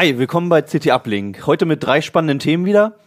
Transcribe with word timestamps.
Hi, 0.00 0.16
willkommen 0.16 0.48
bei 0.48 0.62
CT 0.62 0.92
Uplink. 0.92 1.44
Heute 1.44 1.66
mit 1.66 1.82
drei 1.82 2.00
spannenden 2.02 2.38
Themen 2.38 2.64
wieder. 2.64 2.98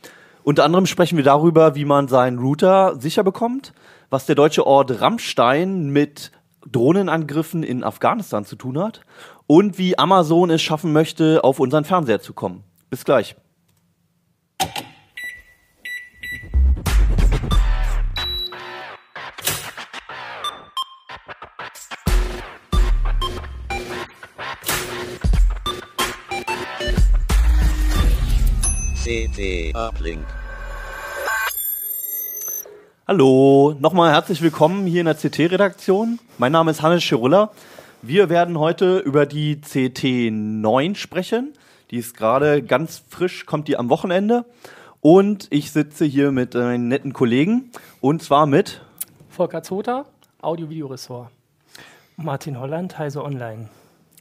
Unter 0.44 0.66
anderem 0.66 0.86
sprechen 0.86 1.16
wir 1.16 1.24
darüber, 1.24 1.74
wie 1.74 1.86
man 1.86 2.10
seinen 2.10 2.38
Router 2.38 3.00
sicher 3.00 3.24
bekommt, 3.24 3.72
was 4.10 4.26
der 4.26 4.36
deutsche 4.36 4.68
Ort 4.68 5.00
Rammstein 5.00 5.92
mit 5.92 6.34
Drohnenangriffen 6.70 7.64
in 7.64 7.86
Afghanistan 7.86 8.44
zu 8.44 8.58
tun 8.58 8.78
hat 8.78 9.06
und 9.48 9.78
wie 9.78 9.98
Amazon 9.98 10.50
es 10.50 10.62
schaffen 10.62 10.92
möchte, 10.92 11.46
auf 11.46 11.62
unseren 11.62 11.86
Fernseher 11.86 12.20
zu 12.20 12.34
kommen. 12.34 12.66
Bis 12.90 13.06
gleich. 13.06 13.38
CT 29.12 29.76
Uplink. 29.76 30.26
Hallo, 33.06 33.76
nochmal 33.78 34.14
herzlich 34.14 34.42
willkommen 34.42 34.88
hier 34.88 35.02
in 35.02 35.06
der 35.06 35.16
CT-Redaktion. 35.16 36.18
Mein 36.38 36.54
Name 36.54 36.72
ist 36.72 36.82
Hannes 36.82 37.04
Schirulla. 37.04 37.52
Wir 38.02 38.30
werden 38.30 38.58
heute 38.58 39.00
über 39.00 39.26
die 39.26 39.58
CT9 39.58 40.96
sprechen. 40.96 41.52
Die 41.90 41.98
ist 41.98 42.16
gerade 42.16 42.64
ganz 42.64 43.04
frisch, 43.10 43.46
kommt 43.46 43.68
die 43.68 43.76
am 43.76 43.90
Wochenende. 43.90 44.46
Und 45.02 45.48
ich 45.50 45.74
sitze 45.74 46.06
hier 46.06 46.32
mit 46.32 46.54
meinen 46.54 46.88
netten 46.88 47.12
Kollegen 47.12 47.70
und 48.00 48.24
zwar 48.24 48.46
mit 48.46 48.82
Volker 49.28 49.62
Zota, 49.62 50.06
Audio-Video-Ressort. 50.42 51.28
Martin 52.16 52.58
Holland, 52.58 52.98
Heise 52.98 53.26
Online. 53.26 53.68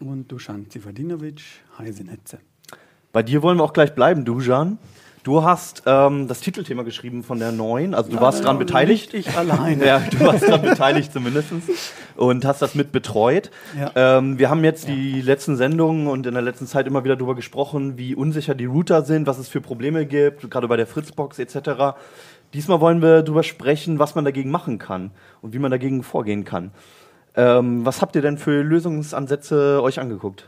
Und 0.01 0.33
Dusan 0.33 0.69
Zivadinovic, 0.69 1.43
Heise 1.79 2.03
Netze. 2.03 2.41
Bei 3.13 3.23
dir 3.23 3.43
wollen 3.43 3.59
wir 3.59 3.65
auch 3.65 3.73
gleich 3.73 3.95
bleiben, 3.95 4.25
Dujan. 4.25 4.79
Du 5.23 5.43
hast 5.45 5.83
ähm, 5.85 6.29
das 6.29 6.41
Titelthema 6.41 6.83
geschrieben 6.83 7.23
von 7.23 7.39
der 7.39 7.53
neuen, 7.53 7.93
also 7.95 8.09
du 8.09 8.17
Ja, 8.17 8.23
warst 8.23 8.43
dran 8.43 8.57
ja, 8.57 8.61
beteiligt. 8.61 9.13
nicht 9.13 9.29
ich 9.29 9.37
alleine. 9.37 9.85
Ja, 9.87 9.99
du 10.11 10.19
warst 10.21 10.49
dran 10.49 10.63
beteiligt 10.63 11.13
zumindest 11.13 11.49
und 12.17 12.45
hast 12.47 12.63
das 12.63 12.75
mit 12.75 12.91
betreut. 12.91 13.51
Ja. 13.79 13.93
Ähm, 14.19 14.39
wir 14.39 14.49
haben 14.49 14.65
jetzt 14.65 14.89
die 14.89 15.21
letzten 15.21 15.57
Sendungen 15.57 16.07
und 16.07 16.27
in 16.27 16.33
der 16.33 16.43
letzten 16.43 16.67
Zeit 16.67 16.87
immer 16.87 17.05
wieder 17.05 17.17
darüber 17.17 17.35
gesprochen, 17.35 17.99
wie 17.99 18.15
unsicher 18.15 18.55
die 18.55 18.65
Router 18.65 19.03
sind, 19.03 19.27
was 19.27 19.37
es 19.39 19.49
für 19.49 19.61
Probleme 19.61 20.07
gibt, 20.07 20.51
gerade 20.51 20.69
bei 20.69 20.79
der 20.79 20.87
Fritzbox 20.87 21.39
etc. 21.39 21.99
Diesmal 22.55 22.81
wollen 22.81 23.03
wir 23.03 23.23
darüber 23.23 23.43
sprechen, 23.43 23.99
was 23.99 24.15
man 24.15 24.25
dagegen 24.25 24.51
machen 24.51 24.79
kann 24.79 25.11
und 25.43 25.53
wie 25.53 25.59
man 25.59 25.71
dagegen 25.71 26.03
vorgehen 26.03 26.45
kann. 26.45 26.71
Ähm, 27.37 27.85
was 27.85 28.01
habt 28.01 28.17
ihr 28.17 28.23
denn 28.23 28.39
für 28.39 28.63
Lösungsansätze 28.63 29.83
euch 29.83 30.01
angeguckt? 30.01 30.47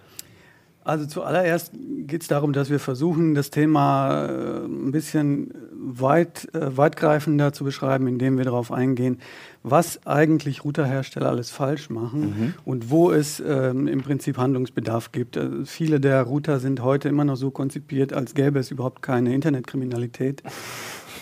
Also 0.85 1.07
zuallererst 1.07 1.73
geht 2.07 2.23
es 2.23 2.29
darum, 2.29 2.53
dass 2.53 2.69
wir 2.69 2.81
versuchen, 2.81 3.35
das 3.35 3.51
Thema 3.51 4.27
äh, 4.27 4.65
ein 4.65 4.91
bisschen 4.91 5.53
weit, 5.73 6.53
äh, 6.55 6.77
weitgreifender 6.77 7.53
zu 7.53 7.65
beschreiben, 7.65 8.09
indem 8.09 8.37
wir 8.37 8.45
darauf 8.45 8.73
eingehen, 8.73 9.19
was 9.63 10.05
eigentlich 10.07 10.65
Routerhersteller 10.65 11.29
alles 11.29 11.51
falsch 11.51 11.89
machen 11.89 12.55
und 12.65 12.91
wo 12.91 13.11
es 13.13 13.41
ähm, 13.41 13.87
im 13.87 14.03
Prinzip 14.03 14.39
Handlungsbedarf 14.39 15.13
gibt. 15.13 15.37
Äh, 15.37 15.65
viele 15.65 16.01
der 16.01 16.23
Router 16.23 16.59
sind 16.59 16.83
heute 16.83 17.09
immer 17.09 17.25
noch 17.25 17.37
so 17.37 17.51
konzipiert, 17.51 18.13
als 18.13 18.35
gäbe 18.35 18.59
es 18.59 18.71
überhaupt 18.71 19.03
keine 19.03 19.35
Internetkriminalität. 19.35 20.43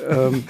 Ähm, 0.09 0.45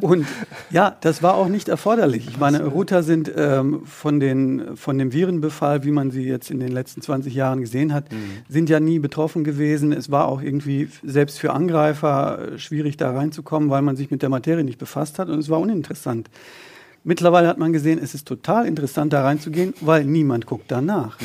und 0.00 0.26
ja, 0.70 0.96
das 1.00 1.22
war 1.22 1.34
auch 1.34 1.48
nicht 1.48 1.68
erforderlich. 1.68 2.28
Ich 2.28 2.38
meine, 2.38 2.64
Router 2.64 3.02
sind 3.02 3.30
ähm, 3.36 3.82
von, 3.84 4.20
den, 4.20 4.76
von 4.76 4.98
dem 4.98 5.12
Virenbefall, 5.12 5.84
wie 5.84 5.90
man 5.90 6.10
sie 6.10 6.24
jetzt 6.24 6.50
in 6.50 6.60
den 6.60 6.72
letzten 6.72 7.02
20 7.02 7.34
Jahren 7.34 7.60
gesehen 7.60 7.92
hat, 7.92 8.04
sind 8.48 8.68
ja 8.68 8.80
nie 8.80 8.98
betroffen 8.98 9.44
gewesen. 9.44 9.92
Es 9.92 10.10
war 10.10 10.26
auch 10.28 10.42
irgendwie 10.42 10.88
selbst 11.02 11.38
für 11.38 11.52
Angreifer 11.52 12.52
äh, 12.54 12.58
schwierig, 12.58 12.96
da 12.96 13.12
reinzukommen, 13.12 13.70
weil 13.70 13.82
man 13.82 13.96
sich 13.96 14.10
mit 14.10 14.22
der 14.22 14.28
Materie 14.28 14.64
nicht 14.64 14.78
befasst 14.78 15.18
hat 15.18 15.28
und 15.28 15.38
es 15.38 15.48
war 15.48 15.60
uninteressant. 15.60 16.28
Mittlerweile 17.04 17.48
hat 17.48 17.58
man 17.58 17.72
gesehen, 17.72 17.98
es 18.02 18.14
ist 18.14 18.28
total 18.28 18.66
interessant, 18.66 19.12
da 19.12 19.22
reinzugehen, 19.22 19.74
weil 19.80 20.04
niemand 20.04 20.46
guckt 20.46 20.66
danach. 20.68 21.18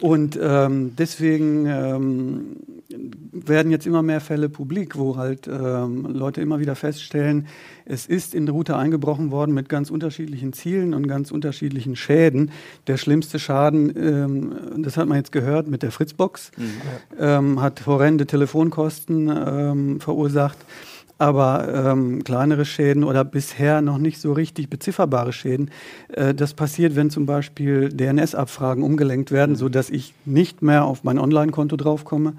Und 0.00 0.38
ähm, 0.40 0.94
deswegen 0.96 1.66
ähm, 1.66 2.56
werden 3.32 3.70
jetzt 3.70 3.86
immer 3.86 4.02
mehr 4.02 4.20
Fälle 4.20 4.48
publik, 4.48 4.98
wo 4.98 5.16
halt 5.16 5.46
ähm, 5.46 6.06
Leute 6.06 6.40
immer 6.40 6.60
wieder 6.60 6.74
feststellen, 6.74 7.46
es 7.84 8.06
ist 8.06 8.34
in 8.34 8.48
Router 8.48 8.78
eingebrochen 8.78 9.30
worden 9.30 9.54
mit 9.54 9.68
ganz 9.68 9.90
unterschiedlichen 9.90 10.52
Zielen 10.52 10.94
und 10.94 11.06
ganz 11.06 11.30
unterschiedlichen 11.30 11.96
Schäden. 11.96 12.50
Der 12.86 12.96
schlimmste 12.96 13.38
Schaden, 13.38 13.92
ähm, 13.96 14.82
das 14.82 14.96
hat 14.96 15.08
man 15.08 15.18
jetzt 15.18 15.32
gehört 15.32 15.68
mit 15.68 15.82
der 15.82 15.90
Fritzbox, 15.90 16.52
ähm, 17.18 17.60
hat 17.60 17.86
horrende 17.86 18.26
Telefonkosten 18.26 19.28
ähm, 19.28 20.00
verursacht. 20.00 20.58
Aber 21.18 21.90
ähm, 21.90 22.24
kleinere 22.24 22.64
Schäden 22.64 23.04
oder 23.04 23.24
bisher 23.26 23.82
noch 23.82 23.98
nicht 23.98 24.22
so 24.22 24.32
richtig 24.32 24.70
bezifferbare 24.70 25.34
Schäden, 25.34 25.70
äh, 26.08 26.32
das 26.32 26.54
passiert, 26.54 26.96
wenn 26.96 27.10
zum 27.10 27.26
Beispiel 27.26 27.90
DNS-Abfragen 27.90 28.82
umgelenkt 28.82 29.30
werden, 29.30 29.54
so 29.54 29.68
dass 29.68 29.90
ich 29.90 30.14
nicht 30.24 30.62
mehr 30.62 30.86
auf 30.86 31.04
mein 31.04 31.18
Online-Konto 31.18 31.76
draufkomme, 31.76 32.36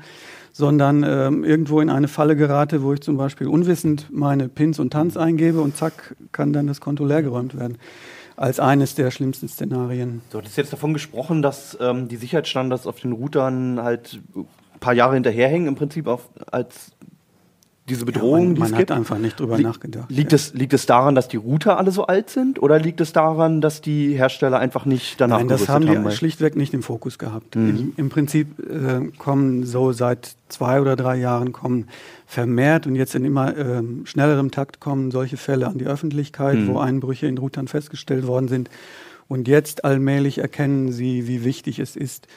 sondern 0.52 1.04
ähm, 1.04 1.44
irgendwo 1.44 1.82
in 1.82 1.90
eine 1.90 2.08
Falle 2.08 2.36
gerate, 2.36 2.84
wo 2.84 2.94
ich 2.94 3.02
zum 3.02 3.18
Beispiel 3.18 3.48
unwissend 3.48 4.08
meine 4.12 4.50
Pins 4.50 4.80
und 4.80 4.92
Tanz 4.92 5.18
eingebe 5.18 5.62
und 5.62 5.76
zack, 5.76 6.16
kann 6.32 6.54
dann 6.54 6.68
das 6.68 6.82
Konto 6.82 7.06
leergeräumt 7.06 7.58
werden. 7.58 7.78
Als 8.36 8.60
eines 8.60 8.96
der 8.96 9.12
schlimmsten 9.12 9.48
Szenarien. 9.48 10.22
Du 10.32 10.40
hattest 10.40 10.58
jetzt 10.58 10.74
davon 10.74 10.94
gesprochen, 10.94 11.42
dass 11.42 11.78
ähm, 11.80 12.08
die 12.08 12.16
Sicherheitsstandards 12.16 12.88
auf 12.88 13.00
den 13.00 13.12
Routern 13.12 13.82
halt 13.84 14.20
ein 14.36 14.80
paar 14.80 14.94
Jahre 14.94 15.14
hinterherhängen, 15.14 15.68
im 15.68 15.76
Prinzip 15.76 16.08
auf, 16.08 16.30
als 16.50 16.92
diese 17.90 18.06
Bedrohung, 18.06 18.46
man 18.46 18.54
die 18.56 18.60
man 18.60 18.68
es 18.70 18.74
hat 18.74 18.80
gibt. 18.80 18.92
einfach 18.92 19.18
nicht 19.18 19.40
drüber 19.40 19.58
Li- 19.58 19.64
nachgedacht. 19.64 20.10
Liegt, 20.10 20.32
ja. 20.32 20.36
es, 20.36 20.54
liegt 20.54 20.72
es 20.74 20.86
daran, 20.86 21.16
dass 21.16 21.28
die 21.28 21.38
Router 21.38 21.78
alle 21.78 21.92
so 21.92 22.06
alt 22.06 22.30
sind 22.30 22.62
oder 22.62 22.80
liegt 22.80 23.02
es 23.02 23.12
daran, 23.12 23.60
dass 23.60 23.82
die 23.82 24.14
Hersteller 24.14 24.60
einfach 24.60 24.86
nicht 24.86 25.20
danach 25.20 25.40
Nein, 25.40 25.48
das 25.48 25.68
haben 25.68 25.86
die 25.88 25.96
haben? 25.96 26.06
weil- 26.06 26.12
schlichtweg 26.14 26.56
nicht 26.56 26.74
im 26.74 26.84
Fokus 26.84 27.18
gehabt. 27.18 27.56
Mhm. 27.56 27.70
Im, 27.70 27.94
Im 27.98 28.10
Prinzip 28.10 28.48
äh, 28.60 29.08
kommen 29.18 29.66
so 29.66 29.92
seit 29.94 30.36
zwei 30.48 30.80
oder 30.80 30.96
drei 30.96 31.18
Jahren 31.18 31.52
kommen 31.54 31.88
vermehrt 32.28 32.88
und 32.88 32.96
jetzt 32.96 33.16
in 33.16 33.26
immer 33.26 33.58
ähm, 33.58 34.06
schnellerem 34.06 34.52
Takt 34.52 34.80
kommen 34.80 35.12
solche 35.12 35.38
Fälle 35.38 35.68
an 35.68 35.78
die 35.78 35.86
Öffentlichkeit, 35.86 36.60
Mhm. 36.60 36.68
wo 36.68 36.80
Einbrüche 36.80 37.28
in 37.28 37.38
Routern 37.38 37.68
festgestellt 37.68 38.28
worden 38.28 38.48
sind. 38.48 38.70
Und 39.28 39.48
jetzt 39.48 39.86
allmählich 39.86 40.38
erkennen 40.40 40.92
sie, 40.92 41.28
wie 41.28 41.44
wichtig 41.46 41.80
es 41.80 41.96
ist, 41.96 42.28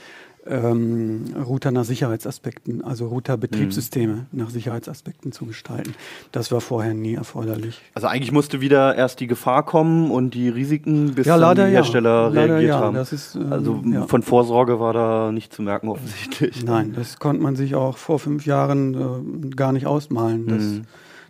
ähm, 0.47 1.25
Router 1.47 1.71
nach 1.71 1.85
Sicherheitsaspekten, 1.85 2.85
also 2.85 3.07
Router-Betriebssysteme 3.09 4.27
nach 4.33 4.51
Sicherheitsaspekten 4.51 5.33
zu 5.33 5.47
gestalten. 5.47 5.95
Das 6.33 6.53
war 6.53 6.61
vorher 6.61 6.95
nie 6.95 7.15
erforderlich. 7.15 7.81
Also 7.95 8.07
eigentlich 8.09 8.33
musste 8.33 8.61
wieder 8.61 8.95
erst 8.95 9.21
die 9.21 9.27
Gefahr 9.27 9.65
kommen 9.65 10.11
und 10.11 10.35
die 10.35 10.49
Risiken, 10.49 11.15
bis 11.15 11.27
Ja, 11.27 11.37
leider 11.37 11.67
die 11.67 11.73
ja. 11.73 11.79
Hersteller 11.79 12.31
Leider 12.31 12.55
reagiert 12.55 12.71
ja. 12.71 12.81
haben. 12.81 12.95
Das 12.95 13.13
ist, 13.13 13.35
ähm, 13.35 13.53
also 13.53 13.83
ja. 13.87 14.07
von 14.07 14.23
Vorsorge 14.23 14.81
war 14.81 14.93
da 14.93 15.33
nicht 15.33 15.53
zu 15.53 15.63
merken 15.63 15.89
offensichtlich. 15.95 16.65
Nein, 16.65 16.93
das 16.95 17.19
konnte 17.19 17.43
man 17.43 17.57
sich 17.57 17.75
auch 17.75 17.97
vor 17.97 18.19
fünf 18.19 18.47
Jahren 18.47 18.95
äh, 18.95 19.49
gar 19.55 19.73
nicht 19.73 19.87
ausmalen, 19.87 20.47
dass, 20.47 20.63
Mhm. 20.63 20.83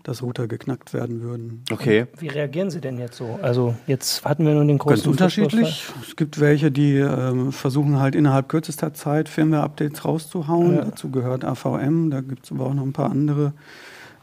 Dass 0.04 0.22
Router 0.22 0.46
geknackt 0.46 0.92
werden 0.92 1.22
würden. 1.22 1.64
Okay. 1.72 2.06
Wie 2.18 2.28
reagieren 2.28 2.70
Sie 2.70 2.80
denn 2.80 2.98
jetzt 2.98 3.16
so? 3.16 3.38
Also 3.42 3.74
jetzt 3.86 4.24
hatten 4.24 4.46
wir 4.46 4.54
nun 4.54 4.68
den 4.68 4.78
großen 4.78 4.96
Ganz 4.96 5.06
unterschiedlich. 5.06 5.88
Es 6.06 6.14
gibt 6.14 6.38
welche, 6.40 6.70
die 6.70 6.96
ähm, 6.98 7.52
versuchen 7.52 7.98
halt 7.98 8.14
innerhalb 8.14 8.50
kürzester 8.50 8.92
Zeit 8.92 9.30
Firmware-Updates 9.30 10.04
rauszuhauen. 10.04 10.76
Ja. 10.76 10.84
Dazu 10.84 11.10
gehört 11.10 11.44
AVM, 11.44 12.10
da 12.10 12.20
gibt 12.20 12.44
es 12.44 12.52
aber 12.52 12.66
auch 12.66 12.74
noch 12.74 12.82
ein 12.82 12.92
paar 12.92 13.10
andere, 13.10 13.54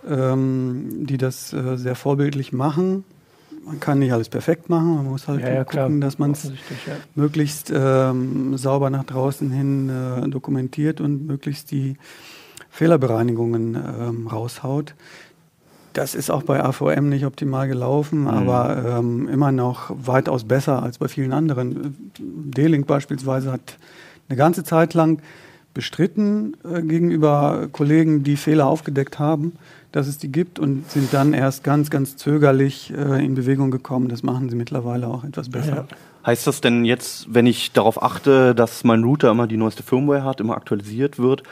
ähm, 0.07 1.07
die 1.07 1.17
das 1.17 1.51
äh, 1.51 1.75
sehr 1.77 1.95
vorbildlich 1.95 2.53
machen. 2.53 3.03
Man 3.65 3.79
kann 3.79 3.99
nicht 3.99 4.13
alles 4.13 4.29
perfekt 4.29 4.69
machen, 4.69 4.95
man 4.95 5.05
muss 5.05 5.27
halt 5.27 5.41
Ja, 5.41 5.49
ja, 5.49 5.63
klar. 5.63 5.85
gucken, 5.85 6.01
dass 6.01 6.19
man 6.19 6.31
es 6.31 6.45
ja. 6.45 6.51
möglichst 7.15 7.71
ähm, 7.75 8.55
sauber 8.55 8.91
nach 8.91 9.03
draußen 9.03 9.49
hin 9.49 9.89
äh, 9.89 10.29
dokumentiert 10.29 11.01
und 11.01 11.25
möglichst 11.25 11.71
die 11.71 11.97
Fehlerbereinigungen 12.69 13.75
ähm, 13.75 14.27
raushaut. 14.27 14.95
Das 15.93 16.15
ist 16.15 16.29
auch 16.29 16.43
bei 16.43 16.63
AVM 16.63 17.09
nicht 17.09 17.25
optimal 17.25 17.67
gelaufen, 17.67 18.27
aber 18.27 18.99
ähm, 18.99 19.27
immer 19.27 19.51
noch 19.51 19.91
weitaus 19.93 20.45
besser 20.45 20.81
als 20.81 20.97
bei 20.97 21.07
vielen 21.07 21.33
anderen. 21.33 22.11
D-Link 22.17 22.87
beispielsweise 22.87 23.51
hat 23.51 23.77
eine 24.29 24.37
ganze 24.37 24.63
Zeit 24.63 24.93
lang 24.93 25.21
bestritten 25.73 26.55
äh, 26.63 26.81
gegenüber 26.81 27.67
Kollegen, 27.71 28.23
die 28.23 28.37
Fehler 28.37 28.67
aufgedeckt 28.67 29.19
haben, 29.19 29.53
dass 29.91 30.07
es 30.07 30.17
die 30.17 30.31
gibt 30.31 30.59
und 30.59 30.89
sind 30.89 31.13
dann 31.13 31.33
erst 31.33 31.63
ganz, 31.63 31.89
ganz 31.89 32.17
zögerlich 32.17 32.93
äh, 32.93 33.23
in 33.23 33.35
Bewegung 33.35 33.71
gekommen. 33.71 34.07
Das 34.07 34.23
machen 34.23 34.49
sie 34.49 34.55
mittlerweile 34.55 35.07
auch 35.07 35.23
etwas 35.23 35.49
besser. 35.49 35.75
Ja. 35.75 35.87
Heißt 36.25 36.45
das 36.45 36.61
denn 36.61 36.85
jetzt, 36.85 37.33
wenn 37.33 37.47
ich 37.47 37.71
darauf 37.71 38.01
achte, 38.01 38.53
dass 38.53 38.83
mein 38.83 39.03
Router 39.03 39.31
immer 39.31 39.47
die 39.47 39.57
neueste 39.57 39.81
Firmware 39.81 40.23
hat, 40.23 40.39
immer 40.39 40.55
aktualisiert 40.55 41.17
wird, 41.17 41.43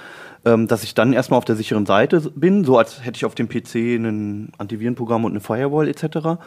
ähm, 0.46 0.68
dass 0.68 0.84
ich 0.84 0.94
dann 0.94 1.14
erstmal 1.14 1.38
auf 1.38 1.46
der 1.46 1.56
sicheren 1.56 1.86
Seite 1.86 2.22
bin, 2.36 2.64
so 2.64 2.78
als 2.78 3.04
hätte 3.04 3.18
ich 3.18 3.26
auf 3.26 3.36
dem 3.36 3.50
PC 3.50 3.76
ein 3.76 4.52
Antivirenprogramm 4.58 5.26
und 5.26 5.32
eine 5.32 5.42
Firewall 5.42 5.88
etc.? 5.88 6.40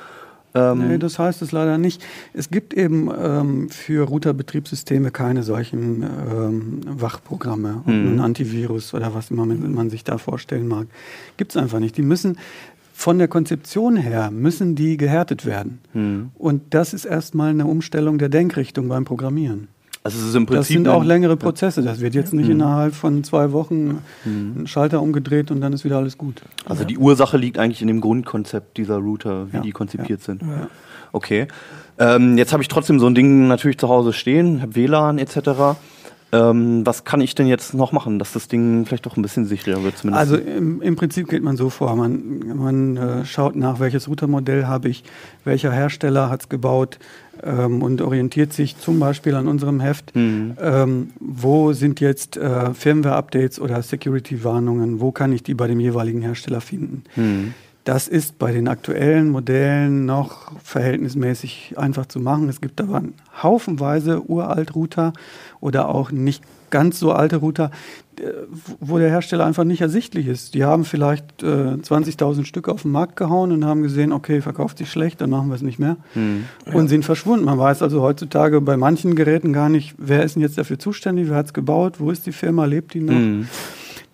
Ähm 0.54 0.88
nee, 0.88 0.98
das 0.98 1.18
heißt 1.18 1.42
es 1.42 1.52
leider 1.52 1.78
nicht. 1.78 2.04
Es 2.34 2.50
gibt 2.50 2.74
eben 2.74 3.10
ähm, 3.16 3.70
für 3.70 4.06
Router-Betriebssysteme 4.06 5.10
keine 5.10 5.42
solchen 5.42 6.02
ähm, 6.02 6.80
Wachprogramme, 6.86 7.82
mhm. 7.86 8.14
ein 8.14 8.20
Antivirus 8.20 8.92
oder 8.94 9.14
was 9.14 9.30
immer 9.30 9.46
man, 9.46 9.90
sich 9.90 10.04
da 10.04 10.18
vorstellen 10.18 10.68
mag. 10.68 10.86
Gibt 11.36 11.52
es 11.52 11.56
einfach 11.56 11.78
nicht. 11.78 11.96
Die 11.96 12.02
müssen 12.02 12.38
von 12.92 13.18
der 13.18 13.28
Konzeption 13.28 13.96
her 13.96 14.30
müssen 14.30 14.74
die 14.74 14.96
gehärtet 14.96 15.46
werden. 15.46 15.80
Mhm. 15.94 16.30
Und 16.36 16.74
das 16.74 16.92
ist 16.92 17.04
erstmal 17.04 17.50
eine 17.50 17.66
Umstellung 17.66 18.18
der 18.18 18.28
Denkrichtung 18.28 18.88
beim 18.88 19.04
Programmieren. 19.04 19.68
Also 20.04 20.18
es 20.18 20.24
ist 20.24 20.34
im 20.34 20.46
Prinzip 20.46 20.58
das 20.58 20.68
sind 20.68 20.88
auch 20.88 21.04
längere 21.04 21.36
Prozesse. 21.36 21.82
Das 21.82 22.00
wird 22.00 22.14
jetzt 22.14 22.34
nicht 22.34 22.46
mhm. 22.46 22.52
innerhalb 22.52 22.94
von 22.94 23.22
zwei 23.22 23.52
Wochen 23.52 24.02
mhm. 24.24 24.62
ein 24.62 24.66
Schalter 24.66 25.00
umgedreht 25.00 25.50
und 25.52 25.60
dann 25.60 25.72
ist 25.72 25.84
wieder 25.84 25.98
alles 25.98 26.18
gut. 26.18 26.42
Also 26.64 26.82
ja. 26.82 26.88
die 26.88 26.98
Ursache 26.98 27.36
liegt 27.36 27.58
eigentlich 27.58 27.82
in 27.82 27.88
dem 27.88 28.00
Grundkonzept 28.00 28.76
dieser 28.78 28.96
Router, 28.96 29.52
wie 29.52 29.56
ja. 29.56 29.62
die 29.62 29.70
konzipiert 29.70 30.20
ja. 30.20 30.26
sind. 30.26 30.42
Okay. 31.12 31.46
Ähm, 31.98 32.36
jetzt 32.36 32.52
habe 32.52 32.62
ich 32.62 32.68
trotzdem 32.68 32.98
so 32.98 33.06
ein 33.06 33.14
Ding 33.14 33.46
natürlich 33.46 33.78
zu 33.78 33.88
Hause 33.88 34.12
stehen, 34.12 34.60
habe 34.60 34.74
WLAN 34.74 35.18
etc. 35.18 35.76
Ähm, 36.34 36.86
was 36.86 37.04
kann 37.04 37.20
ich 37.20 37.34
denn 37.34 37.46
jetzt 37.46 37.74
noch 37.74 37.92
machen, 37.92 38.18
dass 38.18 38.32
das 38.32 38.48
Ding 38.48 38.86
vielleicht 38.86 39.04
doch 39.04 39.18
ein 39.18 39.22
bisschen 39.22 39.44
sicherer 39.44 39.82
wird? 39.82 39.98
Zumindest? 39.98 40.32
Also 40.32 40.36
im, 40.36 40.80
im 40.80 40.96
Prinzip 40.96 41.28
geht 41.28 41.42
man 41.42 41.58
so 41.58 41.68
vor. 41.68 41.94
Man, 41.94 42.56
man 42.56 42.96
äh, 42.96 43.24
schaut 43.26 43.54
nach, 43.54 43.80
welches 43.80 44.08
Routermodell 44.08 44.64
habe 44.66 44.88
ich, 44.88 45.04
welcher 45.44 45.70
Hersteller 45.70 46.30
hat 46.30 46.40
es 46.42 46.48
gebaut 46.48 46.98
ähm, 47.42 47.82
und 47.82 48.00
orientiert 48.00 48.54
sich 48.54 48.78
zum 48.78 48.98
Beispiel 48.98 49.34
an 49.34 49.46
unserem 49.46 49.80
Heft, 49.80 50.16
mhm. 50.16 50.56
ähm, 50.58 51.10
wo 51.20 51.74
sind 51.74 52.00
jetzt 52.00 52.38
äh, 52.38 52.72
Firmware-Updates 52.72 53.60
oder 53.60 53.82
Security-Warnungen, 53.82 55.00
wo 55.00 55.12
kann 55.12 55.32
ich 55.32 55.42
die 55.42 55.52
bei 55.52 55.66
dem 55.66 55.80
jeweiligen 55.80 56.22
Hersteller 56.22 56.62
finden. 56.62 57.04
Mhm. 57.14 57.54
Das 57.84 58.06
ist 58.06 58.38
bei 58.38 58.52
den 58.52 58.68
aktuellen 58.68 59.30
Modellen 59.30 60.04
noch 60.04 60.52
verhältnismäßig 60.62 61.74
einfach 61.76 62.06
zu 62.06 62.20
machen. 62.20 62.48
Es 62.48 62.60
gibt 62.60 62.80
aber 62.80 63.02
haufenweise 63.42 64.22
Uralt-Router 64.22 65.12
oder 65.60 65.88
auch 65.88 66.12
nicht 66.12 66.44
ganz 66.70 66.98
so 66.98 67.12
alte 67.12 67.36
Router, 67.36 67.70
äh, 68.18 68.22
wo 68.80 68.98
der 68.98 69.10
Hersteller 69.10 69.44
einfach 69.44 69.64
nicht 69.64 69.80
ersichtlich 69.80 70.28
ist. 70.28 70.54
Die 70.54 70.64
haben 70.64 70.84
vielleicht 70.84 71.42
äh, 71.42 71.46
20.000 71.46 72.44
Stück 72.44 72.68
auf 72.68 72.82
den 72.82 72.92
Markt 72.92 73.16
gehauen 73.16 73.52
und 73.52 73.64
haben 73.64 73.82
gesehen, 73.82 74.12
okay, 74.12 74.40
verkauft 74.40 74.78
sich 74.78 74.90
schlecht, 74.90 75.20
dann 75.20 75.30
machen 75.30 75.48
wir 75.48 75.56
es 75.56 75.62
nicht 75.62 75.78
mehr 75.78 75.96
hm. 76.14 76.44
und 76.66 76.82
ja. 76.84 76.88
sind 76.88 77.04
verschwunden. 77.04 77.44
Man 77.44 77.58
weiß 77.58 77.82
also 77.82 78.00
heutzutage 78.00 78.60
bei 78.60 78.76
manchen 78.76 79.16
Geräten 79.16 79.52
gar 79.52 79.68
nicht, 79.68 79.94
wer 79.98 80.22
ist 80.22 80.36
denn 80.36 80.42
jetzt 80.42 80.56
dafür 80.56 80.78
zuständig, 80.78 81.28
wer 81.28 81.36
hat 81.36 81.46
es 81.46 81.52
gebaut, 81.52 81.96
wo 81.98 82.10
ist 82.10 82.26
die 82.26 82.32
Firma, 82.32 82.64
lebt 82.64 82.94
die 82.94 83.00
noch? 83.00 83.14
Hm. 83.14 83.48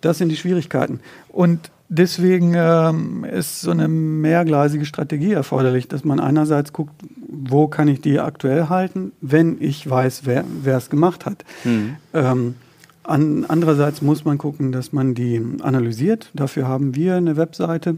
Das 0.01 0.17
sind 0.17 0.29
die 0.29 0.37
Schwierigkeiten. 0.37 0.99
Und 1.29 1.71
Deswegen 1.91 2.53
ähm, 2.55 3.23
ist 3.23 3.61
so 3.61 3.71
eine 3.71 3.87
mehrgleisige 3.87 4.85
Strategie 4.85 5.33
erforderlich, 5.33 5.87
dass 5.87 6.03
man 6.03 6.19
einerseits 6.19 6.71
guckt, 6.71 6.93
wo 7.27 7.67
kann 7.67 7.87
ich 7.87 7.99
die 7.99 8.19
aktuell 8.19 8.69
halten, 8.69 9.11
wenn 9.21 9.57
ich 9.59 9.89
weiß, 9.89 10.21
wer 10.25 10.77
es 10.77 10.91
gemacht 10.91 11.25
hat. 11.25 11.43
Mhm. 11.63 11.95
Ähm, 12.13 12.55
an, 13.03 13.45
andererseits 13.47 14.03
muss 14.03 14.23
man 14.23 14.37
gucken, 14.37 14.71
dass 14.71 14.93
man 14.93 15.15
die 15.15 15.41
analysiert. 15.61 16.29
Dafür 16.35 16.67
haben 16.67 16.95
wir 16.95 17.15
eine 17.15 17.37
Webseite. 17.37 17.97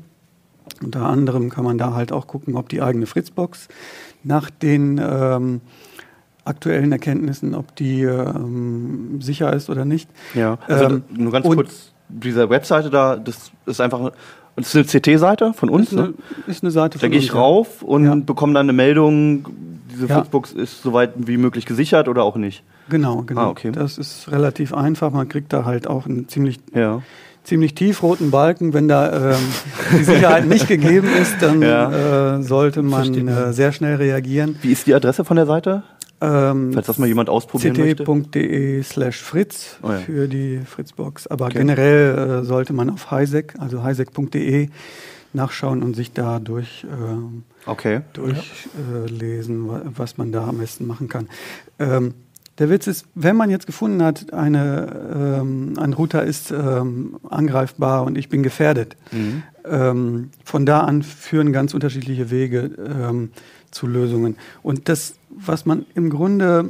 Unter 0.82 1.02
anderem 1.02 1.50
kann 1.50 1.66
man 1.66 1.78
da 1.78 1.94
halt 1.94 2.14
auch 2.14 2.28
gucken, 2.28 2.56
ob 2.56 2.70
die 2.70 2.82
eigene 2.82 3.08
Fritzbox 3.08 3.68
nach 4.24 4.50
den 4.50 5.02
ähm, 5.04 5.60
aktuellen 6.46 6.94
Erkenntnissen, 6.94 7.56
ob 7.56 7.76
die 7.76 8.04
ähm, 8.04 9.22
sicher 9.22 9.52
ist 9.52 9.70
oder 9.70 9.84
nicht. 9.84 10.10
Ja, 10.34 10.60
also 10.68 10.86
ähm, 10.86 11.04
nur 11.10 11.32
ganz 11.34 11.46
kurz 11.46 11.91
dieser 12.12 12.50
Webseite 12.50 12.90
da, 12.90 13.16
das 13.16 13.52
ist 13.66 13.81
einfach 13.81 14.12
das 14.56 14.75
ist 14.75 14.94
eine 14.94 15.02
CT-Seite 15.02 15.54
von 15.54 15.69
uns. 15.69 15.92
Ist 15.92 15.98
eine, 15.98 16.08
ne? 16.10 16.13
ist 16.48 16.63
eine 16.63 16.72
Seite 16.72 17.00
von 17.00 17.10
Da 17.10 17.12
gehe 17.12 17.19
ich 17.19 17.34
rauf 17.34 17.81
und 17.81 18.06
ja. 18.06 18.16
bekomme 18.16 18.54
dann 18.54 18.66
eine 18.66 18.74
Meldung, 18.74 19.46
diese 19.92 20.08
ja. 20.08 20.16
Flixbox 20.16 20.52
ist 20.54 20.84
soweit 20.84 21.13
wie 21.16 21.38
möglich 21.38 21.66
gesichert 21.66 22.08
oder 22.08 22.24
auch 22.24 22.36
nicht. 22.36 22.63
Genau, 22.90 23.24
genau. 23.24 23.42
Ah, 23.42 23.50
okay. 23.50 23.72
Das 23.72 23.98
ist 23.98 24.31
relativ 24.31 24.74
einfach. 24.74 25.12
Man 25.12 25.30
kriegt 25.30 25.54
da 25.54 25.66
halt 25.66 25.88
auch 25.88 26.06
einen 26.06 26.28
ziemlich, 26.28 26.60
ja. 26.74 27.02
ziemlich 27.44 27.75
tiefroten 27.75 28.31
Balken. 28.31 28.74
Wenn 28.74 28.88
da 28.88 29.31
ähm, 29.31 29.40
die 29.98 30.04
Sicherheit 30.04 30.46
nicht 30.46 30.68
gegeben 30.68 31.07
ist, 31.22 31.42
dann 31.42 31.62
ja. 31.62 32.38
äh, 32.38 32.44
sollte 32.44 32.81
man 32.81 33.28
äh, 33.28 33.54
sehr 33.54 33.72
schnell 33.72 33.96
reagieren. 33.96 34.57
Wie 34.62 34.72
ist 34.72 34.88
die 34.88 34.94
Adresse 34.94 35.24
von 35.24 35.38
der 35.38 35.46
Seite? 35.46 35.84
Ähm, 36.21 36.71
Falls 36.73 36.85
das 36.85 37.00
mal 37.00 37.07
jemand 37.07 37.29
ausprobieren 37.29 37.75
möchte. 37.77 38.03
ct.de 38.03 38.83
slash 38.83 39.21
fritz 39.21 39.79
oh 39.81 39.89
ja. 39.89 39.97
für 39.97 40.27
die 40.27 40.59
Fritzbox. 40.59 41.25
Aber 41.27 41.45
okay. 41.45 41.57
generell 41.57 42.41
äh, 42.41 42.44
sollte 42.44 42.73
man 42.73 42.91
auf 42.91 43.09
highsec, 43.09 43.56
also 43.57 43.83
highsec.de 43.83 44.69
nachschauen 45.33 45.81
und 45.81 45.95
sich 45.95 46.13
da 46.13 46.39
durch, 46.39 46.83
äh, 46.83 47.69
okay. 47.69 48.01
durchlesen, 48.13 49.68
ja. 49.68 49.81
was 49.95 50.18
man 50.18 50.31
da 50.31 50.47
am 50.47 50.59
besten 50.59 50.85
machen 50.85 51.07
kann. 51.09 51.27
Ähm, 51.79 52.13
der 52.57 52.69
Witz 52.69 52.85
ist, 52.85 53.06
wenn 53.15 53.35
man 53.35 53.50
jetzt 53.50 53.65
gefunden 53.65 54.03
hat, 54.03 54.33
eine, 54.33 55.39
ähm, 55.41 55.73
ein 55.79 55.94
Router 55.94 56.23
ist 56.23 56.51
ähm, 56.51 57.18
angreifbar 57.27 58.03
und 58.03 58.18
ich 58.18 58.29
bin 58.29 58.44
gefährdet, 58.44 58.97
mhm. 59.12 59.44
ähm, 59.65 60.29
von 60.44 60.65
da 60.68 60.81
an 60.81 61.01
führen 61.01 61.53
ganz 61.53 61.73
unterschiedliche 61.73 62.29
Wege 62.29 62.69
ähm, 62.77 63.31
zu 63.71 63.88
Lösungen. 63.88 64.35
Und 64.62 64.89
das 64.89 65.15
was 65.38 65.66
man 65.66 65.86
im 65.95 66.10
Grunde 66.10 66.69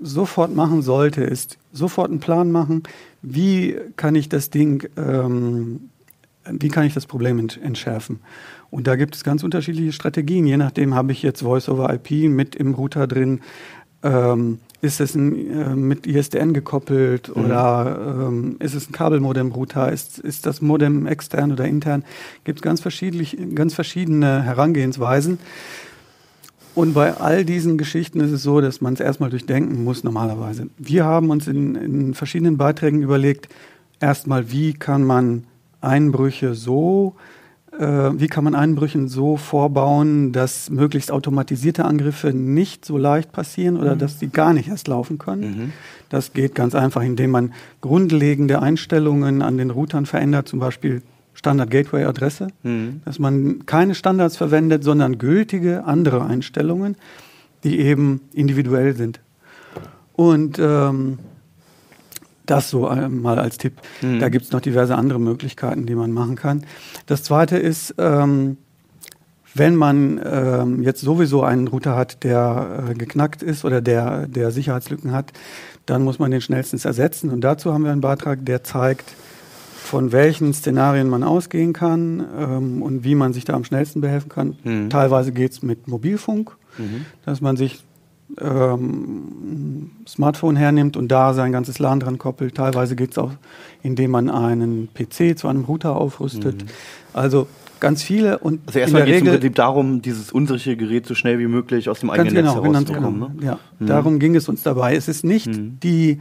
sofort 0.00 0.54
machen 0.54 0.82
sollte, 0.82 1.22
ist 1.22 1.58
sofort 1.72 2.10
einen 2.10 2.20
Plan 2.20 2.52
machen, 2.52 2.82
wie 3.22 3.76
kann 3.96 4.14
ich 4.14 4.28
das 4.28 4.50
Ding, 4.50 4.88
ähm, 4.96 5.88
wie 6.50 6.68
kann 6.68 6.84
ich 6.84 6.94
das 6.94 7.06
Problem 7.06 7.38
entschärfen. 7.38 8.20
Und 8.70 8.86
da 8.86 8.96
gibt 8.96 9.14
es 9.14 9.24
ganz 9.24 9.42
unterschiedliche 9.42 9.92
Strategien. 9.92 10.46
Je 10.46 10.56
nachdem 10.56 10.94
habe 10.94 11.12
ich 11.12 11.22
jetzt 11.22 11.42
Voice-over-IP 11.42 12.28
mit 12.28 12.56
im 12.56 12.74
Router 12.74 13.06
drin. 13.06 13.40
Ähm, 14.02 14.58
ist 14.82 15.00
es 15.00 15.14
ein, 15.14 15.50
äh, 15.50 15.74
mit 15.74 16.06
ISDN 16.06 16.52
gekoppelt 16.52 17.34
mhm. 17.34 17.44
oder 17.44 18.26
ähm, 18.28 18.56
ist 18.58 18.74
es 18.74 18.88
ein 18.88 18.92
Kabelmodem-Router? 18.92 19.90
Ist, 19.90 20.18
ist 20.18 20.44
das 20.44 20.60
Modem 20.60 21.06
extern 21.06 21.52
oder 21.52 21.64
intern? 21.64 22.04
Gibt 22.44 22.58
es 22.58 22.62
ganz, 22.62 22.82
ganz 23.54 23.74
verschiedene 23.74 24.42
Herangehensweisen. 24.42 25.38
Und 26.74 26.94
bei 26.94 27.14
all 27.14 27.44
diesen 27.44 27.78
Geschichten 27.78 28.20
ist 28.20 28.32
es 28.32 28.42
so, 28.42 28.60
dass 28.60 28.80
man 28.80 28.94
es 28.94 29.00
erstmal 29.00 29.30
durchdenken 29.30 29.84
muss 29.84 30.02
normalerweise. 30.02 30.68
Wir 30.76 31.04
haben 31.04 31.30
uns 31.30 31.46
in, 31.46 31.76
in 31.76 32.14
verschiedenen 32.14 32.56
Beiträgen 32.56 33.00
überlegt, 33.02 33.48
erstmal, 34.00 34.50
wie 34.50 34.72
kann 34.72 35.04
man 35.04 35.44
Einbrüche 35.80 36.54
so, 36.54 37.14
äh, 37.78 38.10
wie 38.14 38.26
kann 38.26 38.42
man 38.42 38.56
Einbrüchen 38.56 39.08
so 39.08 39.36
vorbauen, 39.36 40.32
dass 40.32 40.68
möglichst 40.68 41.12
automatisierte 41.12 41.84
Angriffe 41.84 42.32
nicht 42.32 42.84
so 42.84 42.98
leicht 42.98 43.30
passieren 43.30 43.76
oder 43.76 43.94
mhm. 43.94 43.98
dass 44.00 44.18
sie 44.18 44.28
gar 44.28 44.52
nicht 44.52 44.68
erst 44.68 44.88
laufen 44.88 45.18
können. 45.18 45.42
Mhm. 45.42 45.72
Das 46.08 46.32
geht 46.32 46.56
ganz 46.56 46.74
einfach, 46.74 47.02
indem 47.02 47.30
man 47.30 47.52
grundlegende 47.82 48.60
Einstellungen 48.60 49.42
an 49.42 49.58
den 49.58 49.70
Routern 49.70 50.06
verändert, 50.06 50.48
zum 50.48 50.58
Beispiel 50.58 51.02
Standard-Gateway-Adresse, 51.34 52.48
mhm. 52.62 53.02
dass 53.04 53.18
man 53.18 53.66
keine 53.66 53.94
Standards 53.94 54.36
verwendet, 54.36 54.84
sondern 54.84 55.18
gültige 55.18 55.84
andere 55.84 56.24
Einstellungen, 56.24 56.96
die 57.64 57.80
eben 57.80 58.20
individuell 58.32 58.94
sind. 58.94 59.20
Und 60.14 60.58
ähm, 60.58 61.18
das 62.46 62.70
so 62.70 62.80
mal 63.08 63.38
als 63.38 63.58
Tipp. 63.58 63.74
Mhm. 64.02 64.20
Da 64.20 64.28
gibt 64.28 64.44
es 64.44 64.52
noch 64.52 64.60
diverse 64.60 64.96
andere 64.96 65.18
Möglichkeiten, 65.18 65.86
die 65.86 65.94
man 65.94 66.12
machen 66.12 66.36
kann. 66.36 66.64
Das 67.06 67.22
Zweite 67.22 67.56
ist, 67.56 67.94
ähm, 67.98 68.58
wenn 69.54 69.76
man 69.76 70.20
ähm, 70.24 70.82
jetzt 70.82 71.00
sowieso 71.00 71.42
einen 71.42 71.68
Router 71.68 71.96
hat, 71.96 72.24
der 72.24 72.88
äh, 72.90 72.94
geknackt 72.94 73.42
ist 73.42 73.64
oder 73.64 73.80
der, 73.80 74.26
der 74.26 74.50
Sicherheitslücken 74.50 75.12
hat, 75.12 75.32
dann 75.86 76.02
muss 76.02 76.18
man 76.18 76.30
den 76.30 76.40
schnellstens 76.40 76.84
ersetzen. 76.84 77.30
Und 77.30 77.42
dazu 77.42 77.72
haben 77.72 77.84
wir 77.84 77.92
einen 77.92 78.00
Beitrag, 78.00 78.44
der 78.44 78.64
zeigt, 78.64 79.14
von 79.84 80.12
welchen 80.12 80.54
Szenarien 80.54 81.10
man 81.10 81.22
ausgehen 81.22 81.74
kann 81.74 82.24
ähm, 82.38 82.82
und 82.82 83.04
wie 83.04 83.14
man 83.14 83.34
sich 83.34 83.44
da 83.44 83.52
am 83.52 83.64
schnellsten 83.64 84.00
behelfen 84.00 84.30
kann. 84.30 84.56
Mhm. 84.64 84.88
Teilweise 84.88 85.30
geht 85.30 85.52
es 85.52 85.62
mit 85.62 85.88
Mobilfunk, 85.88 86.56
mhm. 86.78 87.04
dass 87.26 87.42
man 87.42 87.58
sich 87.58 87.84
ähm, 88.40 89.90
Smartphone 90.08 90.56
hernimmt 90.56 90.96
und 90.96 91.08
da 91.08 91.34
sein 91.34 91.52
ganzes 91.52 91.78
LAN 91.78 92.00
dran 92.00 92.16
koppelt. 92.16 92.54
Teilweise 92.54 92.96
geht 92.96 93.10
es 93.10 93.18
auch, 93.18 93.32
indem 93.82 94.12
man 94.12 94.30
einen 94.30 94.88
PC 94.94 95.38
zu 95.38 95.48
einem 95.48 95.64
Router 95.64 95.96
aufrüstet. 95.96 96.62
Mhm. 96.62 96.68
Also 97.12 97.46
ganz 97.78 98.02
viele 98.02 98.38
und 98.38 98.60
also 98.66 98.78
erstmal 98.78 99.04
geht 99.04 99.16
es 99.16 99.20
im 99.20 99.26
Prinzip 99.26 99.54
darum, 99.54 100.00
dieses 100.00 100.32
unsere 100.32 100.58
Gerät 100.76 101.04
so 101.04 101.14
schnell 101.14 101.38
wie 101.38 101.46
möglich 101.46 101.90
aus 101.90 102.00
dem 102.00 102.08
eigenen 102.08 102.34
genau, 102.34 102.54
Netz 102.54 102.64
herauszubekommen. 102.64 103.20
Genau. 103.20 103.32
Ne? 103.34 103.46
Ja, 103.46 103.58
mhm. 103.78 103.86
darum 103.86 104.18
ging 104.18 104.34
es 104.34 104.48
uns 104.48 104.62
dabei. 104.62 104.96
Es 104.96 105.08
ist 105.08 105.24
nicht 105.24 105.48
mhm. 105.48 105.78
die 105.82 106.20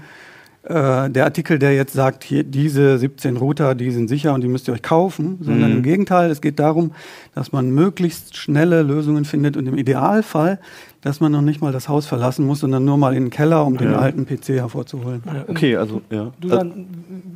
äh, 0.63 1.09
der 1.09 1.25
Artikel, 1.25 1.59
der 1.59 1.75
jetzt 1.75 1.93
sagt, 1.93 2.23
hier 2.23 2.43
diese 2.43 2.97
17 2.97 3.37
Router, 3.37 3.75
die 3.75 3.91
sind 3.91 4.07
sicher 4.07 4.33
und 4.33 4.41
die 4.41 4.47
müsst 4.47 4.67
ihr 4.67 4.73
euch 4.73 4.81
kaufen, 4.81 5.37
sondern 5.41 5.71
mhm. 5.71 5.77
im 5.77 5.83
Gegenteil, 5.83 6.31
es 6.31 6.41
geht 6.41 6.59
darum, 6.59 6.91
dass 7.35 7.51
man 7.51 7.71
möglichst 7.71 8.37
schnelle 8.37 8.81
Lösungen 8.81 9.25
findet 9.25 9.57
und 9.57 9.67
im 9.67 9.77
Idealfall 9.77 10.59
dass 11.03 11.19
man 11.19 11.31
noch 11.33 11.41
nicht 11.41 11.61
mal 11.61 11.71
das 11.73 11.89
Haus 11.89 12.05
verlassen 12.05 12.45
muss, 12.47 12.61
sondern 12.61 12.85
nur 12.85 12.97
mal 12.97 13.13
in 13.15 13.25
den 13.25 13.29
Keller, 13.29 13.65
um 13.65 13.77
den 13.77 13.91
Ja. 13.91 13.99
alten 13.99 14.25
PC 14.25 14.49
hervorzuholen. 14.59 15.21
Ja, 15.25 15.43
Okay, 15.49 15.75
also 15.75 16.01
ja. 16.09 16.31
Du, 16.39 16.47
Also, 16.49 16.57
dann, 16.57 16.85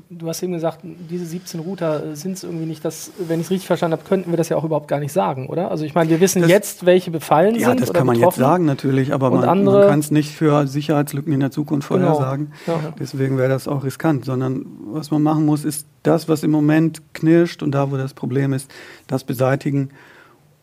du 0.10 0.28
hast 0.30 0.42
eben 0.42 0.54
gesagt, 0.54 0.80
diese 0.84 1.26
17 1.26 1.60
Router 1.60 2.16
sind 2.16 2.34
es 2.34 2.44
irgendwie 2.44 2.66
nicht, 2.66 2.86
das, 2.86 3.12
wenn 3.28 3.40
ich 3.42 3.48
es 3.48 3.52
richtig 3.52 3.68
verstanden 3.68 3.98
habe, 3.98 4.08
könnten 4.08 4.32
wir 4.32 4.38
das 4.38 4.48
ja 4.50 4.56
auch 4.56 4.64
überhaupt 4.64 4.88
gar 4.88 5.00
nicht 5.02 5.12
sagen, 5.12 5.48
oder? 5.48 5.70
Also 5.70 5.84
ich 5.84 5.94
meine, 5.96 6.10
wir 6.10 6.22
wissen 6.22 6.42
Das- 6.42 6.50
jetzt, 6.50 6.86
welche 6.86 7.12
befallen 7.12 7.56
Ja, 7.56 7.68
sind 7.70 7.82
das 7.82 7.90
oder 7.90 8.00
kann 8.00 8.08
man 8.08 8.18
jetzt 8.18 8.36
sagen 8.36 8.64
natürlich, 8.66 9.14
aber 9.14 9.32
Und 9.32 9.42
man, 9.42 9.50
andere- 9.50 9.80
man 9.82 9.90
kann 9.90 10.00
es 10.00 10.12
nicht 10.12 10.32
für 10.34 10.66
Sicherheitslücken 10.66 11.34
in 11.34 11.42
der 11.42 11.52
Zukunft 11.52 11.90
Genau. 11.90 12.14
vorhersagen. 12.14 12.54
Ja. 12.68 12.80
Deswegen 13.00 13.38
wäre 13.38 13.50
das 13.50 13.68
auch 13.68 13.84
riskant, 13.84 14.24
sondern 14.24 14.66
was 14.92 15.12
man 15.12 15.22
machen 15.22 15.46
muss, 15.46 15.66
ist 15.66 15.86
das, 16.04 16.30
was 16.30 16.44
im 16.44 16.52
Moment 16.52 17.02
knirscht 17.14 17.62
und 17.64 17.72
da, 17.72 17.92
wo 17.92 17.98
das 17.98 18.14
Problem 18.14 18.54
ist, 18.54 18.72
das 19.08 19.26
beseitigen 19.26 19.90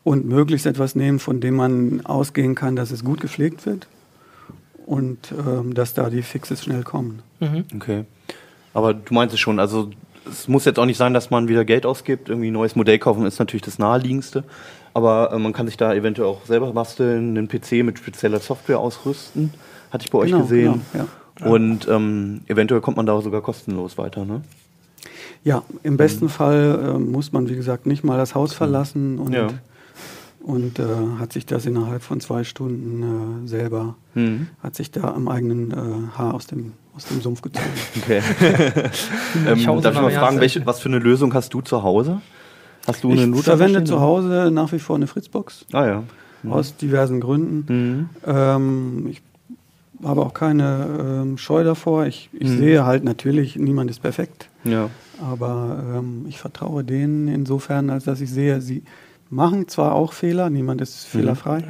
und 0.05 0.27
möglichst 0.29 0.67
etwas 0.67 0.95
nehmen, 0.95 1.19
von 1.19 1.41
dem 1.41 1.57
man 1.57 2.05
ausgehen 2.07 2.55
kann, 2.55 2.77
dass 2.77 2.91
es 2.91 3.03
gut 3.05 3.21
gepflegt 3.21 3.65
wird 3.67 3.89
und 4.87 5.33
ähm, 5.47 5.75
dass 5.75 5.95
da 5.95 6.11
die 6.11 6.23
Fixes 6.23 6.63
schnell 6.63 6.83
kommen. 6.83 7.23
Mhm. 7.41 7.65
okay. 7.75 8.05
Aber 8.75 8.93
du 8.93 9.15
meinst 9.15 9.33
es 9.35 9.41
schon, 9.41 9.59
also 9.59 9.91
es 10.29 10.49
muss 10.49 10.65
jetzt 10.65 10.79
auch 10.79 10.87
nicht 10.87 10.97
sein, 10.99 11.15
dass 11.15 11.31
man 11.31 11.49
wieder 11.49 11.65
Geld 11.65 11.87
ausgibt. 11.87 12.29
Irgendwie 12.29 12.49
ein 12.51 12.55
neues 12.55 12.77
Modell 12.77 12.99
kaufen 12.99 13.25
ist 13.25 13.39
natürlich 13.39 13.63
das 13.63 13.79
naheliegendste. 13.79 14.43
Aber 14.95 15.33
äh, 15.33 15.39
man 15.39 15.53
kann 15.53 15.67
sich 15.67 15.77
da 15.77 15.95
eventuell 15.95 16.29
auch 16.29 16.45
selber 16.47 16.73
basteln, 16.73 17.37
einen 17.37 17.49
PC 17.49 17.85
mit 17.85 17.99
spezieller 17.99 18.41
Software 18.41 18.79
ausrüsten. 18.79 19.53
Hatte 19.91 20.05
ich 20.05 20.11
bei 20.11 20.19
euch 20.19 20.31
Genau, 20.31 20.43
gesehen. 20.43 20.81
genau, 20.93 21.53
Und 21.55 21.87
ähm, 21.89 22.41
eventuell 22.47 22.81
kommt 22.81 22.97
man 22.97 23.07
da 23.07 23.21
sogar 23.21 23.43
kostenlos 23.43 23.97
weiter, 23.97 24.25
ne? 24.25 24.41
Ja, 25.45 25.63
im 25.83 25.97
besten 25.99 26.29
Fall 26.31 26.95
äh, 26.95 26.99
muss 26.99 27.33
man, 27.33 27.49
wie 27.49 27.55
gesagt, 27.55 27.87
nicht 27.87 28.03
mal 28.03 28.17
das 28.17 28.35
Haus 28.35 28.55
verlassen 28.55 29.19
und, 29.19 29.33
Ja. 29.33 29.49
Und 30.47 30.79
äh, 30.79 30.85
hat 31.19 31.33
sich 31.33 31.47
das 31.47 31.65
innerhalb 31.67 32.03
von 32.03 32.21
zwei 32.21 32.45
Stunden 32.45 33.45
äh, 33.45 33.49
selber, 33.49 33.97
Mhm. 34.15 34.49
hat 34.63 34.75
sich 34.77 34.91
da 34.91 35.13
am 35.15 35.27
eigenen 35.29 35.71
äh, 35.73 36.17
Haar 36.19 36.35
aus 36.35 36.47
dem, 36.47 36.73
aus 36.95 37.07
dem 37.07 37.21
Sumpf 37.21 37.43
gezogen. 37.43 37.67
Okay. 38.03 38.21
ähm, 39.47 39.59
Ich 39.59 39.65
darf 39.67 39.95
ich 39.95 40.01
mal 40.01 40.11
fragen, 40.11 40.41
welche, 40.41 40.65
was 40.67 40.81
für 40.81 40.89
eine 40.89 40.99
Lösung 40.99 41.33
hast 41.35 41.53
du 41.55 41.61
zu 41.63 41.83
Hause? 41.83 42.21
Hast 42.87 43.03
du 43.03 43.13
Ich 43.13 43.21
einen 43.23 43.33
Router 43.33 43.57
verwende 43.57 43.85
zu 43.85 44.01
Hause 44.01 44.51
nach 44.53 44.71
wie 44.73 44.79
vor 44.79 44.97
eine 44.97 45.07
Fritzbox 45.07 45.65
Ah 45.73 45.87
ja. 45.87 46.03
aus 46.49 46.77
diversen 46.77 47.21
Gründen. 47.21 47.65
Mhm. 47.73 48.09
Ähm, 48.27 49.07
ich 49.11 49.23
habe 50.05 50.21
auch 50.21 50.35
keine 50.35 51.23
ähm, 51.23 51.39
Scheu 51.39 51.65
davor. 51.65 52.05
Ich, 52.07 52.29
ich 52.35 52.49
Mhm. 52.51 52.59
sehe 52.59 52.85
halt 52.85 53.03
natürlich, 53.05 53.57
niemand 53.57 53.91
ist 53.91 54.01
perfekt. 54.03 54.51
Ja. 54.65 54.91
Aber 55.23 55.83
ähm, 55.97 56.27
ich 56.29 56.39
vertraue 56.39 56.85
denen 56.85 57.29
insofern, 57.29 57.89
als 57.89 58.05
dass 58.05 58.21
ich 58.21 58.31
sehe, 58.31 58.61
sie 58.61 58.83
machen 59.35 59.69
zwar 59.69 59.95
auch 59.95 60.13
Fehler, 60.13 60.49
niemand 60.51 60.81
ist 60.81 61.05
fehlerfrei, 61.07 61.65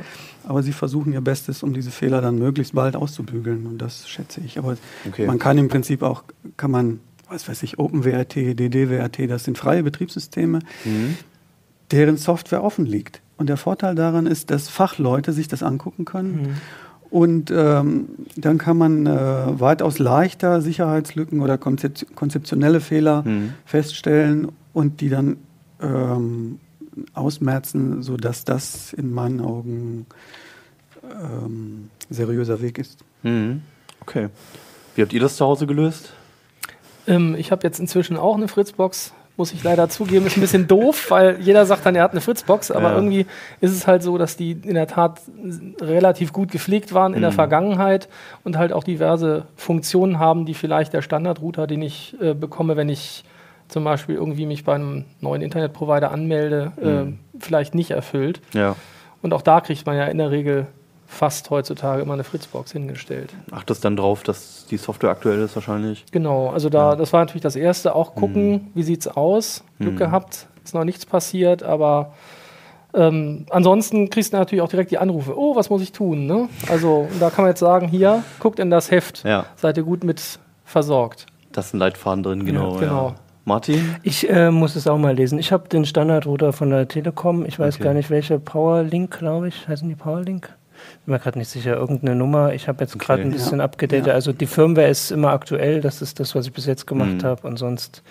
aber 0.47 0.63
sie 0.63 0.73
versuchen 0.73 1.13
ihr 1.13 1.21
Bestes, 1.21 1.63
um 1.63 1.73
diese 1.73 1.91
Fehler 1.91 2.21
dann 2.21 2.39
möglichst 2.39 2.75
bald 2.75 2.97
auszubügeln. 2.97 3.67
Und 3.67 3.79
das 3.79 4.09
schätze 4.09 4.41
ich. 4.45 4.59
Aber 4.59 4.77
Okay. 5.09 5.27
man 5.27 5.39
kann 5.39 5.57
im 5.59 5.69
Prinzip 5.69 6.03
auch, 6.03 6.25
kann 6.57 6.71
man, 6.71 7.01
was 7.29 7.49
weiß 7.49 7.63
ich, 7.63 7.79
OpenWRT, 7.79 8.37
DDWRT, 8.59 9.27
das 9.31 9.45
sind 9.45 9.57
freie 9.59 9.83
Betriebssysteme, 9.83 10.61
Mhm. 10.85 11.17
deren 11.91 12.17
Software 12.17 12.63
offen 12.63 12.87
liegt. 12.87 13.21
Und 13.37 13.49
der 13.49 13.57
Vorteil 13.57 13.95
daran 13.95 14.27
ist, 14.27 14.51
dass 14.51 14.69
Fachleute 14.69 15.33
sich 15.33 15.49
das 15.49 15.63
angucken 15.63 16.05
können. 16.05 16.43
Mhm. 16.43 16.49
Und 17.11 17.51
ähm, 17.55 18.09
dann 18.37 18.59
kann 18.59 18.77
man 18.77 19.07
äh, 19.07 19.11
weitaus 19.61 19.99
leichter 20.01 20.61
Sicherheitslücken 20.61 21.41
oder 21.41 21.59
konzep 21.59 22.15
konzeptionelle 22.17 22.81
Fehler 22.81 23.23
Mhm. 23.25 23.53
feststellen 23.65 24.49
und 24.73 25.01
die 25.01 25.09
dann 25.09 25.37
ähm, 25.81 26.59
ausmerzen, 27.15 28.03
sodass 28.03 28.45
das 28.45 28.93
in 28.93 29.13
meinen 29.13 29.41
Augen 29.41 30.07
ähm, 31.03 31.91
seriöser 32.11 32.61
Weg 32.63 32.79
ist. 32.79 33.01
Mhm. 33.23 33.63
Okay. 34.01 34.29
Wie 34.95 35.03
habt 35.03 35.13
ihr 35.13 35.21
das 35.21 35.37
zu 35.37 35.45
Hause 35.45 35.67
gelöst? 35.67 36.13
Ähm, 37.07 37.35
ich 37.37 37.51
habe 37.53 37.63
jetzt 37.67 37.79
inzwischen 37.81 38.17
auch 38.17 38.37
eine 38.37 38.49
Fritzbox, 38.49 39.13
muss 39.37 39.53
ich 39.53 39.65
leider 39.65 39.89
zugeben. 39.89 40.27
Ist 40.27 40.37
ein 40.37 40.41
bisschen 40.41 40.69
doof, 40.69 41.11
weil 41.11 41.41
jeder 41.41 41.67
sagt 41.67 41.85
dann, 41.85 41.97
er 41.97 42.05
hat 42.05 42.13
eine 42.13 42.21
Fritzbox, 42.21 42.71
aber 42.71 42.91
Ja. 42.91 42.95
irgendwie 42.95 43.27
ist 43.61 43.73
es 43.73 43.87
halt 43.87 44.03
so, 44.03 44.17
dass 44.17 44.37
die 44.37 44.53
in 44.53 44.75
der 44.75 44.87
Tat 44.87 45.21
relativ 45.81 46.33
gut 46.33 46.53
gepflegt 46.53 46.95
waren 46.95 47.15
in 47.15 47.21
der 47.21 47.31
Mhm. 47.33 47.35
Vergangenheit 47.35 48.09
und 48.45 48.57
halt 48.57 48.73
auch 48.73 48.85
diverse 48.85 49.47
Funktionen 49.57 50.19
haben, 50.21 50.47
die 50.47 50.55
vielleicht 50.55 50.93
der 50.93 51.03
Standardrouter, 51.03 51.67
den 51.67 51.83
ich 51.83 52.15
äh, 52.21 52.33
bekomme, 52.35 52.77
wenn 52.77 52.89
ich 52.89 53.25
zum 53.75 53.83
Beispiel 53.85 54.15
irgendwie 54.15 54.47
mich 54.47 54.63
bei 54.65 54.75
einem 54.77 55.05
neuen 55.21 55.43
Internetprovider 55.43 56.13
anmelde, 56.13 56.73
Mhm. 56.81 57.19
äh, 57.37 57.41
vielleicht 57.41 57.75
nicht 57.75 57.91
erfüllt. 57.91 58.41
Ja. 58.53 58.77
Und 59.21 59.35
auch 59.35 59.43
da 59.43 59.61
kriegt 59.61 59.85
man 59.85 59.97
ja 59.97 60.05
in 60.07 60.19
der 60.19 60.31
Regel 60.31 60.69
fast 61.07 61.51
heutzutage 61.51 62.01
immer 62.03 62.15
eine 62.15 62.23
Fritzbox 62.23 62.71
hingestellt. 62.73 63.35
Achtest 63.51 63.85
dann 63.85 63.97
drauf, 63.97 64.23
dass 64.23 64.67
die 64.71 64.77
Software 64.77 65.11
aktuell 65.11 65.41
ist 65.41 65.57
wahrscheinlich. 65.57 66.05
Genau, 66.13 66.51
also 66.51 66.69
da, 66.71 66.91
Ja. 66.91 66.97
das 66.97 67.13
war 67.13 67.21
natürlich 67.21 67.43
das 67.43 67.57
Erste. 67.57 67.97
Auch 67.97 68.15
gucken, 68.15 68.51
Mhm. 68.53 68.61
wie 68.75 68.85
sieht's 68.85 69.09
aus. 69.09 69.65
Glück 69.81 69.95
Mhm. 69.95 69.99
gehabt, 69.99 70.47
ist 70.65 70.73
noch 70.75 70.85
nichts 70.85 71.05
passiert, 71.05 71.65
aber 71.65 72.13
ähm, 72.95 73.47
ansonsten 73.51 74.09
kriegst 74.09 74.33
du 74.33 74.37
natürlich 74.37 74.63
auch 74.63 74.69
direkt 74.69 74.93
die 74.93 74.99
Anrufe. 74.99 75.37
Oh, 75.37 75.57
was 75.57 75.69
muss 75.69 75.83
ich 75.83 75.91
tun? 75.91 76.27
Ne? 76.27 76.49
Also 76.69 77.09
da 77.19 77.29
kann 77.31 77.43
man 77.45 77.51
jetzt 77.51 77.61
sagen, 77.61 77.89
hier, 77.89 78.23
guckt 78.39 78.61
in 78.61 78.71
das 78.71 78.93
Heft. 78.93 79.25
Ja. 79.25 79.47
Seid 79.57 79.77
ihr 79.77 79.83
gut 79.83 80.05
mit 80.05 80.39
versorgt. 80.65 81.27
Da 81.51 81.61
ist 81.61 81.75
ein 81.75 81.79
Leitfaden 81.79 82.23
drin, 82.23 82.45
genau. 82.47 82.77
genau. 82.77 83.09
Ja. 83.09 83.15
Martin? 83.45 83.97
Ich 84.03 84.29
äh, 84.29 84.51
muss 84.51 84.75
es 84.77 84.87
auch 84.87 84.99
mal 84.99 85.15
lesen. 85.15 85.39
Ich 85.39 85.53
habe 85.53 85.69
den 85.69 85.85
Standardrouter 85.85 86.53
von 86.53 86.71
der 86.71 86.89
Telekom. 86.89 87.45
Ich 87.47 87.59
weiß 87.59 87.77
Okay. 87.77 87.85
gar 87.85 87.95
nicht, 87.95 88.11
welche 88.11 88.39
Powerlink, 88.39 89.19
glaube 89.19 89.49
ich. 89.49 89.69
Heißen 89.69 89.89
die 89.89 89.95
Powerlink? 89.95 90.55
Bin 91.07 91.13
mir 91.13 91.19
gerade 91.19 91.39
nicht 91.39 91.51
sicher. 91.51 91.75
Irgendeine 91.77 92.15
Nummer. 92.15 92.55
Ich 92.55 92.67
habe 92.67 92.83
jetzt 92.83 92.99
gerade 92.99 93.21
Okay. 93.21 93.29
ein 93.29 93.33
bisschen 93.33 93.59
Ja. 93.59 93.65
abgedatet. 93.65 94.07
Ja. 94.07 94.15
Also 94.15 94.33
die 94.33 94.47
Firmware 94.47 94.89
ist 94.89 95.11
immer 95.13 95.31
aktuell. 95.33 95.81
Das 95.83 96.01
ist 96.01 96.19
das, 96.19 96.35
was 96.35 96.47
ich 96.47 96.53
bis 96.53 96.65
jetzt 96.67 96.87
gemacht 96.87 97.23
Mhm. 97.23 97.25
habe. 97.25 97.47
Und 97.47 97.59
sonst 97.59 98.03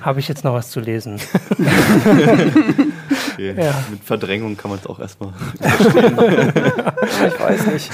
habe 0.00 0.20
ich 0.20 0.28
jetzt 0.28 0.42
noch 0.44 0.54
was 0.54 0.70
zu 0.70 0.80
lesen. 0.80 1.20
Okay. 3.34 3.54
Ja. 3.64 3.74
Mit 3.90 4.04
Verdrängung 4.04 4.56
kann 4.56 4.70
man 4.70 4.78
es 4.80 4.86
auch 4.86 5.00
erstmal. 5.00 5.30
Ich 7.26 7.40
weiß 7.40 7.66
nicht, 7.66 7.90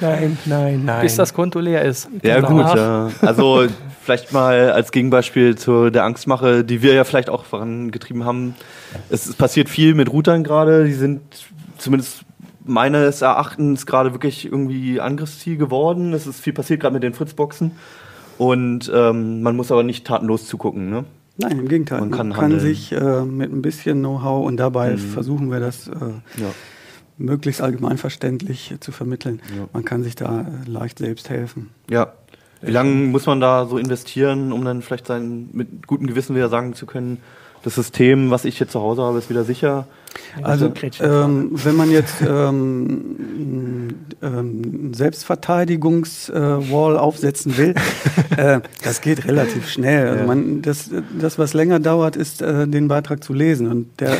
Nein, 0.00 0.36
nein, 0.46 0.84
nein. 0.84 1.02
bis 1.02 1.16
das 1.16 1.32
Konto 1.32 1.60
leer 1.60 1.82
ist. 1.82 2.08
Ja, 2.22 2.40
Danach- 2.40 2.48
gut. 2.70 2.76
Ja. 2.76 3.10
Also 3.22 3.66
vielleicht 4.02 4.32
mal 4.32 4.72
als 4.72 4.90
Gegenbeispiel 4.92 5.56
zu 5.56 5.90
der 5.90 6.04
Angstmache, 6.04 6.64
die 6.64 6.82
wir 6.82 6.92
ja 6.94 7.04
vielleicht 7.04 7.30
auch 7.30 7.44
vorangetrieben 7.44 8.24
haben. 8.24 8.54
Es 9.10 9.32
passiert 9.34 9.68
viel 9.68 9.94
mit 9.94 10.12
Routern 10.12 10.42
gerade. 10.44 10.84
Die 10.84 10.92
sind 10.92 11.20
zumindest 11.78 12.22
meines 12.70 13.20
Erachtens 13.22 13.84
gerade 13.86 14.12
wirklich 14.12 14.46
irgendwie 14.46 15.00
Angriffsziel 15.00 15.56
geworden. 15.56 16.12
Es 16.14 16.26
ist 16.26 16.40
viel 16.40 16.52
passiert 16.52 16.80
gerade 16.80 16.94
mit 16.94 17.02
den 17.02 17.12
Fritzboxen. 17.14 17.72
Und 18.38 18.90
ähm, 18.94 19.42
man 19.42 19.56
muss 19.56 19.70
aber 19.70 19.82
nicht 19.82 20.06
tatenlos 20.06 20.46
zugucken. 20.46 20.88
Ne? 20.88 21.04
Nein, 21.36 21.58
im 21.58 21.68
Gegenteil. 21.68 22.00
Man 22.00 22.10
Man 22.10 22.18
kann 22.18 22.32
kann, 22.32 22.42
handeln. 22.42 22.60
sich 22.60 22.92
äh, 22.92 23.22
mit 23.24 23.52
ein 23.52 23.60
bisschen 23.62 23.98
Know-how 24.00 24.46
und 24.46 24.56
dabei 24.56 24.92
Mhm. 24.92 24.98
versuchen 24.98 25.50
wir 25.50 25.60
das 25.60 25.88
äh, 25.88 25.92
Ja. 26.38 26.48
möglichst 27.18 27.60
allgemeinverständlich 27.60 28.74
zu 28.80 28.92
vermitteln. 28.92 29.40
Ja. 29.56 29.66
Man 29.72 29.84
kann 29.84 30.02
sich 30.02 30.14
da 30.14 30.40
äh, 30.42 30.68
leicht 30.70 30.98
selbst 30.98 31.28
helfen. 31.30 31.70
ja. 31.90 32.12
Wie 32.62 32.72
lange 32.72 32.90
muss 33.06 33.24
man 33.24 33.40
da 33.40 33.64
so 33.64 33.78
investieren, 33.78 34.52
um 34.52 34.62
dann 34.66 34.82
vielleicht 34.82 35.06
sein, 35.06 35.48
mit 35.54 35.86
gutem 35.86 36.06
Gewissen 36.06 36.36
wieder 36.36 36.50
sagen 36.50 36.74
zu 36.74 36.84
können, 36.84 37.16
das 37.62 37.74
System, 37.74 38.30
was 38.30 38.44
ich 38.44 38.58
hier 38.58 38.68
zu 38.68 38.82
Hause 38.82 39.00
habe, 39.02 39.16
ist 39.16 39.30
wieder 39.30 39.44
sicher? 39.44 39.86
Also 40.42 40.72
ähm, 41.00 41.50
wenn 41.52 41.76
man 41.76 41.90
jetzt 41.90 42.22
ähm, 42.22 43.94
ähm, 44.22 44.94
Selbstverteidigungs-Wall 44.94 46.96
aufsetzen 46.96 47.56
will, 47.56 47.74
äh, 48.36 48.60
das 48.84 49.00
geht 49.00 49.26
relativ 49.26 49.68
schnell. 49.68 50.08
Also 50.08 50.24
man, 50.24 50.62
das, 50.62 50.90
das, 51.18 51.36
was 51.38 51.54
länger 51.54 51.80
dauert, 51.80 52.16
ist 52.16 52.42
äh, 52.42 52.68
den 52.68 52.88
Beitrag 52.88 53.24
zu 53.24 53.32
lesen. 53.32 53.68
Und 53.68 54.00
der, 54.00 54.18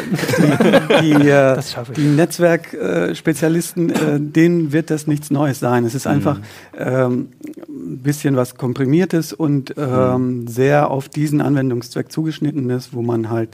die, 1.00 1.02
die, 1.02 1.28
äh, 1.28 1.60
die 1.96 2.08
Netzwerkspezialisten, 2.08 3.90
äh, 3.90 4.20
denen 4.20 4.72
wird 4.72 4.90
das 4.90 5.06
nichts 5.06 5.30
Neues 5.30 5.60
sein. 5.60 5.84
Es 5.84 5.94
ist 5.94 6.06
einfach 6.06 6.40
ähm, 6.76 7.28
ein 7.68 7.98
bisschen 8.02 8.36
was 8.36 8.56
Komprimiertes 8.56 9.32
und 9.32 9.74
ähm, 9.76 10.48
sehr 10.48 10.90
auf 10.90 11.08
diesen 11.08 11.40
Anwendungszweck 11.40 12.10
zugeschnittenes, 12.10 12.92
wo 12.92 13.02
man 13.02 13.30
halt 13.30 13.50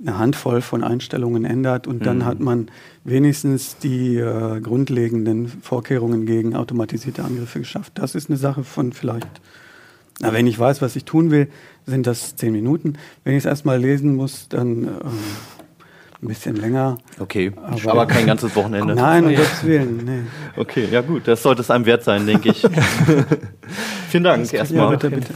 eine 0.00 0.18
Handvoll 0.18 0.60
von 0.62 0.82
Einstellungen 0.82 1.44
ändert 1.44 1.86
und 1.86 2.06
dann 2.06 2.18
Mhm. 2.18 2.24
hat 2.24 2.40
man 2.40 2.68
wenigstens 3.04 3.76
die 3.78 4.16
äh, 4.16 4.60
grundlegenden 4.60 5.48
Vorkehrungen 5.62 6.24
gegen 6.26 6.56
automatisierte 6.56 7.22
Angriffe 7.22 7.58
geschafft. 7.60 7.92
Das 7.96 8.14
ist 8.14 8.30
eine 8.30 8.38
Sache 8.38 8.64
von 8.64 8.92
vielleicht, 8.92 9.28
na, 10.20 10.32
wenn 10.32 10.46
ich 10.46 10.58
weiß, 10.58 10.80
was 10.82 10.96
ich 10.96 11.04
tun 11.04 11.30
will, 11.30 11.48
sind 11.86 12.06
das 12.06 12.36
zehn 12.36 12.52
Minuten. 12.52 12.94
Wenn 13.24 13.34
ich 13.34 13.40
es 13.40 13.44
erstmal 13.46 13.78
lesen 13.78 14.16
muss, 14.16 14.48
dann 14.48 14.84
ähm, 14.84 14.88
ein 16.22 16.28
bisschen 16.28 16.56
länger. 16.56 16.96
Okay, 17.18 17.52
Aber- 17.62 17.90
aber, 17.92 18.06
kein 18.06 18.26
ganzes 18.26 18.54
Wochenende. 18.56 18.94
Nein, 18.94 19.24
um 19.24 19.34
Gottes 19.34 19.64
Willen. 19.64 20.00
Nee. 20.04 20.20
Okay, 20.60 20.86
ja 20.90 21.00
gut, 21.02 21.26
das 21.28 21.42
sollte 21.42 21.62
es 21.62 21.70
einem 21.70 21.84
wert 21.86 22.04
sein, 22.04 22.26
denke 22.26 22.50
ich. 22.50 22.62
Vielen 24.10 24.24
Dank 24.24 24.50
Ja, 24.52 24.58
erstmal. 24.60 24.90
bitte, 24.90 25.10
bitte. 25.10 25.32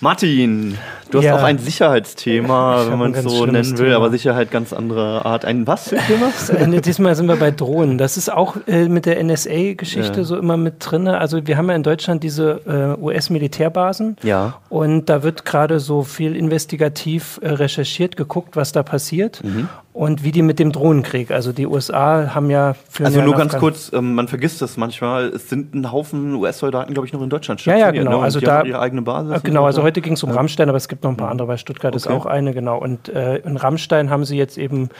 Martin, 0.00 0.76
du 1.10 1.18
hast 1.18 1.24
Ja. 1.24 1.36
auch 1.36 1.42
ein 1.42 1.58
Sicherheitsthema, 1.58 2.82
Ich 2.84 2.90
wenn 2.90 2.98
man 2.98 3.14
es 3.14 3.22
so 3.24 3.46
nennen 3.46 3.78
will, 3.78 3.86
Thema. 3.86 3.96
aber 3.96 4.10
Sicherheit 4.10 4.50
ganz 4.50 4.72
anderer 4.74 5.24
Art. 5.24 5.44
Ein 5.46 5.66
was 5.66 5.88
für 5.88 5.96
Thema? 5.96 6.30
Äh, 6.76 6.80
Diesmal 6.82 7.14
sind 7.14 7.28
wir 7.28 7.36
bei 7.36 7.50
Drohnen. 7.50 7.96
Das 7.96 8.16
ist 8.18 8.30
auch 8.30 8.56
äh, 8.66 8.88
mit 8.88 9.06
der 9.06 9.22
NSA-Geschichte 9.24 10.18
Ja. 10.18 10.24
so 10.24 10.36
immer 10.36 10.58
mit 10.58 10.74
drin. 10.80 11.08
Also 11.08 11.46
wir 11.46 11.56
haben 11.56 11.70
ja 11.70 11.76
in 11.76 11.82
Deutschland 11.82 12.22
diese 12.22 12.60
äh, 12.98 13.02
US-Militärbasen 13.02 14.16
Ja. 14.22 14.58
und 14.68 15.06
da 15.08 15.22
wird 15.22 15.44
gerade 15.46 15.80
so 15.80 16.02
viel 16.02 16.36
investigativ 16.36 17.40
äh, 17.42 17.48
recherchiert, 17.50 18.16
geguckt, 18.18 18.54
was 18.56 18.72
da 18.72 18.82
passiert 18.82 19.42
Mhm. 19.42 19.68
Und 19.96 20.22
wie 20.24 20.30
die 20.30 20.42
mit 20.42 20.58
dem 20.58 20.72
Drohnenkrieg. 20.72 21.30
Also 21.30 21.52
die 21.54 21.66
USA 21.66 22.34
haben 22.34 22.50
ja 22.50 22.74
führen 22.90 23.06
Also 23.06 23.20
ja 23.20 23.24
nur 23.24 23.34
ganz 23.34 23.54
Afghan- 23.54 23.60
kurz, 23.60 23.90
ähm, 23.94 24.14
man 24.14 24.28
vergisst 24.28 24.60
das 24.60 24.76
manchmal. 24.76 25.28
Es 25.28 25.48
sind 25.48 25.74
ein 25.74 25.90
Haufen 25.90 26.34
US-Soldaten, 26.34 26.92
glaube 26.92 27.06
ich, 27.06 27.14
noch 27.14 27.22
in 27.22 27.30
Deutschland 27.30 27.64
Ja, 27.64 27.76
ja, 27.78 27.90
genau. 27.92 28.18
Ne? 28.18 28.24
Also 28.24 28.38
die 28.38 28.44
da- 28.44 28.58
haben 28.58 28.68
ihre 28.68 28.78
eigene 28.80 29.00
Basis. 29.00 29.32
Äh, 29.38 29.40
Genau, 29.42 29.62
so. 29.62 29.66
also 29.66 29.82
heute 29.82 30.02
ging 30.02 30.12
es 30.12 30.22
um 30.22 30.30
Rammstein, 30.30 30.68
aber 30.68 30.76
es 30.76 30.88
gibt 30.88 31.02
noch 31.02 31.10
ein 31.10 31.16
paar 31.16 31.30
andere. 31.30 31.48
Bei 31.48 31.56
Stuttgart 31.56 31.96
ist 31.96 32.06
Okay. 32.08 32.14
auch 32.14 32.26
eine, 32.26 32.52
genau. 32.52 32.78
Und 32.78 33.08
äh, 33.08 33.36
in 33.38 33.56
Rammstein 33.56 34.10
haben 34.10 34.26
sie 34.26 34.36
jetzt 34.36 34.58
eben 34.58 34.90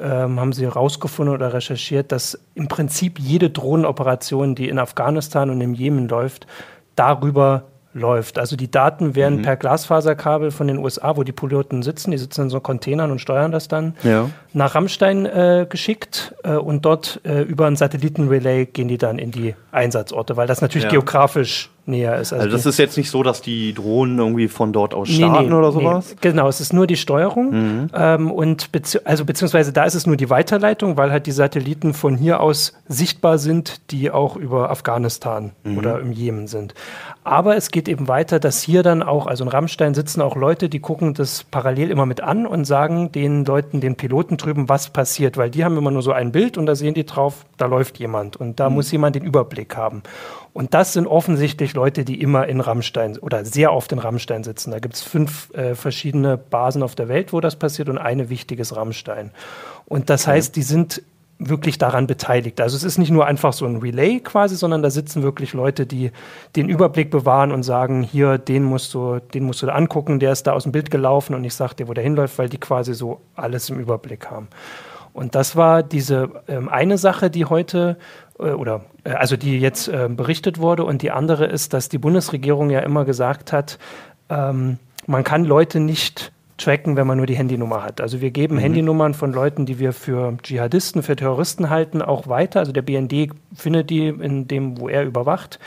ähm, 0.00 0.40
haben 0.40 0.52
sie 0.52 0.64
herausgefunden 0.64 1.32
oder 1.32 1.54
recherchiert, 1.54 2.10
dass 2.10 2.36
im 2.56 2.66
Prinzip 2.66 3.20
jede 3.20 3.50
Drohnenoperation, 3.50 4.56
die 4.56 4.68
in 4.68 4.80
Afghanistan 4.80 5.50
und 5.50 5.60
im 5.60 5.74
Jemen 5.74 6.08
läuft, 6.08 6.48
darüber 6.96 7.64
läuft. 7.92 8.38
Also 8.38 8.54
die 8.56 8.70
Daten 8.70 9.14
werden 9.16 9.38
Mhm. 9.38 9.42
per 9.42 9.56
Glasfaserkabel 9.56 10.50
von 10.52 10.68
den 10.68 10.78
USA, 10.78 11.16
wo 11.16 11.22
die 11.24 11.32
Piloten 11.32 11.82
sitzen, 11.82 12.10
die 12.12 12.18
sitzen 12.18 12.42
in 12.42 12.50
so 12.50 12.60
Containern 12.60 13.10
und 13.10 13.18
steuern 13.20 13.50
das 13.50 13.66
dann, 13.68 13.94
Ja. 14.04 14.30
nach 14.52 14.74
Rammstein 14.74 15.26
äh, 15.26 15.66
geschickt 15.68 16.34
äh, 16.44 16.52
und 16.54 16.84
dort 16.84 17.20
äh, 17.24 17.42
über 17.42 17.66
ein 17.66 17.74
Satellitenrelay 17.76 18.66
gehen 18.66 18.88
die 18.88 18.98
dann 18.98 19.18
in 19.18 19.30
die 19.32 19.54
Einsatzorte, 19.72 20.36
weil 20.36 20.46
das 20.46 20.60
natürlich 20.60 20.84
Ja. 20.84 20.90
geografisch 20.90 21.70
näher 21.86 22.18
ist. 22.18 22.32
Also 22.32 22.48
das 22.48 22.62
die- 22.62 22.68
ist 22.68 22.78
jetzt 22.78 22.96
nicht 22.96 23.10
so, 23.10 23.22
dass 23.22 23.42
die 23.42 23.72
Drohnen 23.74 24.18
irgendwie 24.18 24.48
von 24.48 24.72
dort 24.72 24.94
aus 24.94 25.08
Nee, 25.08 25.16
starten 25.16 25.48
nee, 25.48 25.54
oder 25.54 25.68
nee. 25.68 25.74
sowas? 25.74 26.16
Genau, 26.20 26.48
es 26.48 26.60
ist 26.60 26.72
nur 26.72 26.86
die 26.86 26.96
Steuerung 26.96 27.50
Mhm. 27.50 27.90
ähm, 27.94 28.30
und 28.30 28.70
bezieh 28.72 28.98
also 29.04 29.24
beziehungsweise 29.24 29.72
da 29.72 29.84
ist 29.84 29.94
es 29.94 30.06
nur 30.06 30.16
die 30.16 30.30
Weiterleitung, 30.30 30.96
weil 30.96 31.10
halt 31.10 31.26
die 31.26 31.32
Satelliten 31.32 31.94
von 31.94 32.16
hier 32.16 32.40
aus 32.40 32.74
sichtbar 32.88 33.38
sind, 33.38 33.90
die 33.90 34.10
auch 34.10 34.36
über 34.36 34.70
Afghanistan 34.70 35.52
Mhm. 35.64 35.78
oder 35.78 36.00
im 36.00 36.12
Jemen 36.12 36.46
sind. 36.46 36.74
Aber 37.22 37.54
es 37.56 37.70
geht 37.70 37.86
eben 37.88 38.08
weiter, 38.08 38.40
dass 38.40 38.62
hier 38.62 38.82
dann 38.82 39.02
auch, 39.02 39.26
also 39.26 39.44
in 39.44 39.50
Rammstein 39.50 39.92
sitzen 39.94 40.22
auch 40.22 40.36
Leute, 40.36 40.68
die 40.70 40.80
gucken 40.80 41.12
das 41.14 41.44
parallel 41.44 41.90
immer 41.90 42.06
mit 42.06 42.22
an 42.22 42.46
und 42.46 42.64
sagen 42.64 43.12
den 43.12 43.44
Leuten, 43.44 43.80
den 43.80 43.94
Piloten 43.96 44.36
drüben, 44.38 44.68
was 44.70 44.88
passiert, 44.90 45.36
weil 45.36 45.50
die 45.50 45.64
haben 45.64 45.76
immer 45.76 45.90
nur 45.90 46.02
so 46.02 46.12
ein 46.12 46.32
Bild 46.32 46.56
und 46.56 46.64
da 46.66 46.74
sehen 46.74 46.94
die 46.94 47.04
drauf, 47.04 47.44
da 47.58 47.66
läuft 47.66 47.98
jemand 47.98 48.36
und 48.36 48.48
Mhm. 48.48 48.56
da 48.56 48.70
muss 48.70 48.90
jemand 48.90 49.16
den 49.16 49.24
Überblick 49.24 49.76
haben. 49.76 50.02
Und 50.52 50.74
das 50.74 50.94
sind 50.94 51.06
offensichtlich 51.06 51.69
Leute, 51.74 52.04
die 52.04 52.20
immer 52.20 52.46
in 52.46 52.60
Rammstein 52.60 53.18
oder 53.18 53.44
sehr 53.44 53.72
oft 53.72 53.92
in 53.92 53.98
Rammstein 53.98 54.44
sitzen. 54.44 54.70
Da 54.70 54.78
gibt 54.78 54.94
es 54.94 55.02
fünf 55.02 55.52
äh, 55.54 55.74
verschiedene 55.74 56.36
Basen 56.36 56.82
auf 56.82 56.94
der 56.94 57.08
Welt, 57.08 57.32
wo 57.32 57.40
das 57.40 57.56
passiert 57.56 57.88
und 57.88 57.98
eine 57.98 58.30
wichtiges 58.30 58.76
Rammstein. 58.76 59.30
Und 59.86 60.10
das 60.10 60.26
heißt, 60.26 60.56
die 60.56 60.62
sind 60.62 61.02
wirklich 61.40 61.78
daran 61.78 62.06
beteiligt. 62.06 62.60
Also 62.60 62.76
es 62.76 62.84
ist 62.84 62.98
nicht 62.98 63.10
nur 63.10 63.26
einfach 63.26 63.54
so 63.54 63.64
ein 63.64 63.76
Relay 63.76 64.20
quasi, 64.20 64.56
sondern 64.56 64.82
da 64.82 64.90
sitzen 64.90 65.22
wirklich 65.22 65.54
Leute, 65.54 65.86
die 65.86 66.12
den 66.54 66.68
Überblick 66.68 67.10
bewahren 67.10 67.50
und 67.50 67.62
sagen, 67.62 68.02
hier, 68.02 68.36
den 68.36 68.62
musst 68.62 68.92
du, 68.92 69.20
den 69.32 69.44
musst 69.44 69.62
du 69.62 69.66
da 69.66 69.72
angucken, 69.72 70.20
der 70.20 70.32
ist 70.32 70.46
da 70.46 70.52
aus 70.52 70.64
dem 70.64 70.72
Bild 70.72 70.90
gelaufen 70.90 71.34
und 71.34 71.42
ich 71.44 71.54
sag 71.54 71.72
dir, 71.74 71.88
wo 71.88 71.94
der 71.94 72.04
hinläuft, 72.04 72.38
weil 72.38 72.50
die 72.50 72.58
quasi 72.58 72.92
so 72.92 73.22
alles 73.36 73.70
im 73.70 73.80
Überblick 73.80 74.30
haben. 74.30 74.48
Und 75.20 75.34
das 75.34 75.54
war 75.54 75.82
diese 75.82 76.30
ähm, 76.48 76.70
eine 76.70 76.96
Sache, 76.96 77.28
die 77.28 77.44
heute 77.44 77.98
äh, 78.38 78.52
oder 78.52 78.86
äh, 79.04 79.10
also 79.10 79.36
die 79.36 79.60
jetzt 79.60 79.86
äh, 79.86 80.08
berichtet 80.08 80.56
wurde. 80.56 80.82
Und 80.82 81.02
die 81.02 81.10
andere 81.10 81.44
ist, 81.44 81.74
dass 81.74 81.90
die 81.90 81.98
Bundesregierung 81.98 82.70
ja 82.70 82.80
immer 82.80 83.04
gesagt 83.04 83.52
hat, 83.52 83.78
ähm, 84.30 84.78
man 85.06 85.22
kann 85.22 85.44
Leute 85.44 85.78
nicht 85.78 86.32
tracken, 86.56 86.96
wenn 86.96 87.06
man 87.06 87.18
nur 87.18 87.26
die 87.26 87.36
Handynummer 87.36 87.82
hat. 87.82 88.00
Also 88.00 88.22
wir 88.22 88.30
geben 88.30 88.56
Handynummern 88.56 89.12
von 89.12 89.30
Leuten, 89.30 89.66
die 89.66 89.78
wir 89.78 89.92
für 89.92 90.38
Dschihadisten, 90.42 91.02
für 91.02 91.16
Terroristen 91.16 91.68
halten, 91.68 92.00
auch 92.00 92.26
weiter. 92.26 92.60
Also 92.60 92.72
der 92.72 92.80
BND 92.80 93.28
findet 93.54 93.90
die 93.90 94.08
in 94.08 94.48
dem, 94.48 94.80
wo 94.80 94.88
er 94.88 95.04
überwacht 95.04 95.58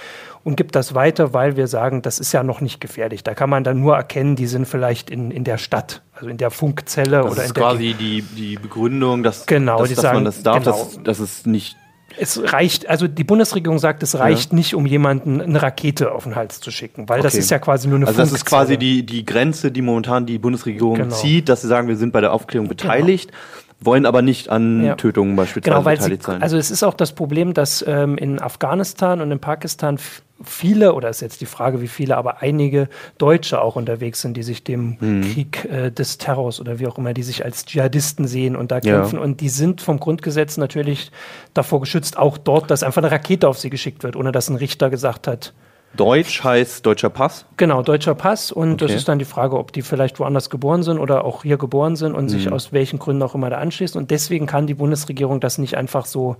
und 0.44 0.58
gibt 0.58 0.76
das 0.76 0.94
weiter, 0.94 1.34
weil 1.34 1.56
wir 1.56 1.68
sagen, 1.68 2.02
das 2.02 2.20
ist 2.20 2.32
ja 2.34 2.44
noch 2.44 2.60
nicht 2.62 2.82
gefährlich. 2.82 3.24
Da 3.24 3.34
kann 3.34 3.50
man 3.50 3.64
dann 3.64 3.80
nur 3.80 3.96
erkennen, 3.96 4.36
die 4.36 4.48
sind 4.48 4.66
vielleicht 4.68 5.10
in, 5.10 5.32
in 5.32 5.44
der 5.44 5.58
Stadt, 5.58 6.02
also 6.14 6.28
in 6.28 6.38
der 6.38 6.52
Funkzelle 6.52 7.22
Das 7.24 7.32
oder 7.32 7.42
ist 7.44 7.48
in 7.50 7.54
der 7.54 7.64
quasi 7.64 7.94
die, 7.94 8.22
die 8.22 8.56
Begründung, 8.58 9.24
dass, 9.24 9.46
Genau, 9.46 9.80
dass, 9.80 9.90
dass 9.90 10.02
sagen- 10.02 10.16
man 10.18 10.26
das 10.26 10.44
darf, 10.44 10.64
genau. 10.64 10.78
dass, 10.78 11.04
dass 11.04 11.20
es 11.20 11.46
nicht 11.46 11.78
Es 12.18 12.52
reicht, 12.54 12.88
also 12.90 13.08
die 13.08 13.24
Bundesregierung 13.24 13.80
sagt, 13.80 14.04
es 14.04 14.20
reicht 14.20 14.54
nicht, 14.54 14.76
um 14.76 14.86
jemanden 14.86 15.42
eine 15.42 15.62
Rakete 15.62 16.12
auf 16.12 16.26
den 16.26 16.36
Hals 16.36 16.60
zu 16.60 16.70
schicken, 16.72 17.08
weil 17.10 17.22
das 17.22 17.34
Okay. 17.34 17.40
ist 17.40 17.50
ja 17.50 17.58
quasi 17.60 17.88
nur 17.88 17.98
eine 17.98 18.08
Also 18.08 18.20
das 18.20 18.32
ist 18.34 18.46
quasi 18.46 18.78
die, 18.78 19.04
die 19.06 19.26
Grenze, 19.26 19.72
die 19.72 19.82
momentan 19.82 20.26
die 20.26 20.38
Bundesregierung 20.38 20.96
Genau. 20.96 21.16
zieht, 21.16 21.48
dass 21.50 21.62
sie 21.62 21.68
sagen, 21.68 21.88
wir 21.88 21.96
sind 21.96 22.12
bei 22.14 22.22
der 22.22 22.34
Aufklärung 22.34 22.68
beteiligt, 22.68 23.32
wollen 23.80 24.06
aber 24.06 24.22
nicht 24.22 24.48
an 24.50 24.84
Ja. 24.86 24.96
Tötungen 24.96 25.36
beispielsweise 25.36 25.74
Genau, 25.74 25.86
weil 25.86 25.98
sie, 25.98 26.04
beteiligt 26.04 26.24
sein. 26.24 26.42
also 26.44 26.56
es 26.58 26.70
ist 26.72 26.84
auch 26.84 26.94
das 26.94 27.14
Problem, 27.14 27.54
dass 27.54 27.84
ähm, 27.88 28.18
in 28.18 28.40
Afghanistan 28.42 29.20
und 29.20 29.32
in 29.32 29.40
Pakistan 29.40 29.98
viele, 30.46 30.94
oder 30.94 31.10
ist 31.10 31.22
jetzt 31.22 31.42
die 31.42 31.46
Frage, 31.46 31.82
wie 31.82 31.88
viele, 31.88 32.18
aber 32.18 32.42
einige 32.42 32.90
Deutsche 33.18 33.62
auch 33.62 33.76
unterwegs 33.76 34.22
sind, 34.22 34.36
die 34.38 34.44
sich 34.44 34.64
dem 34.64 34.98
Mhm. 35.00 35.22
Krieg 35.22 35.66
äh, 35.66 35.92
des 35.92 36.18
Terrors 36.18 36.60
oder 36.62 36.80
wie 36.80 36.88
auch 36.88 36.98
immer, 36.98 37.14
die 37.14 37.24
sich 37.24 37.44
als 37.46 37.66
Dschihadisten 37.66 38.28
sehen 38.28 38.56
und 38.56 38.72
da 38.72 38.76
Ja. 38.76 38.82
kämpfen. 38.82 39.20
Und 39.20 39.42
die 39.42 39.50
sind 39.50 39.82
vom 39.82 40.00
Grundgesetz 40.00 40.58
natürlich 40.58 41.12
davor 41.54 41.80
geschützt, 41.82 42.18
auch 42.18 42.38
dort, 42.38 42.70
dass 42.72 42.84
einfach 42.84 43.02
eine 43.02 43.12
Rakete 43.12 43.48
auf 43.48 43.58
sie 43.60 43.70
geschickt 43.70 44.04
wird, 44.04 44.16
ohne 44.16 44.32
dass 44.32 44.50
ein 44.50 44.56
Richter 44.56 44.90
gesagt 44.90 45.28
hat, 45.28 45.54
Deutsch 45.96 46.44
heißt 46.44 46.84
deutscher 46.84 47.12
Pass. 47.12 47.46
Genau, 47.56 47.84
deutscher 47.84 48.16
Pass 48.16 48.52
und 48.52 48.82
das 48.82 48.90
Okay. 48.90 48.98
ist 48.98 49.08
dann 49.08 49.20
die 49.20 49.26
Frage, 49.26 49.60
ob 49.60 49.72
die 49.74 49.84
vielleicht 49.84 50.20
woanders 50.20 50.50
geboren 50.50 50.82
sind 50.82 50.98
oder 50.98 51.24
auch 51.24 51.44
hier 51.44 51.58
geboren 51.58 51.96
sind 51.96 52.16
und 52.16 52.24
Mhm. 52.26 52.30
sich 52.30 52.52
aus 52.52 52.74
welchen 52.74 52.98
Gründen 52.98 53.22
auch 53.22 53.36
immer 53.36 53.52
da 53.52 53.60
anschließen. 53.60 54.02
Und 54.02 54.10
deswegen 54.10 54.48
kann 54.48 54.66
die 54.66 54.74
Bundesregierung 54.74 55.40
das 55.40 55.60
nicht 55.60 55.78
einfach 55.78 56.08
so 56.08 56.36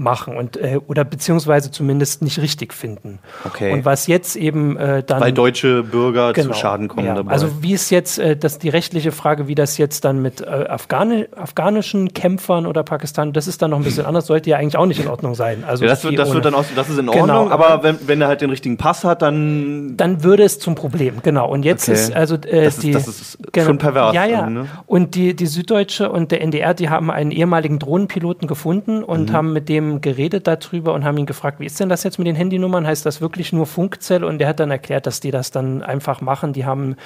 machen 0.00 0.36
und 0.36 0.56
äh, 0.56 0.78
oder 0.86 1.04
beziehungsweise 1.04 1.70
zumindest 1.70 2.22
nicht 2.22 2.40
richtig 2.40 2.72
finden. 2.74 3.18
Okay. 3.44 3.72
Und 3.72 3.84
was 3.84 4.06
jetzt 4.06 4.34
eben 4.34 4.76
äh, 4.76 5.02
dann 5.02 5.20
Weil 5.20 5.32
deutsche 5.32 5.82
Bürger 5.82 6.32
Genau, 6.32 6.48
zu 6.48 6.54
Schaden 6.58 6.88
kommen 6.88 7.06
ja. 7.06 7.14
dabei. 7.14 7.32
Also 7.32 7.62
wie 7.62 7.72
ist 7.74 7.90
jetzt 7.90 8.18
äh, 8.18 8.36
das 8.36 8.58
die 8.58 8.70
rechtliche 8.70 9.12
Frage, 9.12 9.46
wie 9.46 9.54
das 9.54 9.76
jetzt 9.78 10.04
dann 10.04 10.22
mit 10.22 10.40
äh, 10.40 10.46
Afghani 10.46 11.26
afghanischen 11.36 12.14
Kämpfern 12.14 12.66
oder 12.66 12.82
Pakistan, 12.82 13.32
das 13.32 13.46
ist 13.46 13.60
dann 13.62 13.70
noch 13.70 13.78
ein 13.78 13.84
bisschen 13.84 14.06
anders, 14.06 14.26
sollte 14.26 14.48
ja 14.50 14.56
eigentlich 14.56 14.76
auch 14.76 14.86
nicht 14.86 15.00
in 15.00 15.08
Ordnung 15.08 15.34
sein. 15.34 15.64
Also 15.66 15.84
ja, 15.84 15.90
das, 15.90 16.02
wird, 16.04 16.18
das 16.18 16.28
ohne- 16.28 16.34
wird 16.36 16.44
dann 16.46 16.54
aus, 16.54 16.66
das 16.74 16.88
ist 16.88 16.98
in 16.98 17.06
Genau, 17.06 17.20
Ordnung, 17.20 17.52
aber- 17.52 17.68
aber 17.68 17.82
wenn, 17.82 17.98
wenn 18.08 18.20
er 18.22 18.28
halt 18.28 18.40
den 18.40 18.50
richtigen 18.50 18.76
Pass 18.78 19.04
hat, 19.04 19.22
dann 19.22 19.96
dann 19.96 20.22
würde 20.24 20.44
es 20.44 20.58
zum 20.58 20.74
Problem, 20.74 21.16
genau. 21.22 21.48
Und 21.50 21.64
jetzt 21.64 21.88
Okay. 21.88 21.92
ist 21.98 22.14
also 22.14 22.36
äh, 22.36 22.64
Das 22.64 22.74
ist- 22.76 22.82
die 22.84 22.92
das 22.92 23.06
ist 23.08 23.38
schon 23.64 23.78
pervers 23.78 24.14
Ja, 24.14 24.24
ja. 24.24 24.48
ne? 24.48 24.66
Und 24.86 25.14
die, 25.14 25.34
die 25.36 25.46
Süddeutsche 25.46 26.10
und 26.10 26.30
der 26.32 26.40
NDR, 26.40 26.72
die 26.74 26.88
haben 26.88 27.10
einen 27.10 27.30
ehemaligen 27.32 27.78
Drohnenpiloten 27.78 28.48
gefunden 28.48 29.02
und 29.02 29.30
Mhm. 29.30 29.32
haben 29.34 29.52
mit 29.52 29.68
dem 29.68 29.89
geredet 29.98 30.46
darüber 30.46 30.94
und 30.94 31.04
haben 31.04 31.18
ihn 31.18 31.26
gefragt, 31.26 31.58
wie 31.58 31.66
ist 31.66 31.80
denn 31.80 31.88
das 31.88 32.04
jetzt 32.04 32.18
mit 32.18 32.26
den 32.26 32.36
Handynummern? 32.36 32.86
Heißt 32.86 33.04
das 33.04 33.20
wirklich 33.20 33.52
nur 33.52 33.66
Funkzelle? 33.66 34.26
Und 34.26 34.38
der 34.38 34.48
hat 34.48 34.60
dann 34.60 34.70
erklärt, 34.70 35.06
dass 35.06 35.20
die 35.20 35.32
das 35.32 35.50
dann 35.50 35.82
einfach 35.82 36.20
machen. 36.20 36.52
Die 36.52 36.64
haben 36.64 36.96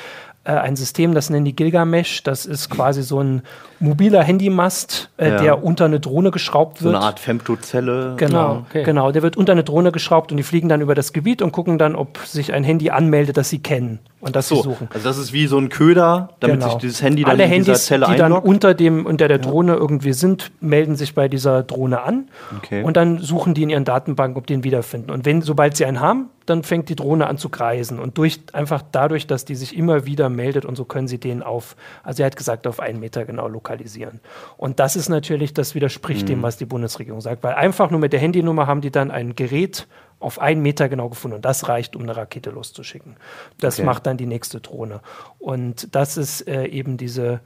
äh, 0.44 0.52
ein 0.52 0.76
System, 0.76 1.14
das 1.14 1.30
nennen 1.30 1.44
die 1.44 1.56
Gilgamesh. 1.56 2.22
Das 2.22 2.44
ist 2.46 2.68
quasi 2.70 3.02
so 3.02 3.20
ein 3.20 3.42
mobiler 3.80 4.22
Handymast, 4.22 5.10
äh, 5.16 5.30
Ja. 5.30 5.36
der 5.42 5.64
unter 5.64 5.86
eine 5.86 6.00
Drohne 6.00 6.30
geschraubt 6.30 6.78
so 6.78 6.84
wird. 6.86 6.96
eine 6.96 7.04
Art 7.04 7.18
Femtozelle. 7.20 8.14
Genau, 8.16 8.38
Ah, 8.38 8.64
okay. 8.68 8.82
genau. 8.82 9.10
Der 9.12 9.22
wird 9.22 9.36
unter 9.36 9.52
eine 9.52 9.64
Drohne 9.64 9.92
geschraubt 9.92 10.30
und 10.30 10.36
die 10.36 10.42
fliegen 10.42 10.68
dann 10.68 10.80
über 10.80 10.94
das 10.94 11.12
Gebiet 11.12 11.42
und 11.42 11.52
gucken 11.52 11.78
dann, 11.78 11.94
ob 11.96 12.18
sich 12.18 12.52
ein 12.52 12.64
Handy 12.64 12.90
anmeldet, 12.90 13.36
das 13.36 13.50
sie 13.50 13.58
kennen 13.58 13.98
und 14.20 14.36
das 14.36 14.48
sie 14.48 14.56
So, 14.56 14.62
suchen. 14.62 14.88
also 14.92 15.06
das 15.06 15.18
ist 15.18 15.32
wie 15.32 15.46
so 15.46 15.58
ein 15.58 15.68
Köder, 15.68 16.30
damit 16.40 16.60
Genau. 16.60 16.70
sich 16.72 16.78
dieses 16.78 17.02
Handy 17.02 17.22
dann 17.22 17.32
Alle 17.32 17.44
in 17.44 17.50
dieser 17.50 17.72
Handys, 17.72 17.86
Zelle 17.86 18.06
die 18.06 18.16
dann 18.16 18.26
einloggt. 18.32 18.46
unter 18.46 18.74
dem 18.74 19.06
unter 19.06 19.28
der 19.28 19.38
Drohne 19.38 19.74
irgendwie 19.74 20.12
sind, 20.12 20.50
melden 20.60 20.96
sich 20.96 21.14
bei 21.14 21.28
dieser 21.28 21.62
Drohne 21.62 22.02
an 22.02 22.28
Okay. 22.58 22.82
und 22.82 22.96
dann 22.96 23.18
suchen 23.18 23.54
die 23.54 23.62
in 23.64 23.70
ihren 23.70 23.84
Datenbanken, 23.84 24.36
ob 24.38 24.46
die 24.46 24.54
ihn 24.54 24.64
wiederfinden. 24.64 25.10
Und 25.10 25.24
wenn 25.26 25.42
sobald 25.42 25.76
sie 25.76 25.84
einen 25.84 26.00
haben, 26.00 26.28
dann 26.46 26.62
fängt 26.62 26.88
die 26.88 26.96
Drohne 26.96 27.26
an 27.26 27.38
zu 27.38 27.48
kreisen 27.48 27.98
und 27.98 28.18
durch 28.18 28.40
einfach 28.52 28.82
dadurch, 28.92 29.26
dass 29.26 29.44
die 29.44 29.54
sich 29.54 29.76
immer 29.76 30.06
wieder 30.06 30.28
meldet 30.28 30.64
und 30.64 30.76
so 30.76 30.84
können 30.84 31.08
sie 31.08 31.18
den 31.18 31.42
auf, 31.42 31.76
also 32.02 32.22
er 32.22 32.26
hat 32.26 32.36
gesagt 32.36 32.66
auf 32.66 32.80
einen 32.80 33.00
Meter 33.00 33.24
genau 33.24 33.48
lokalisieren. 33.48 34.20
Und 34.56 34.78
das 34.80 34.96
ist 34.96 35.08
natürlich, 35.08 35.54
das 35.54 35.74
widerspricht 35.74 36.22
Mhm. 36.22 36.26
dem, 36.26 36.42
was 36.42 36.56
die 36.56 36.66
Bundesregierung 36.66 37.20
sagt, 37.20 37.42
weil 37.42 37.54
einfach 37.54 37.90
nur 37.90 38.00
mit 38.00 38.12
der 38.12 38.20
Handynummer 38.20 38.66
haben 38.66 38.80
die 38.80 38.90
dann 38.90 39.10
ein 39.10 39.34
Gerät 39.34 39.86
auf 40.20 40.38
einen 40.40 40.62
Meter 40.62 40.88
genau 40.88 41.08
gefunden 41.08 41.36
und 41.36 41.44
das 41.44 41.68
reicht, 41.68 41.96
um 41.96 42.02
eine 42.02 42.16
Rakete 42.16 42.50
loszuschicken. 42.50 43.16
Das 43.60 43.78
Okay. 43.78 43.86
macht 43.86 44.06
dann 44.06 44.16
die 44.16 44.26
nächste 44.26 44.60
Drohne. 44.60 45.00
Und 45.38 45.94
das 45.94 46.16
ist 46.16 46.46
äh, 46.48 46.64
eben 46.66 46.96
diese 46.96 47.40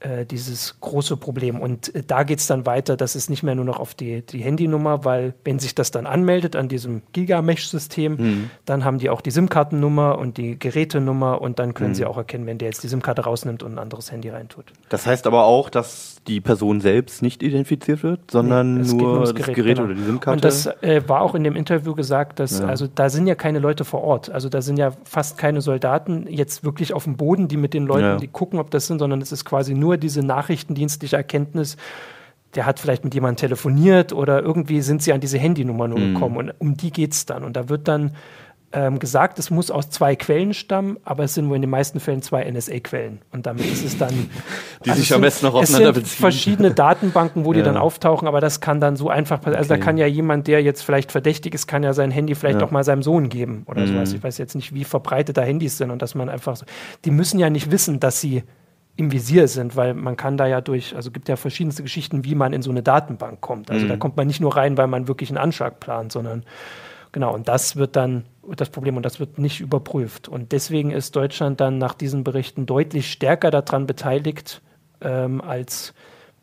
äh, 0.00 0.24
dieses 0.24 0.78
große 0.80 1.16
Problem. 1.16 1.60
Und 1.60 1.94
äh, 1.94 2.02
da 2.06 2.22
geht 2.22 2.38
es 2.38 2.46
dann 2.46 2.66
weiter, 2.66 2.96
das 2.96 3.16
ist 3.16 3.30
nicht 3.30 3.42
mehr 3.42 3.54
nur 3.54 3.64
noch 3.64 3.80
auf 3.80 3.94
die, 3.94 4.22
die 4.22 4.40
Handynummer, 4.40 5.04
weil 5.04 5.34
wenn 5.44 5.58
sich 5.58 5.74
das 5.74 5.90
dann 5.90 6.06
anmeldet 6.06 6.56
an 6.56 6.68
diesem 6.68 7.02
Gigamesh-System, 7.12 8.12
mhm. 8.12 8.50
dann 8.64 8.84
haben 8.84 8.98
die 8.98 9.10
auch 9.10 9.20
die 9.20 9.30
SIM-Kartennummer 9.30 10.18
und 10.18 10.36
die 10.36 10.58
Gerätenummer 10.58 11.40
und 11.40 11.58
dann 11.58 11.74
können 11.74 11.90
mhm. 11.90 11.94
sie 11.94 12.04
auch 12.04 12.16
erkennen, 12.16 12.46
wenn 12.46 12.58
der 12.58 12.68
jetzt 12.68 12.82
die 12.82 12.88
SIM-Karte 12.88 13.22
rausnimmt 13.22 13.62
und 13.62 13.72
ein 13.72 13.78
anderes 13.78 14.12
Handy 14.12 14.28
reintut. 14.28 14.66
Das 14.88 15.06
heißt 15.06 15.26
aber 15.26 15.44
auch, 15.44 15.70
dass 15.70 16.17
die 16.28 16.40
Person 16.40 16.80
selbst 16.80 17.22
nicht 17.22 17.42
identifiziert 17.42 18.02
wird, 18.02 18.30
sondern 18.30 18.82
nee, 18.82 18.92
nur, 18.92 19.20
das 19.20 19.34
Gerät, 19.34 19.56
Gerät 19.56 19.76
genau. 19.76 19.88
oder 19.88 19.94
die 19.94 20.04
SIM-Karte. 20.04 20.36
Und 20.36 20.44
das 20.44 20.66
äh, 20.82 21.02
war 21.06 21.22
auch 21.22 21.34
in 21.34 21.44
dem 21.44 21.56
Interview 21.56 21.94
gesagt, 21.94 22.38
dass 22.38 22.60
ja. 22.60 22.66
also 22.66 22.86
da 22.86 23.08
sind 23.08 23.26
ja 23.26 23.34
keine 23.34 23.58
Leute 23.58 23.84
vor 23.84 24.02
Ort, 24.02 24.30
also 24.30 24.48
da 24.48 24.62
sind 24.62 24.78
ja 24.78 24.92
fast 25.04 25.38
keine 25.38 25.60
Soldaten 25.60 26.26
jetzt 26.28 26.64
wirklich 26.64 26.92
auf 26.92 27.04
dem 27.04 27.16
Boden, 27.16 27.48
die 27.48 27.56
mit 27.56 27.74
den 27.74 27.86
Leuten, 27.86 28.04
ja. 28.04 28.16
die 28.16 28.28
gucken, 28.28 28.58
ob 28.58 28.70
das 28.70 28.86
sind, 28.86 28.98
sondern 28.98 29.20
es 29.20 29.32
ist 29.32 29.44
quasi 29.44 29.74
nur 29.74 29.96
diese 29.96 30.22
nachrichtendienstliche 30.22 31.16
Erkenntnis, 31.16 31.76
der 32.54 32.66
hat 32.66 32.80
vielleicht 32.80 33.04
mit 33.04 33.14
jemandem 33.14 33.36
telefoniert 33.36 34.12
oder 34.12 34.42
irgendwie 34.42 34.80
sind 34.80 35.02
sie 35.02 35.12
an 35.12 35.20
diese 35.20 35.38
Handynummer 35.38 35.88
nur 35.88 35.98
mhm. 35.98 36.14
gekommen 36.14 36.36
und 36.36 36.52
um 36.58 36.76
die 36.76 36.90
geht 36.90 37.12
es 37.12 37.26
dann. 37.26 37.44
Und 37.44 37.56
da 37.56 37.68
wird 37.68 37.88
dann 37.88 38.12
ähm, 38.72 38.98
gesagt, 38.98 39.38
es 39.38 39.50
muss 39.50 39.70
aus 39.70 39.88
zwei 39.88 40.14
Quellen 40.14 40.52
stammen, 40.52 40.98
aber 41.02 41.24
es 41.24 41.34
sind 41.34 41.48
wohl 41.48 41.56
in 41.56 41.62
den 41.62 41.70
meisten 41.70 42.00
Fällen 42.00 42.20
zwei 42.20 42.48
NSA-Quellen. 42.50 43.20
Und 43.32 43.46
damit 43.46 43.64
ist 43.64 43.84
es 43.84 43.96
dann. 43.96 44.10
die 44.84 44.90
also 44.90 45.00
sich 45.00 45.14
am 45.14 45.22
besten 45.22 45.46
noch 45.46 45.54
aufeinander 45.54 45.92
beziehen. 45.92 46.20
verschiedene 46.20 46.70
Datenbanken, 46.74 47.44
wo 47.44 47.52
ja. 47.52 47.58
die 47.58 47.64
dann 47.64 47.78
auftauchen, 47.78 48.28
aber 48.28 48.40
das 48.40 48.60
kann 48.60 48.80
dann 48.80 48.96
so 48.96 49.08
einfach 49.08 49.40
passieren. 49.40 49.58
Also 49.58 49.72
okay. 49.72 49.80
da 49.80 49.84
kann 49.84 49.96
ja 49.96 50.06
jemand, 50.06 50.48
der 50.48 50.62
jetzt 50.62 50.82
vielleicht 50.82 51.10
verdächtig 51.10 51.54
ist, 51.54 51.66
kann 51.66 51.82
ja 51.82 51.94
sein 51.94 52.10
Handy 52.10 52.34
vielleicht 52.34 52.60
ja. 52.60 52.66
auch 52.66 52.70
mal 52.70 52.84
seinem 52.84 53.02
Sohn 53.02 53.30
geben 53.30 53.64
oder 53.66 53.82
mhm. 53.82 53.88
sowas. 53.88 54.12
Ich 54.12 54.22
weiß 54.22 54.36
jetzt 54.36 54.54
nicht, 54.54 54.74
wie 54.74 54.84
verbreitet 54.84 55.38
da 55.38 55.42
Handys 55.42 55.78
sind 55.78 55.90
und 55.90 56.02
dass 56.02 56.14
man 56.14 56.28
einfach 56.28 56.56
so. 56.56 56.66
Die 57.06 57.10
müssen 57.10 57.38
ja 57.38 57.48
nicht 57.48 57.70
wissen, 57.70 58.00
dass 58.00 58.20
sie 58.20 58.42
im 58.96 59.12
Visier 59.12 59.46
sind, 59.48 59.76
weil 59.76 59.94
man 59.94 60.16
kann 60.16 60.36
da 60.36 60.46
ja 60.46 60.60
durch, 60.60 60.94
also 60.96 61.12
gibt 61.12 61.28
ja 61.28 61.36
verschiedenste 61.36 61.84
Geschichten, 61.84 62.24
wie 62.24 62.34
man 62.34 62.52
in 62.52 62.62
so 62.62 62.70
eine 62.70 62.82
Datenbank 62.82 63.40
kommt. 63.40 63.70
Also 63.70 63.84
mhm. 63.84 63.88
da 63.88 63.96
kommt 63.96 64.16
man 64.16 64.26
nicht 64.26 64.40
nur 64.40 64.56
rein, 64.56 64.76
weil 64.76 64.88
man 64.88 65.06
wirklich 65.06 65.30
einen 65.30 65.38
Anschlag 65.38 65.78
plant, 65.78 66.10
sondern 66.10 66.44
genau, 67.18 67.34
und 67.34 67.48
das 67.48 67.74
wird 67.74 67.96
dann 67.96 68.26
das 68.54 68.70
Problem 68.70 68.96
und 68.96 69.02
das 69.04 69.18
wird 69.18 69.38
nicht 69.38 69.60
überprüft. 69.60 70.28
Und 70.28 70.52
deswegen 70.52 70.92
ist 70.92 71.16
Deutschland 71.16 71.60
dann 71.60 71.76
nach 71.76 71.94
diesen 71.94 72.22
Berichten 72.22 72.64
deutlich 72.64 73.10
stärker 73.10 73.50
daran 73.50 73.88
beteiligt, 73.88 74.62
ähm, 75.00 75.40
als 75.40 75.94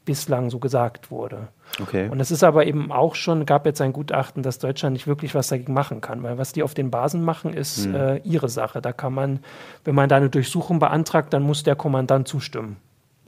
bislang 0.03 0.49
so 0.49 0.59
gesagt 0.59 1.11
wurde. 1.11 1.47
Okay. 1.81 2.09
Und 2.09 2.19
es 2.19 2.29
ist 2.29 2.43
aber 2.43 2.65
eben 2.67 2.91
auch 2.91 3.15
schon, 3.15 3.45
gab 3.45 3.65
jetzt 3.65 3.79
ein 3.79 3.93
Gutachten, 3.93 4.43
dass 4.43 4.59
Deutschland 4.59 4.93
nicht 4.93 5.07
wirklich 5.07 5.33
was 5.33 5.47
dagegen 5.47 5.73
machen 5.73 6.01
kann, 6.01 6.21
weil 6.23 6.37
was 6.37 6.51
die 6.51 6.61
auf 6.61 6.73
den 6.73 6.91
Basen 6.91 7.23
machen, 7.23 7.53
ist 7.53 7.85
hm. 7.85 7.95
äh, 7.95 8.17
ihre 8.17 8.49
Sache. 8.49 8.81
Da 8.81 8.91
kann 8.91 9.13
man, 9.13 9.39
wenn 9.85 9.95
man 9.95 10.09
da 10.09 10.17
eine 10.17 10.29
Durchsuchung 10.29 10.79
beantragt, 10.79 11.33
dann 11.33 11.43
muss 11.43 11.63
der 11.63 11.77
Kommandant 11.77 12.27
zustimmen. 12.27 12.75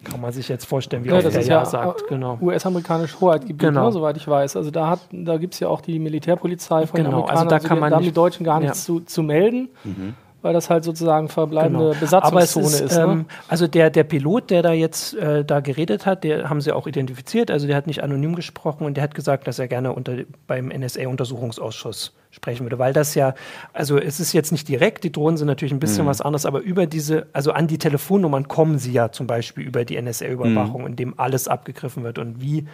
Kann 0.03 0.21
man 0.21 0.31
sich 0.31 0.47
jetzt 0.47 0.65
vorstellen, 0.65 1.03
wie 1.03 1.09
ja, 1.09 1.21
das 1.21 1.33
der 1.33 1.43
ja, 1.43 1.59
ja 1.59 1.65
sagt. 1.65 2.07
Genau. 2.07 2.37
US-amerikanisch 2.39 3.19
Hoheitgebiet, 3.19 3.59
genau. 3.59 3.85
ne, 3.85 3.91
soweit 3.91 4.15
ich 4.15 4.27
weiß. 4.27 4.55
Also 4.55 4.69
da, 4.69 4.99
da 5.11 5.37
gibt 5.37 5.55
es 5.55 5.59
ja 5.59 5.69
auch 5.69 5.81
die 5.81 5.97
Militärpolizei 5.99 6.85
von 6.85 6.97
genau. 6.97 7.09
den 7.09 7.13
Amerikanern. 7.15 7.37
Also 7.37 7.49
da, 7.49 7.59
kann 7.59 7.71
also 7.71 7.81
man 7.81 7.89
da 7.89 7.95
haben 7.97 8.03
die 8.03 8.11
Deutschen 8.11 8.43
gar 8.43 8.59
nichts 8.59 8.83
zu, 8.83 8.99
zu 8.99 9.23
melden. 9.23 9.69
Mhm 9.83 10.15
weil 10.41 10.53
das 10.53 10.69
halt 10.69 10.83
sozusagen 10.83 11.29
verbleibende 11.29 11.89
genau. 11.89 11.99
Besatzungszone 11.99 12.65
ist. 12.65 12.81
ist 12.81 12.97
ne? 12.97 13.03
ähm, 13.03 13.25
Also 13.47 13.67
der, 13.67 13.89
der 13.89 14.03
Pilot, 14.03 14.49
der 14.49 14.61
da 14.61 14.71
jetzt 14.71 15.15
äh, 15.15 15.43
da 15.43 15.59
geredet 15.59 16.05
hat, 16.05 16.23
der 16.23 16.49
haben 16.49 16.61
sie 16.61 16.71
auch 16.71 16.87
identifiziert, 16.87 17.49
also 17.49 17.67
der 17.67 17.75
hat 17.75 17.87
nicht 17.87 18.03
anonym 18.03 18.35
gesprochen 18.35 18.85
und 18.85 18.95
der 18.97 19.03
hat 19.03 19.15
gesagt, 19.15 19.47
dass 19.47 19.59
er 19.59 19.67
gerne 19.67 19.93
unter, 19.93 20.15
beim 20.45 20.67
NSA-Untersuchungsausschuss 20.67 22.13
sprechen 22.29 22.65
würde, 22.65 22.77
weil 22.77 22.93
das 22.93 23.15
ja, 23.15 23.33
also 23.73 23.97
es 23.97 24.19
ist 24.19 24.33
jetzt 24.33 24.51
nicht 24.51 24.67
direkt, 24.67 25.03
die 25.03 25.11
Drohnen 25.11 25.37
sind 25.37 25.47
natürlich 25.47 25.73
ein 25.73 25.79
bisschen 25.79 26.05
mhm. 26.05 26.09
was 26.09 26.21
anderes, 26.21 26.45
aber 26.45 26.59
über 26.59 26.85
diese, 26.85 27.27
also 27.33 27.51
an 27.51 27.67
die 27.67 27.79
Telefonnummern 27.79 28.47
kommen 28.47 28.77
sie 28.77 28.91
ja 28.91 29.11
zum 29.11 29.27
Beispiel 29.27 29.65
über 29.65 29.85
die 29.85 29.99
NSA-Überwachung, 29.99 30.81
mhm. 30.81 30.87
in 30.87 30.95
dem 30.95 31.19
alles 31.19 31.47
abgegriffen 31.47 32.03
wird 32.03 32.19
und 32.19 32.41
wie, 32.41 32.67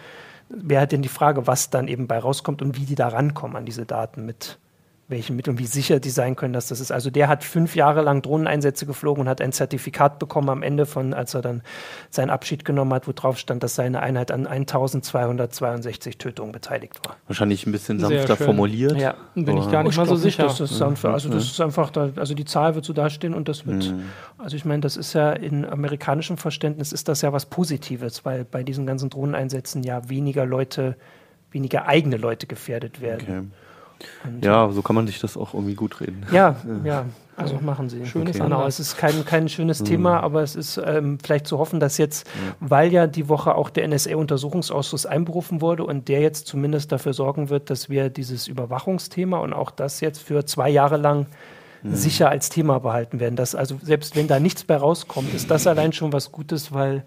wer 0.50 0.82
hat 0.82 0.92
denn 0.92 1.02
die 1.02 1.08
Frage, 1.08 1.46
was 1.46 1.70
dann 1.70 1.88
eben 1.88 2.06
bei 2.06 2.18
rauskommt 2.18 2.60
und 2.60 2.76
wie 2.76 2.84
die 2.84 2.94
da 2.94 3.08
rankommen 3.08 3.56
an 3.56 3.64
diese 3.64 3.86
Daten 3.86 4.26
mit 4.26 4.58
welchen 5.08 5.36
Mitteln, 5.36 5.58
wie 5.58 5.66
sicher 5.66 6.00
die 6.00 6.10
sein 6.10 6.34
können, 6.34 6.54
dass 6.54 6.68
das 6.68 6.80
ist. 6.80 6.90
Also 6.90 7.10
der 7.10 7.28
hat 7.28 7.44
fünf 7.44 7.76
Jahre 7.76 8.00
lang 8.00 8.22
Drohneneinsätze 8.22 8.86
geflogen 8.86 9.22
und 9.22 9.28
hat 9.28 9.42
ein 9.42 9.52
Zertifikat 9.52 10.18
bekommen 10.18 10.48
am 10.48 10.62
Ende 10.62 10.86
von, 10.86 11.12
als 11.12 11.34
er 11.34 11.42
dann 11.42 11.62
seinen 12.08 12.30
Abschied 12.30 12.64
genommen 12.64 12.92
hat, 12.94 13.06
wo 13.06 13.12
drauf 13.12 13.38
stand, 13.38 13.62
dass 13.62 13.74
seine 13.74 14.00
Einheit 14.00 14.30
an 14.30 14.46
1262 14.46 16.16
Tötungen 16.16 16.52
beteiligt 16.52 17.00
war. 17.04 17.16
Wahrscheinlich 17.26 17.66
ein 17.66 17.72
bisschen 17.72 18.00
sanfter 18.00 18.36
formuliert. 18.36 18.96
Ja, 18.96 19.14
bin 19.34 19.58
ich 19.58 19.70
gar 19.70 19.82
nicht 19.82 19.96
mal 19.96 20.06
so 20.06 20.16
sicher. 20.16 20.44
Das 20.44 20.60
ist 20.60 20.76
sanfter. 20.76 21.12
Also 21.12 21.28
das 21.28 21.44
ist 21.44 21.60
einfach, 21.60 21.90
da, 21.90 22.10
also 22.16 22.34
die 22.34 22.46
Zahl 22.46 22.74
wird 22.74 22.86
so 22.86 22.94
dastehen 22.94 23.34
und 23.34 23.48
das 23.48 23.66
wird, 23.66 23.90
mhm. 23.90 24.04
also 24.38 24.56
ich 24.56 24.64
meine, 24.64 24.80
das 24.80 24.96
ist 24.96 25.12
ja 25.12 25.32
in 25.32 25.66
amerikanischem 25.66 26.38
Verständnis 26.38 26.92
ist 26.92 27.08
das 27.08 27.20
ja 27.20 27.32
was 27.32 27.46
Positives, 27.46 28.24
weil 28.24 28.44
bei 28.44 28.62
diesen 28.62 28.86
ganzen 28.86 29.10
Drohneneinsätzen 29.10 29.82
ja 29.82 30.08
weniger 30.08 30.46
Leute, 30.46 30.96
weniger 31.50 31.86
eigene 31.86 32.16
Leute 32.16 32.46
gefährdet 32.46 33.02
werden. 33.02 33.22
Okay. 33.22 33.63
Und 34.24 34.44
ja, 34.44 34.70
so 34.70 34.82
kann 34.82 34.96
man 34.96 35.06
sich 35.06 35.20
das 35.20 35.36
auch 35.36 35.54
irgendwie 35.54 35.74
gut 35.74 36.00
reden. 36.00 36.24
Ja, 36.32 36.56
ja, 36.84 37.04
also 37.36 37.58
machen 37.60 37.88
Sie. 37.88 38.06
Schönes 38.06 38.36
okay. 38.36 38.44
Genau, 38.44 38.66
es 38.66 38.78
ist 38.78 38.96
kein, 38.96 39.24
kein 39.24 39.48
schönes 39.48 39.80
mhm. 39.80 39.84
Thema, 39.84 40.20
aber 40.20 40.42
es 40.42 40.54
ist 40.54 40.80
ähm, 40.84 41.18
vielleicht 41.22 41.46
zu 41.46 41.58
hoffen, 41.58 41.80
dass 41.80 41.98
jetzt, 41.98 42.26
ja. 42.26 42.54
weil 42.60 42.92
ja 42.92 43.06
die 43.06 43.28
Woche 43.28 43.54
auch 43.54 43.70
der 43.70 43.88
NSA-Untersuchungsausschuss 43.88 45.06
einberufen 45.06 45.60
wurde 45.60 45.84
und 45.84 46.08
der 46.08 46.20
jetzt 46.20 46.46
zumindest 46.46 46.92
dafür 46.92 47.12
sorgen 47.12 47.50
wird, 47.50 47.70
dass 47.70 47.88
wir 47.88 48.08
dieses 48.08 48.46
Überwachungsthema 48.46 49.38
und 49.38 49.52
auch 49.52 49.70
das 49.70 50.00
jetzt 50.00 50.22
für 50.22 50.44
zwei 50.46 50.70
Jahre 50.70 50.96
lang 50.96 51.26
mhm. 51.82 51.94
sicher 51.94 52.28
als 52.28 52.48
Thema 52.48 52.78
behalten 52.78 53.20
werden. 53.20 53.36
Dass 53.36 53.54
also 53.54 53.78
selbst 53.82 54.16
wenn 54.16 54.28
da 54.28 54.38
nichts 54.38 54.64
bei 54.64 54.76
rauskommt, 54.76 55.34
ist 55.34 55.50
das 55.50 55.66
allein 55.66 55.92
schon 55.92 56.12
was 56.12 56.30
Gutes, 56.30 56.72
weil 56.72 57.04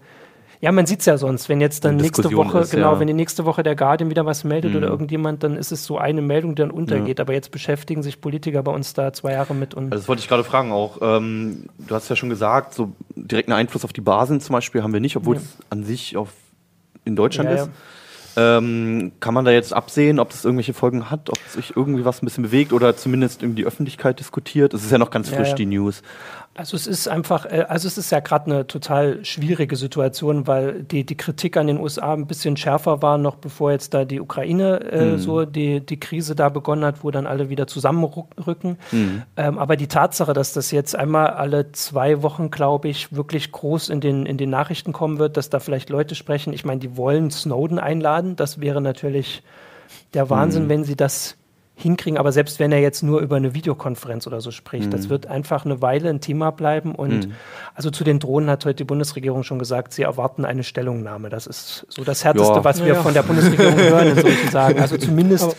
ja, 0.60 0.72
man 0.72 0.86
sieht 0.86 1.00
es 1.00 1.06
ja 1.06 1.16
sonst, 1.16 1.48
wenn 1.48 1.60
jetzt 1.60 1.84
dann 1.84 1.96
nächste 1.96 2.32
Woche, 2.32 2.58
ist, 2.58 2.72
genau, 2.72 2.94
ja. 2.94 3.00
wenn 3.00 3.06
die 3.06 3.14
nächste 3.14 3.44
Woche 3.44 3.62
der 3.62 3.76
Guardian 3.76 4.10
wieder 4.10 4.26
was 4.26 4.42
meldet 4.42 4.72
mhm. 4.72 4.78
oder 4.78 4.88
irgendjemand, 4.88 5.44
dann 5.44 5.56
ist 5.56 5.70
es 5.70 5.84
so 5.84 5.98
eine 5.98 6.20
Meldung, 6.20 6.56
die 6.56 6.62
dann 6.62 6.72
untergeht. 6.72 7.18
Ja. 7.18 7.24
Aber 7.24 7.32
jetzt 7.32 7.52
beschäftigen 7.52 8.02
sich 8.02 8.20
Politiker 8.20 8.62
bei 8.64 8.72
uns 8.72 8.92
da 8.92 9.12
zwei 9.12 9.32
Jahre 9.32 9.54
mit. 9.54 9.74
Und 9.74 9.84
also 9.92 9.96
das 9.96 10.08
wollte 10.08 10.20
ich 10.20 10.28
gerade 10.28 10.42
fragen 10.42 10.72
auch. 10.72 10.98
Ähm, 11.00 11.66
du 11.78 11.94
hast 11.94 12.08
ja 12.08 12.16
schon 12.16 12.28
gesagt, 12.28 12.74
so 12.74 12.92
direkten 13.14 13.52
Einfluss 13.52 13.84
auf 13.84 13.92
die 13.92 14.00
Basen 14.00 14.40
zum 14.40 14.54
Beispiel 14.54 14.82
haben 14.82 14.92
wir 14.92 15.00
nicht, 15.00 15.16
obwohl 15.16 15.36
ja. 15.36 15.42
es 15.42 15.58
an 15.70 15.84
sich 15.84 16.16
auf, 16.16 16.30
in 17.04 17.14
Deutschland 17.14 17.50
ist. 17.50 17.70
Ähm, 18.36 19.12
kann 19.18 19.34
man 19.34 19.44
da 19.44 19.50
jetzt 19.50 19.72
absehen, 19.72 20.20
ob 20.20 20.30
das 20.30 20.44
irgendwelche 20.44 20.72
Folgen 20.72 21.10
hat, 21.10 21.28
ob 21.28 21.38
sich 21.48 21.76
irgendwie 21.76 22.04
was 22.04 22.22
ein 22.22 22.26
bisschen 22.26 22.44
bewegt 22.44 22.72
oder 22.72 22.96
zumindest 22.96 23.42
irgendwie 23.42 23.62
die 23.62 23.66
Öffentlichkeit 23.66 24.20
diskutiert? 24.20 24.74
Es 24.74 24.84
ist 24.84 24.92
ja 24.92 24.98
noch 24.98 25.10
ganz 25.10 25.28
frisch, 25.28 25.54
die 25.54 25.66
News. 25.66 26.02
Also 26.58 26.76
es 26.76 26.88
ist 26.88 27.06
einfach, 27.06 27.46
äh, 27.46 27.66
also 27.68 27.86
es 27.86 27.98
ist 27.98 28.10
ja 28.10 28.18
gerade 28.18 28.46
eine 28.46 28.66
total 28.66 29.24
schwierige 29.24 29.76
Situation, 29.76 30.48
weil 30.48 30.82
die, 30.82 31.06
die 31.06 31.16
Kritik 31.16 31.56
an 31.56 31.68
den 31.68 31.78
USA 31.78 32.12
ein 32.12 32.26
bisschen 32.26 32.56
schärfer 32.56 33.00
war, 33.00 33.16
noch 33.16 33.36
bevor 33.36 33.70
jetzt 33.70 33.94
da 33.94 34.04
die 34.04 34.20
Ukraine 34.20 34.80
äh, 34.90 35.04
mhm. 35.12 35.18
so 35.18 35.44
die, 35.44 35.78
die 35.78 36.00
Krise 36.00 36.34
da 36.34 36.48
begonnen 36.48 36.84
hat, 36.84 37.04
wo 37.04 37.12
dann 37.12 37.28
alle 37.28 37.48
wieder 37.48 37.68
zusammenrücken. 37.68 38.76
Mhm. 38.90 39.22
Ähm, 39.36 39.56
aber 39.56 39.76
die 39.76 39.86
Tatsache, 39.86 40.32
dass 40.32 40.52
das 40.52 40.72
jetzt 40.72 40.96
einmal 40.96 41.28
alle 41.28 41.70
zwei 41.70 42.22
Wochen, 42.24 42.50
glaube 42.50 42.88
ich, 42.88 43.14
wirklich 43.14 43.52
groß 43.52 43.88
in 43.88 44.00
den, 44.00 44.26
in 44.26 44.36
den 44.36 44.50
Nachrichten 44.50 44.92
kommen 44.92 45.20
wird, 45.20 45.36
dass 45.36 45.50
da 45.50 45.60
vielleicht 45.60 45.90
Leute 45.90 46.16
sprechen, 46.16 46.52
ich 46.52 46.64
meine, 46.64 46.80
die 46.80 46.96
wollen 46.96 47.30
Snowden 47.30 47.78
einladen, 47.78 48.34
das 48.34 48.60
wäre 48.60 48.80
natürlich 48.80 49.44
der 50.12 50.28
Wahnsinn, 50.28 50.64
mhm. 50.64 50.70
wenn 50.70 50.84
sie 50.84 50.96
das 50.96 51.36
hinkriegen. 51.78 52.18
Aber 52.18 52.32
selbst 52.32 52.58
wenn 52.58 52.72
er 52.72 52.80
jetzt 52.80 53.02
nur 53.02 53.20
über 53.20 53.36
eine 53.36 53.54
Videokonferenz 53.54 54.26
oder 54.26 54.40
so 54.40 54.50
spricht, 54.50 54.86
mhm. 54.86 54.90
das 54.90 55.08
wird 55.08 55.26
einfach 55.26 55.64
eine 55.64 55.80
Weile 55.80 56.10
ein 56.10 56.20
Thema 56.20 56.50
bleiben. 56.50 56.94
Und 56.94 57.28
mhm. 57.28 57.32
also 57.74 57.90
zu 57.90 58.04
den 58.04 58.18
Drohnen 58.18 58.50
hat 58.50 58.64
heute 58.64 58.76
die 58.76 58.84
Bundesregierung 58.84 59.44
schon 59.44 59.58
gesagt, 59.58 59.92
sie 59.92 60.02
erwarten 60.02 60.44
eine 60.44 60.64
Stellungnahme. 60.64 61.28
Das 61.28 61.46
ist 61.46 61.86
so 61.88 62.04
das 62.04 62.24
Härteste, 62.24 62.54
ja. 62.54 62.64
was 62.64 62.80
wir 62.80 62.94
ja. 62.94 63.02
von 63.02 63.14
der 63.14 63.22
Bundesregierung 63.22 63.76
hören 63.76 64.08
in 64.16 64.20
solchen 64.20 64.50
Sagen. 64.50 64.80
Also 64.80 64.96
zumindest. 64.98 65.44
Aber 65.44 65.54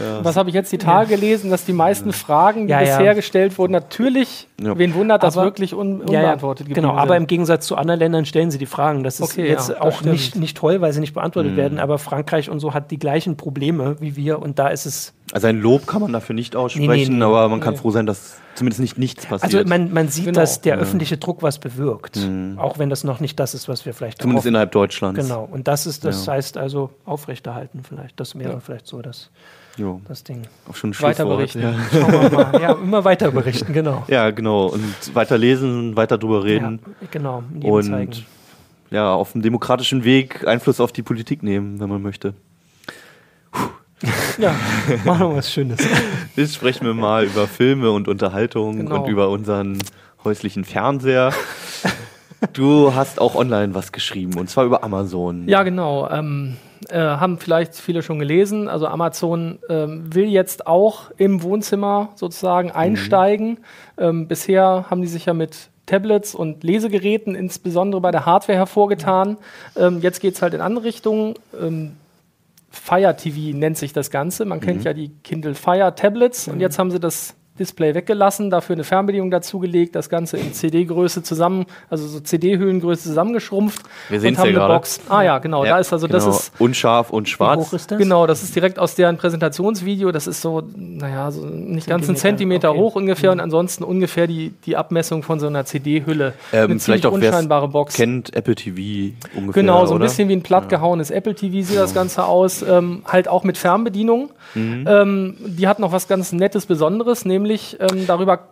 ja. 0.00 0.24
Was 0.24 0.36
habe 0.36 0.48
ich 0.48 0.54
jetzt 0.54 0.72
die 0.72 0.78
Tage 0.78 1.08
gelesen, 1.08 1.50
dass 1.50 1.64
die 1.64 1.72
meisten 1.72 2.12
Fragen, 2.12 2.66
die 2.66 2.74
bisher 2.74 3.14
gestellt 3.14 3.56
wurden, 3.58 3.72
natürlich, 3.72 4.48
wen 4.58 4.94
wundert, 4.94 5.22
dass 5.22 5.36
wirklich 5.36 5.74
un 5.74 6.00
unbeantwortet 6.00 6.68
ja, 6.68 6.74
Genau, 6.74 6.94
aber 6.94 7.16
im 7.16 7.26
Gegensatz 7.26 7.66
zu 7.66 7.76
anderen 7.76 8.00
Ländern 8.00 8.24
stellen 8.24 8.50
sie 8.50 8.58
die 8.58 8.66
Fragen. 8.66 9.04
Das 9.04 9.20
ist 9.20 9.32
okay, 9.32 9.48
jetzt 9.48 9.78
auch 9.80 10.02
nicht, 10.02 10.36
nicht 10.36 10.56
toll, 10.56 10.80
weil 10.80 10.92
sie 10.92 11.00
nicht 11.00 11.14
beantwortet 11.14 11.52
mhm. 11.52 11.56
werden, 11.56 11.78
aber 11.78 11.98
Frankreich 11.98 12.50
und 12.50 12.60
so 12.60 12.74
hat 12.74 12.90
die 12.90 12.98
gleichen 12.98 13.36
Probleme 13.36 13.96
wie 14.00 14.16
wir 14.16 14.40
und 14.40 14.58
da 14.58 14.68
ist 14.68 14.86
es 14.86 15.14
also 15.32 15.46
ein 15.46 15.60
Lob 15.60 15.86
kann 15.86 16.02
man 16.02 16.12
dafür 16.12 16.34
nicht 16.34 16.56
aussprechen, 16.56 16.88
nee, 16.88 17.08
nee, 17.08 17.16
nee, 17.16 17.24
aber 17.24 17.48
man 17.48 17.60
kann 17.60 17.74
froh 17.74 17.90
sein, 17.90 18.04
dass 18.04 18.36
zumindest 18.54 18.80
nicht 18.80 18.98
nichts 18.98 19.24
passiert. 19.24 19.54
Also 19.54 19.66
man, 19.66 19.90
man 19.90 20.08
sieht, 20.08 20.26
genau. 20.26 20.40
dass 20.40 20.60
der 20.60 20.76
ja. 20.76 20.80
öffentliche 20.80 21.16
Druck 21.16 21.42
was 21.42 21.58
bewirkt, 21.58 22.16
mhm. 22.16 22.58
auch 22.58 22.78
wenn 22.78 22.90
das 22.90 23.02
noch 23.02 23.18
nicht 23.18 23.40
das 23.40 23.54
ist, 23.54 23.66
was 23.66 23.86
wir 23.86 23.94
vielleicht 23.94 24.20
Zumindest 24.20 24.46
innerhalb 24.46 24.72
Deutschlands. 24.72 25.18
Genau, 25.18 25.48
und 25.50 25.68
das 25.68 25.86
ist, 25.86 26.04
das 26.04 26.26
ja. 26.26 26.34
heißt 26.34 26.58
also 26.58 26.90
aufrechterhalten 27.06 27.82
vielleicht. 27.82 28.20
Das 28.20 28.38
wäre 28.38 28.52
ja. 28.52 28.60
vielleicht 28.60 28.86
so 28.86 29.00
das, 29.00 29.30
das 30.06 30.24
Ding. 30.24 30.42
Auch 30.68 30.74
schon 30.74 30.98
weiter 31.00 31.24
berichten. 31.24 31.62
Ja. 31.62 31.74
Schauen 31.92 32.12
wir 32.12 32.30
mal. 32.30 32.60
ja, 32.60 32.72
immer 32.72 33.04
weiter 33.04 33.30
berichten, 33.30 33.72
genau. 33.72 34.04
Ja, 34.08 34.30
genau. 34.30 34.66
Und 34.66 35.14
weiter 35.14 35.38
lesen, 35.38 35.96
weiter 35.96 36.18
drüber 36.18 36.44
reden. 36.44 36.80
Ja, 37.00 37.08
genau. 37.10 37.42
Und 37.62 37.84
zeigen. 37.84 38.26
ja, 38.90 39.12
auf 39.12 39.32
dem 39.32 39.42
demokratischen 39.42 40.04
Weg 40.04 40.46
Einfluss 40.46 40.80
auf 40.80 40.92
die 40.92 41.02
Politik 41.02 41.42
nehmen, 41.42 41.80
wenn 41.80 41.88
man 41.88 42.02
möchte. 42.02 42.34
Ja, 44.38 44.54
machen 45.04 45.28
wir 45.30 45.36
was 45.36 45.52
Schönes. 45.52 45.78
Jetzt 46.36 46.54
sprechen 46.54 46.86
wir 46.86 46.94
mal 46.94 47.24
über 47.24 47.46
Filme 47.46 47.90
und 47.90 48.08
Unterhaltung 48.08 48.78
genau. 48.78 49.02
und 49.02 49.08
über 49.08 49.28
unseren 49.28 49.78
häuslichen 50.24 50.64
Fernseher. 50.64 51.32
du 52.52 52.94
hast 52.94 53.20
auch 53.20 53.34
online 53.36 53.74
was 53.74 53.92
geschrieben 53.92 54.38
und 54.38 54.50
zwar 54.50 54.64
über 54.64 54.82
Amazon. 54.82 55.46
Ja, 55.48 55.62
genau. 55.62 56.10
Ähm, 56.10 56.56
äh, 56.88 56.98
haben 56.98 57.38
vielleicht 57.38 57.74
viele 57.74 58.02
schon 58.02 58.18
gelesen. 58.18 58.68
Also 58.68 58.86
Amazon 58.86 59.58
ähm, 59.68 60.14
will 60.14 60.26
jetzt 60.26 60.66
auch 60.66 61.10
im 61.16 61.42
Wohnzimmer 61.42 62.10
sozusagen 62.14 62.68
mhm. 62.68 62.74
einsteigen. 62.74 63.48
Mhm. 63.48 63.56
Ähm, 63.98 64.28
bisher 64.28 64.86
haben 64.90 65.02
die 65.02 65.08
sich 65.08 65.26
ja 65.26 65.34
mit 65.34 65.68
Tablets 65.86 66.34
und 66.34 66.62
Lesegeräten 66.62 67.34
insbesondere 67.34 68.00
bei 68.00 68.10
der 68.10 68.26
Hardware 68.26 68.56
hervorgetan. 68.56 69.36
Ähm, 69.76 70.00
jetzt 70.00 70.20
geht 70.20 70.34
es 70.34 70.42
halt 70.42 70.54
in 70.54 70.60
andere 70.60 70.84
Richtungen. 70.84 71.34
Ähm, 71.60 71.96
Fire 72.70 73.14
TV 73.16 73.56
nennt 73.56 73.76
sich 73.76 73.92
das 73.92 74.10
Ganze. 74.10 74.44
Man 74.44 74.58
mhm. 74.58 74.62
kennt 74.62 74.84
ja 74.84 74.92
die 74.92 75.10
Kindle 75.22 75.54
Fire 75.54 75.94
Tablets 75.94 76.46
mhm. 76.46 76.54
und 76.54 76.60
jetzt 76.60 76.78
haben 76.78 76.90
sie 76.90 77.00
das 77.00 77.34
Display 77.62 77.94
weggelassen, 77.94 78.50
dafür 78.50 78.74
eine 78.74 78.84
Fernbedienung 78.84 79.30
dazugelegt, 79.30 79.94
das 79.94 80.08
Ganze 80.08 80.36
in 80.36 80.52
CD-Größe 80.52 81.22
zusammen, 81.22 81.66
also 81.88 82.08
so 82.08 82.18
CD-Höhlengröße 82.18 83.04
zusammengeschrumpft. 83.04 83.82
Wir 84.08 84.20
sehen 84.20 84.34
es 84.34 84.42
ja 84.42 84.50
gerade. 84.50 84.74
Box. 84.74 85.00
Ah 85.08 85.22
ja, 85.22 85.38
genau, 85.38 85.64
ja, 85.64 85.72
da 85.74 85.78
ist 85.78 85.92
also 85.92 86.08
genau. 86.08 86.18
das 86.18 86.26
ist 86.26 86.52
unscharf 86.58 87.10
und 87.10 87.28
schwarz. 87.28 87.60
Wie 87.60 87.64
hoch 87.64 87.72
ist 87.72 87.90
das? 87.90 87.98
Genau, 87.98 88.26
das 88.26 88.42
ist 88.42 88.56
direkt 88.56 88.80
aus 88.80 88.96
deren 88.96 89.16
Präsentationsvideo. 89.16 90.10
Das 90.10 90.26
ist 90.26 90.40
so, 90.40 90.62
naja, 90.74 91.30
so 91.30 91.44
nicht 91.46 91.86
ganz 91.86 92.08
einen 92.08 92.16
Zentimeter 92.16 92.70
okay. 92.70 92.80
hoch 92.80 92.96
ungefähr 92.96 93.30
mhm. 93.30 93.38
und 93.38 93.40
ansonsten 93.40 93.84
ungefähr 93.84 94.26
die, 94.26 94.52
die 94.66 94.76
Abmessung 94.76 95.22
von 95.22 95.38
so 95.38 95.46
einer 95.46 95.64
CD-Hülle. 95.64 96.34
Ähm, 96.52 96.72
eine 96.72 96.80
vielleicht 96.80 97.06
auch 97.06 97.12
unscheinbare 97.12 97.68
Box. 97.68 97.94
Kennt 97.94 98.34
Apple 98.34 98.56
TV 98.56 99.14
ungefähr. 99.36 99.62
Genau, 99.62 99.86
so 99.86 99.92
ein 99.92 99.96
oder? 99.96 100.06
bisschen 100.06 100.28
wie 100.28 100.34
ein 100.34 100.42
plattgehauenes 100.42 101.10
ja. 101.10 101.16
Apple 101.16 101.36
TV 101.36 101.66
sieht 101.66 101.78
das 101.78 101.94
Ganze 101.94 102.24
aus, 102.24 102.62
ähm, 102.62 103.02
halt 103.06 103.28
auch 103.28 103.44
mit 103.44 103.56
Fernbedienung. 103.56 104.30
Mhm. 104.54 104.84
Ähm, 104.88 105.36
die 105.46 105.68
hat 105.68 105.78
noch 105.78 105.92
was 105.92 106.08
ganz 106.08 106.32
Nettes, 106.32 106.66
Besonderes, 106.66 107.24
nämlich 107.24 107.51
nämlich 107.52 107.76
ähm, 107.80 108.06
darüber. 108.06 108.48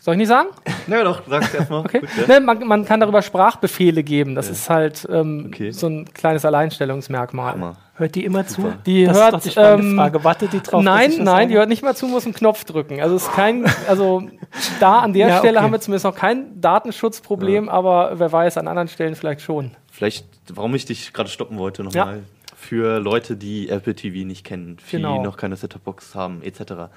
Soll 0.00 0.14
ich 0.14 0.18
nicht 0.18 0.28
sagen? 0.28 0.48
Ja, 0.86 1.02
doch, 1.02 1.22
sag's 1.26 1.54
erstmal. 1.54 1.80
Okay. 1.80 2.00
Gut, 2.00 2.10
ja. 2.28 2.38
ne, 2.38 2.44
man, 2.44 2.66
man, 2.66 2.84
kann 2.84 3.00
darüber 3.00 3.22
Sprachbefehle 3.22 4.02
geben. 4.02 4.34
Das 4.34 4.48
ja. 4.48 4.52
ist 4.52 4.68
halt 4.68 5.08
ähm, 5.10 5.46
okay. 5.48 5.70
so 5.70 5.86
ein 5.86 6.04
kleines 6.12 6.44
Alleinstellungsmerkmal. 6.44 7.52
Hammer. 7.52 7.76
Hört 7.94 8.14
die 8.14 8.26
immer 8.26 8.46
zu? 8.46 8.74
Die 8.84 9.06
das 9.06 9.16
hört. 9.16 9.46
Ist 9.46 9.56
doch 9.56 9.78
die 9.78 9.82
ähm, 9.82 9.96
Frage. 9.96 10.22
Wartet 10.24 10.52
die 10.52 10.60
drauf? 10.60 10.82
Nein, 10.82 11.14
nein, 11.20 11.48
die 11.48 11.54
hört 11.54 11.70
nicht 11.70 11.82
mal 11.82 11.96
zu, 11.96 12.06
muss 12.06 12.26
einen 12.26 12.34
Knopf 12.34 12.64
drücken. 12.64 13.00
Also 13.00 13.16
ist 13.16 13.32
kein, 13.32 13.64
also 13.88 14.24
da 14.78 14.98
an 14.98 15.14
der 15.14 15.28
ja, 15.28 15.38
Stelle 15.38 15.56
okay. 15.56 15.64
haben 15.64 15.72
wir 15.72 15.80
zumindest 15.80 16.04
noch 16.04 16.14
kein 16.14 16.60
Datenschutzproblem, 16.60 17.66
ja. 17.66 17.72
aber 17.72 18.18
wer 18.18 18.30
weiß, 18.30 18.58
an 18.58 18.68
anderen 18.68 18.88
Stellen 18.88 19.14
vielleicht 19.14 19.40
schon. 19.40 19.70
Vielleicht, 19.90 20.26
warum 20.52 20.74
ich 20.74 20.84
dich 20.84 21.14
gerade 21.14 21.30
stoppen 21.30 21.56
wollte 21.56 21.82
nochmal. 21.82 22.16
Ja. 22.16 22.22
Für 22.54 22.98
Leute, 22.98 23.38
die 23.38 23.70
Apple 23.70 23.94
TV 23.94 24.26
nicht 24.26 24.44
kennen, 24.44 24.76
die 24.76 24.96
genau. 24.96 25.22
noch 25.22 25.38
keine 25.38 25.56
Setup-Box 25.56 26.14
haben, 26.14 26.42
etc. 26.42 26.90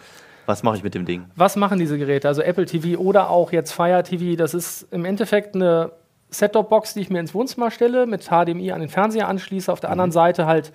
Was 0.48 0.64
mache 0.64 0.78
ich 0.78 0.84
mit 0.84 0.96
dem 0.96 1.06
Ding? 1.06 1.26
Was 1.36 1.58
machen 1.58 1.78
diese 1.78 1.98
Geräte? 1.98 2.28
Also 2.28 2.42
Apple 2.42 2.66
TV 2.66 3.00
oder 3.00 3.30
auch 3.30 3.52
jetzt 3.52 3.74
Fire 3.74 4.02
TV, 4.02 4.38
das 4.38 4.54
ist 4.54 4.88
im 4.92 5.04
Endeffekt 5.04 5.56
eine 5.56 5.92
Set-Top-Box, 6.30 6.94
die 6.94 7.02
ich 7.02 7.10
mir 7.10 7.20
ins 7.20 7.34
Wohnzimmer 7.34 7.70
stelle, 7.70 8.06
mit 8.08 8.30
HDMI 8.30 8.72
an 8.72 8.80
den 8.80 8.90
Fernseher 8.90 9.28
anschließe, 9.28 9.72
auf 9.72 9.82
der 9.82 9.90
mhm. 9.90 9.94
anderen 9.94 10.12
Seite 10.12 10.46
halt 10.46 10.72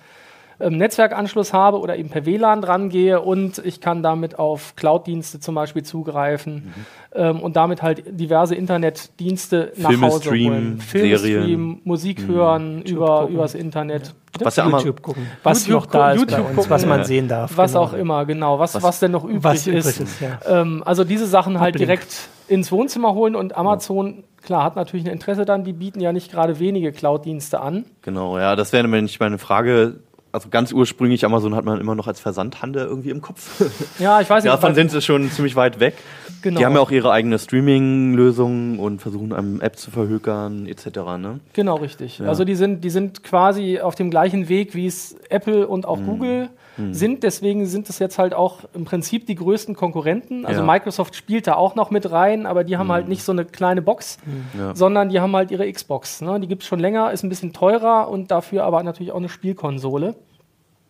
ähm, 0.59 0.77
Netzwerkanschluss 0.77 1.53
habe 1.53 1.79
oder 1.79 1.97
eben 1.97 2.09
per 2.09 2.25
WLAN 2.25 2.61
dran 2.61 2.89
gehe 2.89 3.21
und 3.21 3.59
ich 3.65 3.81
kann 3.81 4.03
damit 4.03 4.39
auf 4.39 4.75
Cloud-Dienste 4.75 5.39
zum 5.39 5.55
Beispiel 5.55 5.83
zugreifen 5.83 6.55
mhm. 6.55 6.71
ähm, 7.13 7.39
und 7.39 7.55
damit 7.55 7.81
halt 7.81 8.03
diverse 8.07 8.55
Internetdienste 8.55 9.71
Filme 9.73 9.97
nach 9.97 10.01
Hause 10.09 10.21
streamen, 10.23 10.57
holen. 10.57 10.79
Filme 10.79 11.17
streamen, 11.17 11.81
Musik 11.83 12.27
mhm. 12.27 12.33
hören 12.33 12.81
über, 12.83 13.27
übers 13.29 13.55
Internet. 13.55 14.07
Ja. 14.39 14.45
Was 14.45 14.55
ja 14.55 14.67
YouTube 14.67 15.01
gucken. 15.03 15.27
Was 15.43 15.67
YouTube 15.67 15.83
noch 15.83 15.91
da 15.91 16.11
ist 16.11 16.19
YouTube 16.21 16.37
bei 16.37 16.43
uns, 16.43 16.55
gucken, 16.55 16.71
was 16.71 16.85
man 16.87 17.03
sehen 17.03 17.27
darf. 17.27 17.55
Was 17.55 17.73
genau. 17.73 17.83
auch 17.83 17.93
immer, 17.93 18.25
genau. 18.25 18.57
Was, 18.57 18.73
was, 18.73 18.81
was 18.81 18.99
denn 18.99 19.11
noch 19.11 19.25
übrig 19.25 19.43
was 19.43 19.67
ist. 19.67 19.99
ist 19.99 20.21
ja. 20.21 20.39
ähm, 20.47 20.81
also 20.85 21.03
diese 21.03 21.27
Sachen 21.27 21.59
halt 21.59 21.75
Uplink. 21.75 21.87
direkt 21.87 22.29
ins 22.47 22.71
Wohnzimmer 22.71 23.13
holen 23.13 23.35
und 23.35 23.55
Amazon 23.55 24.23
klar, 24.43 24.63
hat 24.63 24.75
natürlich 24.75 25.05
ein 25.05 25.11
Interesse 25.11 25.45
dann, 25.45 25.63
die 25.63 25.73
bieten 25.73 25.99
ja 25.99 26.11
nicht 26.13 26.31
gerade 26.31 26.59
wenige 26.59 26.91
Cloud-Dienste 26.91 27.59
an. 27.61 27.85
Genau, 28.01 28.37
ja, 28.37 28.55
das 28.55 28.73
wäre 28.73 28.87
nämlich 28.87 29.19
meine 29.19 29.37
Frage 29.37 29.99
also 30.33 30.49
ganz 30.49 30.73
ursprünglich 30.73 31.23
Amazon 31.25 31.55
hat 31.55 31.63
man 31.63 31.79
immer 31.79 31.93
noch 31.93 32.07
als 32.07 32.19
Versandhandel 32.19 32.85
irgendwie 32.85 33.11
im 33.11 33.21
Kopf. 33.21 33.63
Ja, 33.99 34.19
ich 34.19 34.29
weiß 34.29 34.43
nicht. 34.43 34.51
Davon 34.51 34.73
sind 34.73 34.89
sie 34.91 35.01
schon 35.01 35.29
ziemlich 35.29 35.55
weit 35.55 35.79
weg. 35.79 35.95
Genau. 36.41 36.59
Die 36.59 36.65
haben 36.65 36.73
ja 36.73 36.81
auch 36.81 36.89
ihre 36.89 37.11
eigene 37.11 37.37
Streaming-Lösung 37.37 38.79
und 38.79 39.01
versuchen 39.01 39.31
einem 39.31 39.61
App 39.61 39.77
zu 39.77 39.91
verhökern 39.91 40.65
etc. 40.65 40.85
Ne? 41.19 41.39
Genau, 41.53 41.75
richtig. 41.75 42.19
Ja. 42.19 42.25
Also 42.25 42.43
die 42.43 42.55
sind, 42.55 42.83
die 42.83 42.89
sind 42.89 43.23
quasi 43.23 43.79
auf 43.79 43.95
dem 43.95 44.09
gleichen 44.09 44.49
Weg, 44.49 44.73
wie 44.73 44.87
es 44.87 45.15
Apple 45.29 45.67
und 45.67 45.85
auch 45.85 45.99
mhm. 45.99 46.05
Google 46.05 46.49
mhm. 46.77 46.93
sind. 46.93 47.23
Deswegen 47.23 47.65
sind 47.65 47.89
es 47.89 47.99
jetzt 47.99 48.19
halt 48.19 48.33
auch 48.33 48.59
im 48.73 48.85
Prinzip 48.85 49.25
die 49.25 49.35
größten 49.35 49.75
Konkurrenten. 49.75 50.45
Also 50.45 50.61
ja. 50.61 50.65
Microsoft 50.65 51.15
spielt 51.15 51.47
da 51.47 51.55
auch 51.55 51.75
noch 51.75 51.91
mit 51.91 52.11
rein, 52.11 52.45
aber 52.45 52.63
die 52.63 52.77
haben 52.77 52.87
mhm. 52.87 52.93
halt 52.93 53.07
nicht 53.07 53.23
so 53.23 53.31
eine 53.31 53.45
kleine 53.45 53.81
Box, 53.81 54.17
mhm. 54.25 54.59
ja. 54.59 54.75
sondern 54.75 55.09
die 55.09 55.19
haben 55.19 55.35
halt 55.35 55.51
ihre 55.51 55.71
Xbox. 55.71 56.21
Ne? 56.21 56.39
Die 56.39 56.47
gibt 56.47 56.63
es 56.63 56.67
schon 56.67 56.79
länger, 56.79 57.11
ist 57.11 57.23
ein 57.23 57.29
bisschen 57.29 57.53
teurer 57.53 58.09
und 58.09 58.31
dafür 58.31 58.63
aber 58.63 58.83
natürlich 58.83 59.11
auch 59.11 59.17
eine 59.17 59.29
Spielkonsole. 59.29 60.15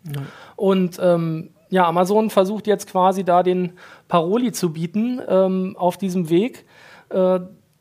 Ja. 0.06 0.22
Und 0.56 1.00
ähm, 1.02 1.50
ja, 1.70 1.88
Amazon 1.88 2.30
versucht 2.30 2.68
jetzt 2.68 2.90
quasi 2.90 3.24
da 3.24 3.42
den 3.42 3.74
Paroli 4.08 4.52
zu 4.52 4.74
bieten 4.74 5.22
ähm, 5.28 5.76
auf 5.78 5.98
diesem 5.98 6.30
Weg. 6.30 6.66
Äh, 7.10 7.40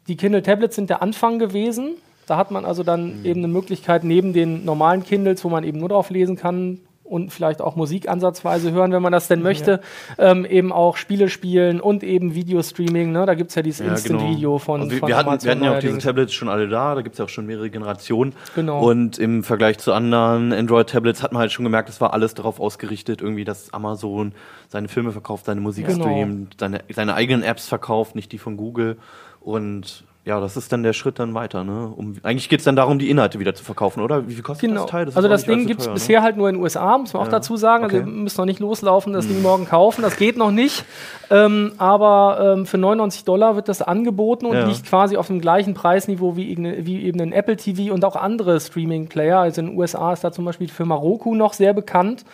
die 0.09 0.17
Kindle 0.17 0.43
Tablets 0.43 0.77
sind 0.77 0.91
der 0.91 1.03
Anfang 1.03 1.39
gewesen. 1.39 1.97
Da 2.27 2.37
hat 2.37 2.51
man 2.51 2.65
also 2.65 2.83
dann 2.83 3.21
mhm. 3.21 3.25
eben 3.27 3.41
eine 3.41 3.49
Möglichkeit, 3.49 4.05
neben 4.05 4.33
den 4.33 4.65
normalen 4.65 5.03
Kindles, 5.05 5.45
wo 5.45 5.49
man 5.49 5.65
eben 5.65 5.79
nur 5.79 5.89
drauf 5.91 6.11
lesen 6.11 6.37
kann, 6.37 6.81
und 7.13 7.31
vielleicht 7.31 7.61
auch 7.61 7.77
Musik 7.77 8.09
ansatzweise 8.09 8.73
hören, 8.73 8.91
wenn 8.91 9.03
man 9.03 9.13
das 9.13 9.29
denn 9.29 9.43
möchte, 9.43 9.81
ja. 10.19 10.31
ähm, 10.31 10.47
eben 10.47 10.73
auch 10.73 10.97
Spiele 10.97 11.29
spielen 11.29 11.81
und 11.81 12.03
eben 12.03 12.35
Videostreaming. 12.35 13.13
Ne? 13.13 13.27
Da 13.27 13.35
gibt 13.35 13.51
es 13.51 13.55
ja 13.55 13.63
dieses 13.63 13.87
ja, 13.87 13.93
Instant-Video 13.93 14.53
genau. 14.53 14.59
von, 14.59 14.81
also 14.81 14.93
wir, 14.93 14.99
von 14.99 15.09
wir 15.09 15.17
hatten, 15.17 15.45
wir 15.45 15.51
hatten 15.51 15.65
ja 15.65 15.77
auch 15.77 15.79
diese 15.79 15.99
Tablets 15.99 16.33
schon 16.33 16.49
alle 16.49 16.69
da, 16.69 16.95
da 16.95 17.03
gibt 17.03 17.15
es 17.15 17.19
ja 17.19 17.27
auch 17.27 17.29
schon 17.29 17.45
mehrere 17.47 17.69
Generationen. 17.69 18.33
Genau. 18.55 18.83
Und 18.83 19.19
im 19.19 19.45
Vergleich 19.45 19.79
zu 19.79 19.93
anderen 19.93 20.55
Android-Tablets 20.55 21.23
hat 21.23 21.33
man 21.33 21.41
halt 21.41 21.53
schon 21.53 21.65
gemerkt, 21.65 21.91
es 21.91 22.01
war 22.01 22.15
alles 22.15 22.33
darauf 22.33 22.59
ausgerichtet, 22.59 23.21
irgendwie, 23.21 23.45
dass 23.45 23.75
Amazon 23.75 24.33
seine 24.69 24.89
Filme 24.89 25.13
verkauft, 25.13 25.45
seine 25.45 25.61
Musik 25.61 25.87
genau. 25.87 26.05
streamt, 26.05 26.57
seine, 26.59 26.81
seine 26.91 27.15
eigenen 27.15 27.43
Apps 27.43 27.69
verkauft, 27.69 28.15
nicht 28.15 28.33
die 28.33 28.39
von 28.39 28.57
Google. 28.57 28.97
Und 29.41 30.05
ja, 30.25 30.39
das 30.39 30.57
ist 30.57 30.73
dann 30.73 30.85
der 30.85 30.93
Schritt 30.93 31.19
dann 31.19 31.35
weiter. 31.35 31.65
Ne? 31.65 31.93
Um, 31.97 32.15
eigentlich 32.23 32.49
geht 32.49 32.61
es 32.61 32.65
dann 32.65 32.77
darum, 32.77 33.01
die 33.01 33.11
Inhalte 33.11 33.41
wieder 33.41 33.55
zu 33.55 33.65
verkaufen, 33.65 34.01
oder? 34.01 34.29
Wie 34.29 34.35
viel 34.35 34.45
kostet 34.45 34.69
genau. 34.69 34.83
das 34.83 34.91
Teil? 34.91 35.07
Das 35.07 35.17
also 35.17 35.29
das 35.29 35.45
Ding 35.47 35.67
gibt 35.67 35.81
es 35.81 35.89
ne? 35.89 35.95
bisher 35.95 36.23
halt 36.23 36.37
nur 36.37 36.49
in 36.49 36.55
den 36.55 36.63
USA, 36.63 36.97
muss 36.97 37.13
man 37.13 37.23
ja. 37.23 37.27
auch 37.27 37.31
dazu 37.31 37.57
sagen. 37.57 37.85
Also 37.85 37.97
okay. 37.97 38.05
Also 38.05 38.15
wir 38.15 38.23
müssen 38.23 38.41
noch 38.41 38.47
nicht 38.47 38.61
loslaufen, 38.61 39.13
das 39.13 39.25
hm. 39.25 39.33
Ding 39.33 39.43
morgen 39.43 39.67
kaufen. 39.67 40.03
Das 40.03 40.17
geht 40.17 40.37
noch 40.37 40.53
nicht. 40.53 40.85
Ähm, 41.29 41.73
aber 41.79 42.55
ähm, 42.57 42.67
für 42.67 42.79
99 42.79 43.25
Dollar 43.25 43.57
wird 43.57 43.69
das 43.69 43.83
angeboten 43.83 44.47
und 44.47 44.55
ja. 44.55 44.65
liegt 44.65 44.87
quasi 44.87 45.17
auf 45.17 45.27
dem 45.27 45.41
gleichen 45.41 45.75
Preisniveau 45.75 46.37
wie, 46.37 46.57
wie 46.87 47.03
eben 47.03 47.21
ein 47.21 47.33
Apple 47.33 47.57
TV 47.57 47.93
und 47.93 48.05
auch 48.05 48.15
andere 48.15 48.61
Streaming-Player. 48.61 49.41
Also 49.41 49.61
in 49.61 49.69
den 49.69 49.77
USA 49.77 50.13
ist 50.13 50.23
da 50.23 50.31
zum 50.31 50.45
Beispiel 50.45 50.69
die 50.69 50.73
Firma 50.73 50.95
Roku 50.95 51.35
noch 51.35 51.53
sehr 51.53 51.75
bekannt. 51.75 52.25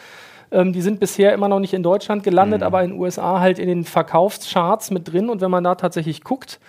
Ähm, 0.51 0.75
die 0.75 0.83
sind 0.83 1.01
bisher 1.01 1.33
immer 1.33 1.49
noch 1.49 1.59
nicht 1.59 1.73
in 1.73 1.83
Deutschland 1.83 2.23
gelandet, 2.23 2.61
mhm. 2.61 2.67
aber 2.67 2.83
in 2.83 2.91
den 2.91 3.01
USA 3.01 3.41
halt 3.41 3.59
in 3.59 3.67
den 3.67 3.85
Verkaufscharts 3.85 4.91
mit 4.91 5.11
drin. 5.11 5.31
Und 5.31 5.41
wenn 5.41 5.51
man 5.51 5.65
da 5.65 5.75
tatsächlich 5.75 6.23
guckt, 6.23 6.61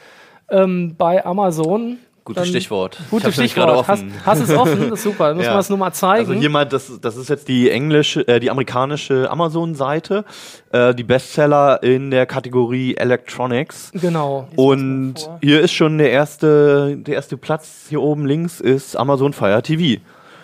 ähm, 0.52 0.96
bei 0.98 1.26
Amazon. 1.26 1.98
Gutes 2.26 2.50
Stichwort. 2.50 3.00
Gutes 3.10 3.34
Stichwort. 3.34 3.88
Hast, 3.88 4.04
hast 4.24 4.42
es 4.42 4.56
offen? 4.56 4.80
Das 4.90 5.00
ist 5.00 5.04
super. 5.04 5.30
Dann 5.30 5.38
müssen 5.38 5.48
ja. 5.48 5.56
wir 5.56 5.60
es 5.60 5.70
nur 5.70 5.80
mal 5.80 5.92
zeigen. 5.94 6.30
Also 6.30 6.40
hier 6.40 6.50
mal, 6.50 6.66
das, 6.66 7.00
das 7.02 7.18
ist 7.18 7.28
jetzt 7.30 7.48
die 7.48 7.72
englische, 7.72 8.28
äh, 8.28 8.40
die 8.40 8.52
amerikanische 8.52 9.32
Amazon-Seite. 9.32 10.26
Äh, 10.72 10.94
die 10.94 11.04
Bestseller 11.04 11.82
in 11.82 12.12
der 12.12 12.28
Kategorie 12.28 12.96
Electronics. 12.96 13.92
Genau. 13.94 14.48
Und 14.56 15.16
hier 15.42 15.62
ist 15.62 15.72
schon 15.72 15.98
der 15.98 16.12
erste, 16.12 16.98
der 16.98 17.16
erste 17.16 17.36
Platz 17.36 17.88
hier 17.90 18.02
oben 18.02 18.28
links 18.28 18.60
ist 18.60 18.96
Amazon 18.96 19.34
Fire 19.34 19.64
TV. 19.64 20.00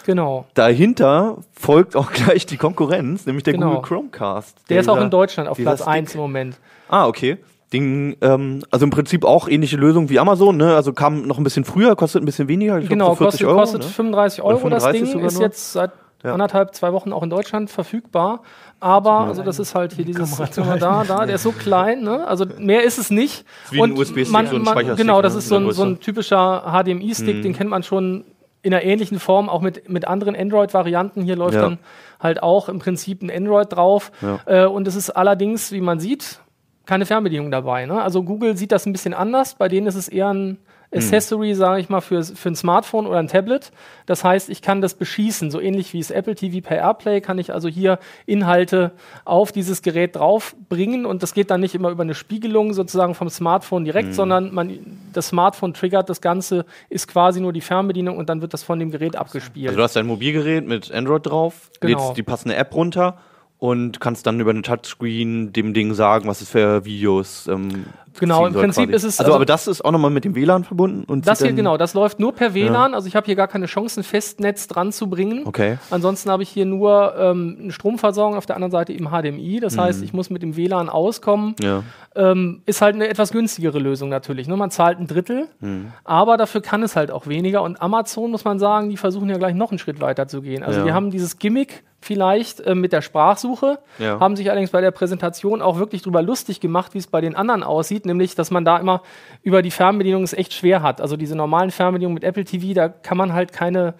Genau. 0.06 0.46
Dahinter 0.54 1.38
folgt 1.52 1.96
auch 1.96 2.12
gleich 2.14 2.46
die 2.46 2.58
Konkurrenz, 2.58 3.26
nämlich 3.26 3.44
der 3.44 3.54
genau. 3.54 3.76
Google 3.76 3.82
Chromecast. 3.82 4.58
Der, 4.70 4.76
der 4.76 4.82
ist 4.82 4.90
auch 4.90 5.02
in 5.02 5.10
Deutschland 5.10 5.50
auf 5.50 5.58
Platz 5.58 5.82
1 5.82 6.16
im 6.16 6.22
Moment. 6.22 6.58
Ah, 6.88 7.08
okay. 7.08 7.38
Ding, 7.76 8.18
ähm, 8.22 8.64
also 8.72 8.86
im 8.86 8.90
Prinzip 8.90 9.26
auch 9.26 9.48
ähnliche 9.48 9.78
Lösung 9.78 10.10
wie 10.10 10.20
Amazon, 10.20 10.58
ne? 10.58 10.76
Also 10.76 10.94
kam 10.94 11.28
noch 11.28 11.38
ein 11.38 11.44
bisschen 11.44 11.66
früher, 11.66 11.96
kostet 11.96 12.24
ein 12.24 12.26
bisschen 12.26 12.48
weniger. 12.48 12.80
Ich 12.80 12.90
genau, 12.90 13.08
glaub, 13.08 13.18
so 13.18 13.26
kostet, 13.26 13.48
Euro, 13.48 13.60
kostet 13.60 13.82
ne? 13.82 13.88
35 13.88 14.42
Euro 14.42 14.58
35 14.58 15.02
das 15.02 15.12
Ding, 15.12 15.20
ist 15.26 15.40
jetzt 15.40 15.74
seit 15.74 15.92
ja. 16.24 16.34
anderthalb, 16.34 16.74
zwei 16.74 16.94
Wochen 16.94 17.14
auch 17.14 17.24
in 17.24 17.30
Deutschland 17.30 17.70
verfügbar. 17.70 18.42
Aber, 18.80 19.22
also 19.22 19.44
das 19.44 19.60
ist 19.60 19.76
halt 19.76 19.94
hier 19.94 20.06
dieses 20.06 20.38
Kamera 20.38 20.78
da, 20.80 21.04
da, 21.04 21.26
der 21.26 21.36
ist 21.36 21.44
so 21.44 21.52
klein, 21.52 22.02
ne? 22.02 22.28
Also 22.28 22.46
mehr 22.58 22.84
ist 22.84 22.98
es 22.98 23.10
nicht. 23.10 23.46
Wie 23.72 23.80
und 23.80 23.92
ein 23.92 23.98
USB-Stick, 23.98 24.28
so 24.28 24.56
ein 24.56 24.62
man, 24.64 24.96
Genau, 24.96 25.22
das 25.22 25.34
ne? 25.34 25.40
ist 25.40 25.48
so 25.48 25.56
ein, 25.58 25.72
so 25.72 25.84
ein 25.84 26.00
typischer 26.00 26.64
HDMI-Stick, 26.66 27.38
mhm. 27.38 27.42
den 27.42 27.54
kennt 27.54 27.70
man 27.70 27.84
schon 27.84 28.26
in 28.62 28.74
einer 28.74 28.84
ähnlichen 28.84 29.20
Form, 29.20 29.48
auch 29.48 29.62
mit, 29.62 29.90
mit 29.90 30.08
anderen 30.08 30.36
Android-Varianten. 30.36 31.22
Hier 31.22 31.36
läuft 31.36 31.56
ja. 31.56 31.62
dann 31.62 31.80
halt 32.20 32.42
auch 32.42 32.68
im 32.68 32.80
Prinzip 32.80 33.22
ein 33.22 33.30
Android 33.30 33.72
drauf. 33.72 34.12
Ja. 34.22 34.64
Äh, 34.64 34.68
und 34.68 34.88
es 34.88 34.96
ist 34.96 35.12
allerdings, 35.12 35.72
wie 35.72 35.82
man 35.82 36.00
sieht, 36.00 36.40
keine 36.86 37.06
Fernbedienung 37.06 37.52
dabei. 37.52 37.86
Ne? 37.86 38.02
Also 38.02 38.24
Google 38.24 38.58
sieht 38.58 38.72
das 38.72 38.86
ein 38.86 38.92
bisschen 38.94 39.14
anders. 39.14 39.56
Bei 39.56 39.68
denen 39.68 39.88
ist 39.88 39.96
es 39.96 40.08
eher 40.08 40.34
ein 40.34 40.58
Accessory, 40.96 41.50
mhm. 41.50 41.56
sage 41.56 41.82
ich 41.82 41.90
mal, 41.90 42.02
für, 42.02 42.24
für 42.24 42.50
ein 42.50 42.56
Smartphone 42.56 43.06
oder 43.08 43.20
ein 43.20 43.28
Tablet. 43.28 43.72
Das 44.06 44.24
heißt, 44.24 44.50
ich 44.50 44.62
kann 44.62 44.82
das 44.82 44.94
beschießen, 44.94 45.52
so 45.52 45.60
ähnlich 45.60 45.94
wie 45.94 46.00
es 46.00 46.12
Apple 46.12 46.36
TV 46.36 46.66
per 46.66 46.78
Airplay, 46.78 47.22
kann 47.22 47.38
ich 47.38 47.54
also 47.54 47.68
hier 47.68 48.00
Inhalte 48.26 48.92
auf 49.26 49.52
dieses 49.52 49.82
Gerät 49.82 50.16
draufbringen 50.16 51.06
und 51.06 51.24
das 51.24 51.34
geht 51.34 51.50
dann 51.50 51.62
nicht 51.62 51.76
immer 51.76 51.90
über 51.90 52.04
eine 52.04 52.16
Spiegelung 52.16 52.74
sozusagen 52.74 53.16
vom 53.16 53.30
Smartphone 53.30 53.84
direkt, 53.86 54.10
mhm. 54.10 54.14
sondern 54.14 54.54
man, 54.54 54.80
das 55.14 55.30
Smartphone 55.30 55.74
triggert 55.74 56.10
das 56.10 56.22
Ganze, 56.22 56.66
ist 56.90 57.08
quasi 57.08 57.42
nur 57.42 57.54
die 57.54 57.62
Fernbedienung 57.62 58.18
und 58.18 58.30
dann 58.30 58.42
wird 58.42 58.54
das 58.54 58.64
von 58.64 58.80
dem 58.80 58.92
Gerät 58.92 59.16
abgespielt. 59.16 59.68
Also 59.68 59.78
du 59.78 59.84
hast 59.84 59.98
ein 59.98 60.06
Mobilgerät 60.06 60.66
mit 60.66 60.92
Android 60.92 61.26
drauf, 61.26 61.72
genau. 61.80 62.00
lädst 62.00 62.18
die 62.18 62.24
passende 62.24 62.56
App 62.56 62.74
runter 62.74 63.18
und 63.58 64.00
kannst 64.00 64.28
dann 64.28 64.40
über 64.40 64.52
eine 64.52 64.62
Touchscreen 64.62 65.54
dem 65.54 65.74
Ding 65.74 65.94
sagen, 65.94 66.28
was 66.28 66.42
es 66.42 66.50
für 66.50 66.86
Videos 66.86 67.48
ähm, 67.48 67.86
Genau, 68.20 68.46
im 68.46 68.54
Prinzip 68.54 68.90
quasi. 68.90 68.96
ist 68.96 69.04
es. 69.04 69.20
Also, 69.20 69.32
also, 69.32 69.36
aber 69.36 69.46
das 69.46 69.68
ist 69.68 69.84
auch 69.84 69.92
nochmal 69.92 70.12
mit 70.12 70.26
dem 70.26 70.36
WLAN 70.36 70.64
verbunden 70.64 71.04
und 71.06 71.28
das 71.28 71.42
hier 71.42 71.54
genau, 71.54 71.78
das 71.78 71.94
läuft 71.94 72.20
nur 72.20 72.34
per 72.34 72.54
WLAN. 72.54 72.92
Ja. 72.92 72.96
Also 72.96 73.08
ich 73.08 73.16
habe 73.16 73.26
hier 73.26 73.36
gar 73.36 73.48
keine 73.48 73.66
Chance, 73.66 74.02
ein 74.02 74.04
Festnetz 74.04 74.68
dran 74.68 74.92
zu 74.92 75.10
bringen. 75.10 75.44
Okay. 75.46 75.78
Ansonsten 75.90 76.30
habe 76.30 76.44
ich 76.44 76.50
hier 76.50 76.66
nur 76.66 77.16
ähm, 77.18 77.58
eine 77.62 77.72
Stromversorgung 77.72 78.38
auf 78.38 78.46
der 78.46 78.56
anderen 78.56 78.72
Seite 78.72 78.94
eben 78.94 79.10
HDMI. 79.10 79.60
Das 79.60 79.76
mhm. 79.76 79.82
heißt, 79.82 80.04
ich 80.04 80.14
muss 80.14 80.30
mit 80.30 80.42
dem 80.42 80.56
WLAN 80.56 80.90
auskommen. 80.90 81.56
Ja. 81.62 81.84
Ähm, 82.16 82.62
ist 82.66 82.82
halt 82.82 82.96
eine 82.96 83.10
etwas 83.10 83.32
günstigere 83.32 83.80
Lösung 83.80 84.10
natürlich. 84.10 84.48
Ne? 84.48 84.56
Man 84.56 84.72
zahlt 84.72 85.00
ein 85.00 85.08
Drittel, 85.08 85.48
mhm. 85.60 85.92
aber 86.04 86.38
dafür 86.38 86.62
kann 86.62 86.82
es 86.84 86.96
halt 86.96 87.12
auch 87.12 87.28
weniger. 87.28 87.62
Und 87.62 87.82
Amazon 87.82 88.32
muss 88.32 88.46
man 88.46 88.60
sagen, 88.60 88.90
die 88.90 88.98
versuchen 88.98 89.30
ja 89.30 89.38
gleich 89.38 89.56
noch 89.56 89.72
einen 89.72 89.80
Schritt 89.80 90.00
weiter 90.00 90.28
zu 90.28 90.42
gehen. 90.42 90.64
Also 90.64 90.80
ja. 90.80 90.86
die 90.86 90.94
haben 90.94 91.12
dieses 91.12 91.40
Gimmick 91.40 91.84
vielleicht 92.06 92.62
äh, 92.62 92.76
mit 92.76 92.94
der 92.94 93.02
Sprachsuche, 93.02 93.80
ja. 93.98 94.20
haben 94.20 94.36
sich 94.36 94.50
allerdings 94.50 94.70
bei 94.70 94.82
der 94.82 94.92
Präsentation 94.92 95.62
auch 95.62 95.80
wirklich 95.80 96.04
drüber 96.04 96.22
lustig 96.22 96.60
gemacht, 96.60 96.94
wie 96.94 97.00
es 97.00 97.08
bei 97.08 97.20
den 97.20 97.36
anderen 97.36 97.64
aussieht, 97.64 98.05
nämlich, 98.06 98.36
dass 98.36 98.52
man 98.52 98.66
da 98.66 98.78
immer 98.78 99.02
über 99.44 99.62
die 99.62 99.72
Fernbedienung 99.72 100.24
es 100.24 100.34
echt 100.34 100.54
schwer 100.54 100.82
hat. 100.82 101.02
Also 101.02 101.18
diese 101.18 101.36
normalen 101.36 101.72
Fernbedienungen 101.72 102.14
mit 102.14 102.24
Apple 102.24 102.46
TV, 102.46 102.74
da 102.74 102.90
kann 102.90 103.18
man 103.18 103.34
halt 103.34 103.54
keine 103.54 103.96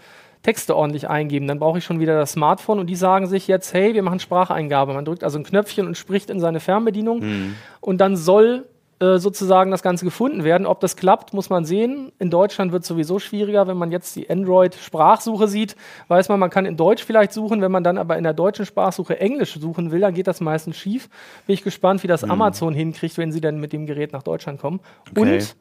Texte 0.46 0.76
ordentlich 0.76 1.10
eingeben. 1.10 1.48
Dann 1.48 1.60
brauche 1.60 1.80
ich 1.80 1.84
schon 1.84 2.00
wieder 2.00 2.18
das 2.18 2.34
Smartphone 2.34 2.80
und 2.80 2.88
die 2.88 2.96
sagen 2.96 3.26
sich 3.28 3.48
jetzt, 3.48 3.74
hey, 3.74 3.94
wir 3.96 4.04
machen 4.04 4.20
Spracheingabe. 4.20 4.94
Man 4.94 5.04
drückt 5.04 5.24
also 5.24 5.40
ein 5.40 5.44
Knöpfchen 5.44 5.88
und 5.88 5.98
spricht 5.98 6.30
in 6.30 6.40
seine 6.40 6.60
Fernbedienung 6.60 7.20
mhm. 7.20 7.56
und 7.82 8.00
dann 8.00 8.16
soll 8.16 8.66
äh, 9.00 9.18
sozusagen 9.18 9.72
das 9.72 9.84
Ganze 9.84 10.06
gefunden 10.06 10.46
werden. 10.46 10.66
Ob 10.66 10.80
das 10.80 10.96
klappt, 10.96 11.34
muss 11.34 11.50
man 11.50 11.66
sehen. 11.66 12.14
In 12.18 12.30
Deutschland 12.30 12.72
wird 12.72 12.84
es 12.84 12.88
sowieso 12.88 13.20
schwieriger, 13.20 13.68
wenn 13.68 13.76
man 13.76 13.92
jetzt 13.92 14.16
die 14.16 14.30
Android-Sprachsuche 14.30 15.50
sieht. 15.50 15.76
Weiß 16.08 16.30
man, 16.30 16.40
man 16.40 16.50
kann 16.50 16.66
in 16.66 16.78
Deutsch 16.78 17.04
vielleicht 17.04 17.34
suchen, 17.34 17.62
wenn 17.62 17.74
man 17.74 17.84
dann 17.84 17.98
aber 17.98 18.18
in 18.18 18.24
der 18.24 18.34
deutschen 18.34 18.66
Sprachsuche 18.66 19.20
Englisch 19.20 19.54
suchen 19.60 19.92
will, 19.92 20.00
dann 20.00 20.14
geht 20.14 20.28
das 20.28 20.40
meistens 20.40 20.78
schief. 20.78 21.10
Bin 21.46 21.56
ich 21.56 21.64
gespannt, 21.64 22.04
wie 22.04 22.08
das 22.08 22.24
mhm. 22.24 22.32
Amazon 22.32 22.74
hinkriegt, 22.74 23.18
wenn 23.18 23.34
sie 23.34 23.42
dann 23.42 23.60
mit 23.60 23.74
dem 23.74 23.86
Gerät 23.86 24.14
nach 24.14 24.24
Deutschland 24.24 24.62
kommen. 24.62 24.80
Okay. 25.12 25.36
Und 25.36 25.56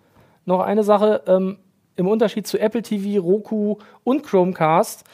noch 0.45 0.61
eine 0.61 0.85
Sache, 0.85 1.23
ähm, 1.27 1.59
im 1.97 2.07
Unterschied 2.07 2.47
zu 2.47 2.59
Apple 2.59 2.83
TV, 2.83 3.21
Roku 3.21 3.79
und 4.05 4.23
Chromecast 4.23 5.05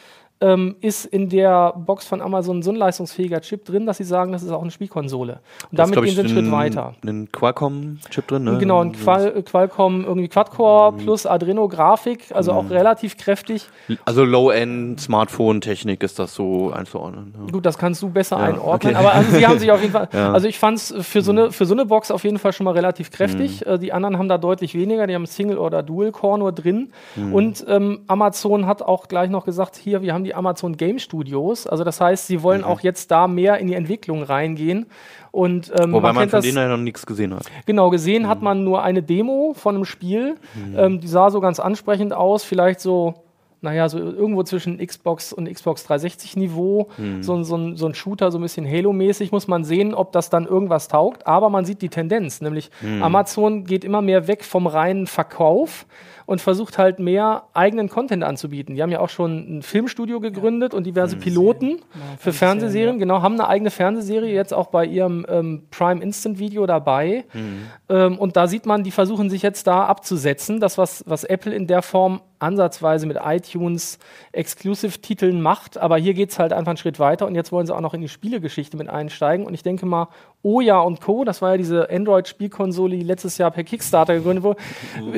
ähm, 0.41 0.77
ist 0.81 1.05
in 1.05 1.29
der 1.29 1.73
Box 1.77 2.07
von 2.07 2.23
Amazon 2.23 2.63
so 2.63 2.71
ein 2.71 2.77
leistungsfähiger 2.77 3.41
Chip 3.43 3.65
drin, 3.65 3.87
dass 3.87 3.99
sie 3.99 4.05
sagen, 4.05 4.33
das 4.33 4.43
ist 4.43 4.51
auch 4.51 4.63
eine 4.63 4.71
Spielkonsole. 4.71 5.41
Und 5.71 5.79
das 5.79 5.91
damit 5.91 6.05
gehen 6.05 6.15
sie 6.15 6.21
einen 6.21 6.29
Schritt 6.31 6.51
weiter. 6.51 6.95
Ein 7.05 7.31
Qualcomm-Chip 7.31 8.27
drin, 8.27 8.45
ne? 8.45 8.59
Genau, 8.59 8.83
ein 8.83 8.93
Qual 8.93 9.43
Qualcomm 9.43 10.05
irgendwie 10.05 10.29
Quad-Core 10.29 10.93
mhm. 10.93 10.97
plus 10.99 11.27
Adreno-Grafik, 11.27 12.35
also 12.35 12.53
mhm. 12.53 12.59
auch 12.59 12.71
relativ 12.71 13.19
kräftig. 13.19 13.69
Also 14.05 14.25
Low-End-Smartphone-Technik 14.25 16.03
ist 16.03 16.19
das 16.19 16.35
so 16.35 16.71
einzuordnen. 16.71 17.35
Ja. 17.39 17.53
Gut, 17.53 17.67
das 17.67 17.77
kannst 17.77 18.01
du 18.03 18.09
besser 18.09 18.39
ja, 18.39 18.45
einordnen, 18.45 18.95
okay. 18.97 19.05
aber 19.05 19.13
also, 19.13 19.37
sie 19.37 19.47
haben 19.47 19.59
sich 19.59 19.71
auf 19.71 19.81
jeden 19.81 19.93
Fall, 19.93 20.09
ja. 20.13 20.33
also 20.33 20.49
ich 20.49 20.59
fand 20.59 20.79
es 20.79 20.95
für, 21.01 21.21
so 21.21 21.33
eine, 21.33 21.53
für 21.53 21.67
so 21.67 21.75
eine 21.75 21.85
Box 21.85 22.11
auf 22.11 22.25
jeden 22.25 22.39
Fall 22.39 22.53
schon 22.53 22.65
mal 22.65 22.73
relativ 22.73 23.11
kräftig. 23.11 23.65
Mhm. 23.67 23.73
Äh, 23.73 23.79
die 23.79 23.93
anderen 23.93 24.19
haben 24.19 24.29
da 24.29 24.39
deutlich 24.39 24.75
weniger, 24.75 25.07
die 25.07 25.15
haben 25.15 25.27
Single- 25.27 25.59
oder 25.59 25.83
Dual-Core 25.83 26.39
nur 26.39 26.53
drin. 26.53 26.93
Mhm. 27.17 27.35
Und 27.35 27.65
ähm, 27.69 28.01
Amazon 28.07 28.67
hat 28.67 28.83
auch 28.83 29.09
gleich 29.09 29.29
noch 29.29 29.45
gesagt, 29.45 29.77
hier, 29.77 30.03
wir 30.03 30.15
haben 30.15 30.25
die 30.25 30.30
die 30.31 30.35
Amazon 30.35 30.77
Game 30.77 30.99
Studios. 30.99 31.67
Also 31.67 31.83
das 31.83 32.01
heißt, 32.01 32.29
sie 32.29 32.43
wollen 32.43 32.61
mhm. 32.61 32.67
auch 32.67 32.81
jetzt 32.81 33.11
da 33.11 33.27
mehr 33.27 33.59
in 33.59 33.67
die 33.67 33.75
Entwicklung 33.75 34.23
reingehen. 34.23 34.87
Und, 35.33 35.73
ähm, 35.79 35.93
Wobei 35.93 36.09
man, 36.09 36.17
man 36.17 36.29
von 36.29 36.39
das, 36.39 36.45
denen 36.45 36.57
ja 36.57 36.69
noch 36.69 36.77
nichts 36.77 37.05
gesehen 37.05 37.35
hat. 37.35 37.45
Genau, 37.67 37.91
gesehen 37.91 38.25
mhm. 38.25 38.29
hat 38.29 38.43
man 38.43 38.65
nur 38.65 38.83
eine 38.83 39.03
Demo 39.03 39.55
von 39.57 39.75
einem 39.75 39.85
Spiel. 39.85 40.37
Mhm. 40.55 40.79
Ähm, 40.79 41.01
die 41.01 41.09
sah 41.09 41.31
so 41.31 41.41
ganz 41.41 41.61
ansprechend 41.61 42.13
aus, 42.13 42.45
vielleicht 42.45 42.81
so 42.81 43.15
naja, 43.63 43.89
so 43.89 43.99
irgendwo 43.99 44.43
zwischen 44.43 44.79
Xbox 44.79 45.33
und 45.33 45.51
Xbox 45.51 45.85
360 45.85 46.37
Niveau, 46.37 46.89
mhm. 46.97 47.23
so, 47.23 47.43
so, 47.43 47.77
so, 47.77 47.87
ein 47.87 47.95
Shooter, 47.95 48.31
so 48.31 48.39
ein 48.39 48.43
bisschen 48.43 48.67
Halo-mäßig, 48.67 49.33
muss 49.33 49.49
man 49.49 49.65
sehen, 49.65 49.95
ob 49.95 50.13
das 50.13 50.31
dann 50.31 50.47
irgendwas 50.47 50.89
taugt. 50.89 51.27
Aber 51.27 51.51
man 51.51 51.65
sieht 51.65 51.83
die 51.83 51.91
Tendenz, 51.91 52.41
nämlich 52.41 52.71
mhm. 52.81 53.03
Amazon 53.03 53.65
geht 53.65 53.85
immer 53.85 54.01
mehr 54.01 54.29
weg 54.29 54.45
vom 54.45 54.67
reinen 54.67 55.07
Verkauf 55.07 55.87
und 56.31 56.41
versucht 56.41 56.79
halt 56.79 57.01
mehr 57.01 57.43
eigenen 57.55 57.89
Content 57.89 58.23
anzubieten. 58.23 58.77
Die 58.77 58.83
haben 58.83 58.93
ja 58.93 59.01
auch 59.01 59.09
schon 59.09 59.59
ein 59.59 59.63
Filmstudio 59.63 60.21
gegründet 60.21 60.73
ja. 60.73 60.77
und 60.77 60.85
diverse 60.85 61.17
Piloten 61.17 61.71
ja, 61.71 62.01
für 62.19 62.33
Fernsehserien. 62.33 62.95
Ja. 62.95 63.01
Genau, 63.01 63.21
haben 63.21 63.35
eine 63.35 63.49
eigene 63.49 63.71
Fernsehserie 63.71 64.33
jetzt 64.33 64.55
auch 64.55 64.69
bei 64.69 64.87
ihrem 64.87 65.27
ähm, 65.29 65.65
Prime 65.73 66.01
Instant 66.01 66.39
Video 66.39 66.67
dabei. 66.67 67.25
Mhm. 67.33 67.67
Ähm, 67.89 68.19
und 68.19 68.37
da 68.37 68.47
sieht 68.47 68.65
man, 68.65 68.85
die 68.85 68.93
versuchen 68.93 69.29
sich 69.29 69.43
jetzt 69.43 69.67
da 69.67 69.87
abzusetzen. 69.87 70.61
Das, 70.61 70.79
was, 70.79 71.03
was 71.07 71.25
Apple 71.25 71.53
in 71.53 71.67
der 71.67 71.83
Form 71.83 72.21
ansatzweise 72.41 73.07
mit 73.07 73.19
iTunes 73.23 73.99
Exclusive-Titeln 74.33 75.41
macht. 75.41 75.79
Aber 75.79 75.97
hier 75.97 76.15
geht 76.15 76.31
es 76.31 76.39
halt 76.39 76.53
einfach 76.53 76.71
einen 76.71 76.77
Schritt 76.77 76.99
weiter 76.99 77.27
und 77.27 77.35
jetzt 77.35 77.53
wollen 77.53 77.67
sie 77.67 77.75
auch 77.75 77.81
noch 77.81 77.95
in 77.95 78.01
die 78.01 78.09
Spielegeschichte 78.09 78.77
mit 78.77 78.89
einsteigen. 78.89 79.47
Und 79.47 79.55
ich 79.55 79.63
denke 79.63 79.87
mal, 79.87 80.09
Oya 80.43 80.81
und 80.81 81.01
Co., 81.01 81.25
das 81.25 81.43
war 81.43 81.53
ja 81.53 81.57
diese 81.57 81.91
Android-Spielkonsole, 81.91 82.97
die 82.97 83.03
letztes 83.03 83.39
Jahr 83.39 83.51
per 83.51 83.65
Kickstarter 83.65 84.15
gegründet 84.15 84.43
wurde, 84.43 84.61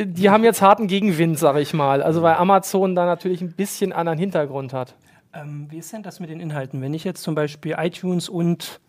die 0.07 0.31
haben 0.31 0.45
jetzt 0.45 0.61
harten 0.61 0.89
Gegenwind, 0.89 1.39
sag 1.39 1.57
ich 1.57 1.73
mal. 1.73 2.03
Also 2.03 2.23
weil 2.23 2.35
Amazon 2.35 2.95
da 2.95 3.07
natürlich 3.07 3.41
ein 3.41 3.53
bisschen 3.53 3.93
anderen 3.93 4.19
Hintergrund 4.19 4.73
hat. 4.73 4.95
Ähm, 5.35 5.67
wie 5.71 5.79
ist 5.79 5.93
denn 5.93 6.03
das 6.03 6.21
mit 6.21 6.29
den 6.29 6.41
Inhalten? 6.41 6.83
Wenn 6.83 6.93
ich 6.93 7.05
jetzt 7.05 7.23
zum 7.23 7.35
Beispiel 7.35 7.77
iTunes 7.79 8.29
und 8.29 8.81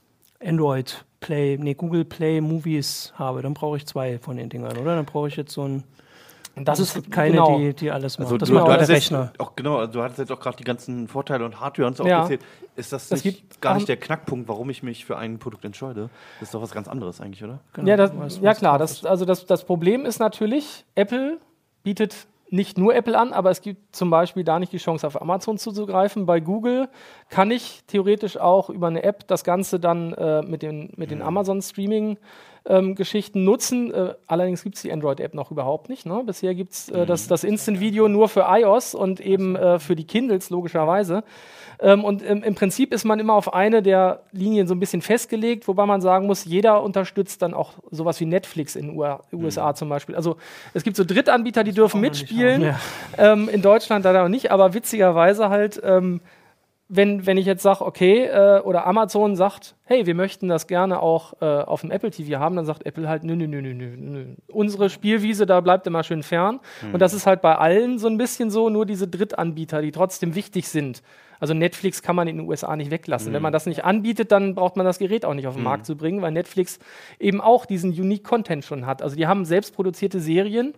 Android 0.43 1.06
Play, 1.22 1.58
nee, 1.58 1.74
Google 1.74 2.04
Play 2.04 2.41
Movies 2.41 3.13
habe, 3.15 3.41
dann 3.41 3.54
brauche 3.54 3.78
ich 3.78 3.86
zwei 3.86 4.19
von 4.19 4.36
den 4.36 4.50
Dingern, 4.50 4.78
oder? 4.78 4.96
Dann 4.96 5.06
brauche 5.06 5.30
ich 5.30 5.38
jetzt 5.38 5.54
so 5.54 5.63
ein 5.63 5.84
das 6.56 6.80
es 6.80 6.94
gibt 6.94 7.12
keine, 7.12 7.32
genau. 7.32 7.58
die, 7.58 7.74
die 7.74 7.92
alles 7.92 8.20
macht. 8.20 8.28
Also 8.28 8.38
das 8.38 8.50
du, 8.50 8.56
macht 8.56 8.68
du 8.68 8.78
der 8.78 8.88
Rechner. 8.89 9.34
Auch, 9.39 9.56
genau, 9.56 9.78
also 9.78 9.94
du 9.94 10.04
hattest 10.04 10.20
jetzt 10.20 10.32
auch 10.32 10.39
gerade 10.39 10.58
die 10.58 10.63
ganzen 10.63 11.08
Vorteile 11.08 11.46
und 11.46 11.60
Hardware 11.60 11.88
und 11.88 11.98
so 11.98 12.06
ja. 12.06 12.22
aufgezählt. 12.22 12.48
Ist 12.76 12.94
das, 12.94 13.10
das 13.10 13.24
nicht 13.24 13.62
gar 13.62 13.76
nicht 13.76 13.88
der 13.88 13.98
Knackpunkt, 13.98 14.48
warum 14.48 14.70
ich 14.70 14.84
mich 14.84 15.06
für 15.06 15.18
ein 15.18 15.39
Produkt 15.39 15.66
entscheide? 15.66 16.10
Das 16.39 16.50
ist 16.50 16.54
doch 16.54 16.62
was 16.62 16.72
ganz 16.72 16.88
anderes 16.88 17.22
eigentlich, 17.22 17.44
oder? 17.44 17.60
Genau. 17.74 17.89
Ja, 17.89 17.98
das, 17.98 18.39
ja 18.39 18.54
klar. 18.54 18.78
Das, 18.78 19.04
also 19.04 19.26
das, 19.26 19.46
das 19.46 19.66
Problem 19.66 20.06
ist 20.06 20.20
natürlich, 20.20 20.86
Apple 20.96 21.39
bietet 21.84 22.28
nicht 22.54 22.78
nur 22.78 22.94
Apple 22.94 23.18
an, 23.18 23.34
aber 23.34 23.50
es 23.50 23.62
gibt 23.62 23.96
zum 23.96 24.12
Beispiel 24.12 24.44
da 24.44 24.60
nicht 24.60 24.72
die 24.72 24.78
Chance, 24.78 25.08
auf 25.08 25.20
Amazon 25.20 25.58
zuzugreifen. 25.58 26.28
Bei 26.28 26.39
Google 26.39 26.88
kann 27.30 27.50
ich 27.50 27.84
theoretisch 27.88 28.38
auch 28.38 28.70
über 28.70 28.88
eine 28.88 29.02
App 29.02 29.28
das 29.28 29.44
Ganze 29.44 29.80
dann 29.80 30.13
äh, 30.13 30.44
mit 30.44 30.62
den, 30.62 30.94
mit 30.96 31.10
den. 31.10 31.24
Amazon 31.24 31.63
Streaming 31.63 32.20
ähm, 32.65 32.95
Geschichten 32.95 33.43
nutzen. 33.43 33.93
Äh, 33.93 34.15
allerdings 34.28 34.63
gibt 34.63 34.76
es 34.76 34.82
die 34.82 34.91
Android-App 34.91 35.34
noch 35.34 35.52
überhaupt 35.52 35.89
nicht. 35.89 36.06
Ne? 36.06 36.23
Bisher 36.26 36.56
gibt 36.56 36.73
es 36.73 36.89
äh, 36.89 37.06
das, 37.06 37.26
mhm. 37.26 37.30
das 37.30 37.43
Instant-Video 37.43 38.08
nur 38.08 38.30
für 38.30 38.45
iOS 38.47 38.95
und 38.95 39.19
eben 39.19 39.56
äh, 39.56 39.80
für 39.80 39.95
die 39.95 40.06
Kindles 40.06 40.49
logischerweise. 40.49 41.23
Ähm, 41.80 42.06
und 42.06 42.28
ähm, 42.28 42.43
im 42.43 42.56
Prinzip 42.56 42.93
ist 42.93 43.04
man 43.04 43.19
immer 43.19 43.34
auf 43.34 43.54
eine 43.54 43.82
der 43.82 44.21
Linien 44.32 44.67
so 44.67 44.73
ein 44.73 44.80
bisschen 44.80 45.02
festgelegt, 45.02 45.67
wobei 45.67 45.86
man 45.86 45.99
sagen 45.99 46.28
muss, 46.28 46.45
jeder 46.45 46.82
unterstützt 46.82 47.41
dann 47.41 47.54
auch 47.54 47.73
sowas 47.91 48.19
wie 48.21 48.26
Netflix 48.26 48.76
in 48.76 48.88
den 48.88 48.97
USA 48.97 49.69
mhm. 49.69 49.76
zum 49.76 49.89
Beispiel. 49.89 50.15
Also 50.15 50.38
es 50.73 50.84
gibt 50.84 50.95
so 50.95 51.04
Drittanbieter, 51.04 51.63
die 51.63 51.73
dürfen 51.73 51.99
mitspielen. 51.99 52.65
Haben, 52.65 52.80
ja. 53.17 53.34
ähm, 53.34 53.49
in 53.49 53.62
Deutschland 53.62 54.06
leider 54.06 54.21
noch 54.23 54.30
nicht, 54.30 54.52
aber 54.52 54.73
witzigerweise 54.73 55.49
halt 55.49 55.82
ähm, 55.84 56.21
wenn, 56.89 57.26
wenn 57.26 57.38
ich 57.38 57.46
jetzt 57.46 57.63
sage, 57.63 57.86
okay, 57.86 58.26
äh, 58.26 58.60
oder 58.62 58.86
Amazon 58.86 59.36
sagt, 59.36 59.76
hey, 59.86 60.06
wir 60.06 60.15
möchten 60.15 60.48
das 60.48 60.67
gerne 60.67 61.02
auch 61.02 61.34
äh, 61.41 61.46
auf 61.46 61.82
dem 61.82 61.91
Apple 61.91 62.12
TV 62.12 62.39
haben, 62.39 62.56
dann 62.56 62.65
sagt 62.65 62.86
Apple 62.86 63.08
halt, 63.08 63.24
nö, 63.24 63.36
nö, 63.36 63.48
nö, 63.48 63.62
nö, 63.62 63.74
nö. 63.74 64.26
Unsere 64.48 64.89
Spielwiese, 64.89 65.46
da 65.46 65.62
bleibt 65.62 65.88
immer 65.88 66.04
schön 66.04 66.24
fern. 66.24 66.60
Mhm. 66.82 66.93
Und 66.93 67.00
das 67.00 67.13
ist 67.13 67.26
halt 67.26 67.41
bei 67.41 67.56
allen 67.56 67.98
so 68.00 68.08
ein 68.08 68.17
bisschen 68.17 68.52
so, 68.52 68.69
nur 68.69 68.86
diese 68.86 69.08
Drittanbieter, 69.08 69.82
die 69.82 69.91
trotzdem 69.91 70.36
wichtig 70.36 70.67
sind. 70.67 71.02
Also 71.43 71.53
Netflix 71.53 72.01
kann 72.01 72.15
man 72.15 72.29
in 72.29 72.38
den 72.38 72.47
USA 72.47 72.73
nicht 72.77 72.89
weglassen. 72.89 73.32
Mhm. 73.32 73.36
Wenn 73.36 73.41
man 73.41 73.51
das 73.51 73.65
nicht 73.65 73.84
anbietet, 73.84 74.32
dann 74.32 74.56
braucht 74.56 74.77
man 74.77 74.86
das 74.86 74.97
Gerät 74.97 75.25
auch 75.25 75.34
nicht 75.34 75.45
auf 75.45 75.56
den 75.56 75.60
mhm. 75.60 75.65
Markt 75.65 75.86
zu 75.86 75.97
bringen, 75.97 76.21
weil 76.21 76.32
Netflix 76.32 76.79
eben 77.19 77.41
auch 77.41 77.65
diesen 77.65 77.91
Unique 77.91 78.23
Content 78.23 78.63
schon 78.63 78.86
hat. 78.86 79.01
Also 79.01 79.17
die 79.17 79.27
haben 79.27 79.43
selbst 79.43 79.75
produzierte 79.75 80.21
Serien, 80.21 80.73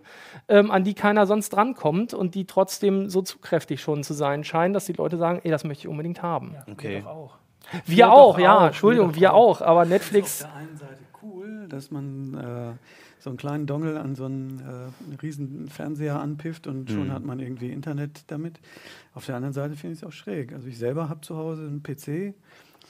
ähm, 0.48 0.72
an 0.72 0.82
die 0.82 0.94
keiner 0.94 1.24
sonst 1.24 1.50
drankommt 1.50 2.14
und 2.14 2.34
die 2.34 2.46
trotzdem 2.46 3.08
so 3.08 3.22
zugkräftig 3.22 3.80
schon 3.80 4.02
zu 4.02 4.12
sein 4.12 4.42
scheinen, 4.42 4.74
dass 4.74 4.86
die 4.86 4.94
Leute 4.94 5.18
sagen, 5.18 5.40
ey, 5.44 5.52
das 5.52 5.62
möchte 5.62 5.82
ich 5.82 5.88
unbedingt 5.88 6.20
haben. 6.24 6.54
Ja, 6.54 6.64
okay. 6.72 7.02
Wir 7.04 7.10
auch. 7.10 7.36
Wir, 7.84 7.96
wir 7.96 8.12
auch, 8.12 8.38
ja, 8.40 8.58
auch, 8.58 8.66
Entschuldigung, 8.66 9.14
wir, 9.14 9.20
wir 9.20 9.34
auch, 9.34 9.60
aber 9.60 9.84
Netflix. 9.84 10.42
auf 10.42 10.50
der 10.50 10.58
einen 10.58 10.76
Seite 10.76 10.98
cool, 11.22 11.68
dass 11.68 11.92
man 11.92 12.34
äh, 12.34 13.05
so 13.26 13.30
einen 13.30 13.38
kleinen 13.38 13.66
Dongle 13.66 13.98
an 13.98 14.14
so 14.14 14.26
einen 14.26 14.60
äh, 14.60 15.16
riesen 15.16 15.66
Fernseher 15.68 16.20
anpifft 16.20 16.68
und 16.68 16.88
mhm. 16.88 16.94
schon 16.94 17.12
hat 17.12 17.24
man 17.24 17.40
irgendwie 17.40 17.70
Internet 17.72 18.22
damit. 18.28 18.60
Auf 19.14 19.26
der 19.26 19.34
anderen 19.34 19.52
Seite 19.52 19.74
finde 19.74 19.94
ich 19.94 20.02
es 20.02 20.06
auch 20.06 20.12
schräg. 20.12 20.52
Also 20.52 20.68
ich 20.68 20.78
selber 20.78 21.08
habe 21.08 21.22
zu 21.22 21.36
Hause 21.36 21.62
einen 21.62 21.82
PC, 21.82 22.36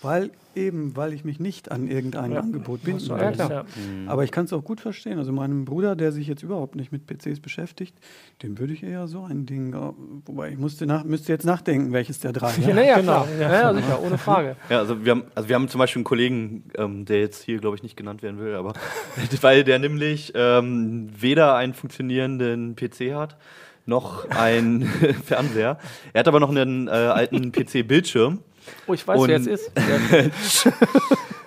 Weil 0.02 0.30
eben, 0.54 0.96
weil 0.96 1.12
ich 1.12 1.24
mich 1.24 1.38
nicht 1.38 1.70
an 1.70 1.88
irgendein 1.88 2.32
ja. 2.32 2.40
Angebot 2.40 2.82
binden 2.82 3.09
will. 3.09 3.35
Ja, 3.38 3.64
mhm. 3.64 4.09
Aber 4.09 4.24
ich 4.24 4.30
kann 4.30 4.46
es 4.46 4.52
auch 4.52 4.64
gut 4.64 4.80
verstehen. 4.80 5.18
Also 5.18 5.32
meinem 5.32 5.64
Bruder, 5.64 5.96
der 5.96 6.12
sich 6.12 6.26
jetzt 6.26 6.42
überhaupt 6.42 6.76
nicht 6.76 6.92
mit 6.92 7.06
PCs 7.06 7.40
beschäftigt, 7.40 7.94
dem 8.42 8.59
würde 8.59 8.72
ich 8.72 8.82
eher 8.82 9.06
so 9.06 9.22
ein 9.24 9.46
Ding, 9.46 9.74
äh, 9.74 9.92
wobei 10.24 10.50
ich 10.50 10.59
musste, 10.59 10.87
nach, 10.87 11.04
müsste 11.04 11.32
jetzt 11.32 11.44
nachdenken, 11.44 11.92
welches 11.92 12.20
der 12.20 12.32
drei. 12.32 12.52
Ja, 12.59 12.80
ja, 12.80 12.98
genau. 12.98 13.26
Ja, 13.38 13.52
ja, 13.52 13.74
sicher, 13.74 14.02
ohne 14.02 14.18
Frage. 14.18 14.56
Ja, 14.68 14.78
also 14.78 15.04
wir 15.04 15.12
haben, 15.12 15.24
also 15.35 15.48
wir 15.48 15.54
haben 15.54 15.68
zum 15.68 15.78
Beispiel 15.78 16.00
einen 16.00 16.04
Kollegen, 16.04 16.64
ähm, 16.76 17.04
der 17.04 17.20
jetzt 17.20 17.42
hier, 17.42 17.59
glaube 17.59 17.76
ich, 17.76 17.82
nicht 17.82 17.96
genannt 17.96 18.22
werden 18.22 18.38
will, 18.40 18.54
aber 18.54 18.72
weil 19.42 19.64
der 19.64 19.78
nämlich 19.78 20.32
ähm, 20.35 21.09
weder 21.16 21.54
einen 21.56 21.74
funktionierenden 21.74 22.74
PC 22.74 23.14
hat, 23.14 23.37
noch 23.85 24.28
einen 24.30 24.82
Fernseher. 25.24 25.78
Er 26.12 26.20
hat 26.20 26.28
aber 26.28 26.40
noch 26.40 26.50
einen 26.50 26.88
äh, 26.88 26.90
alten 26.90 27.52
PC-Bildschirm. 27.52 28.40
Oh, 28.87 28.94
ich 28.94 29.07
weiß, 29.07 29.20
und, 29.20 29.29
wer 29.29 29.37
es 29.37 29.46
ist. 29.46 29.70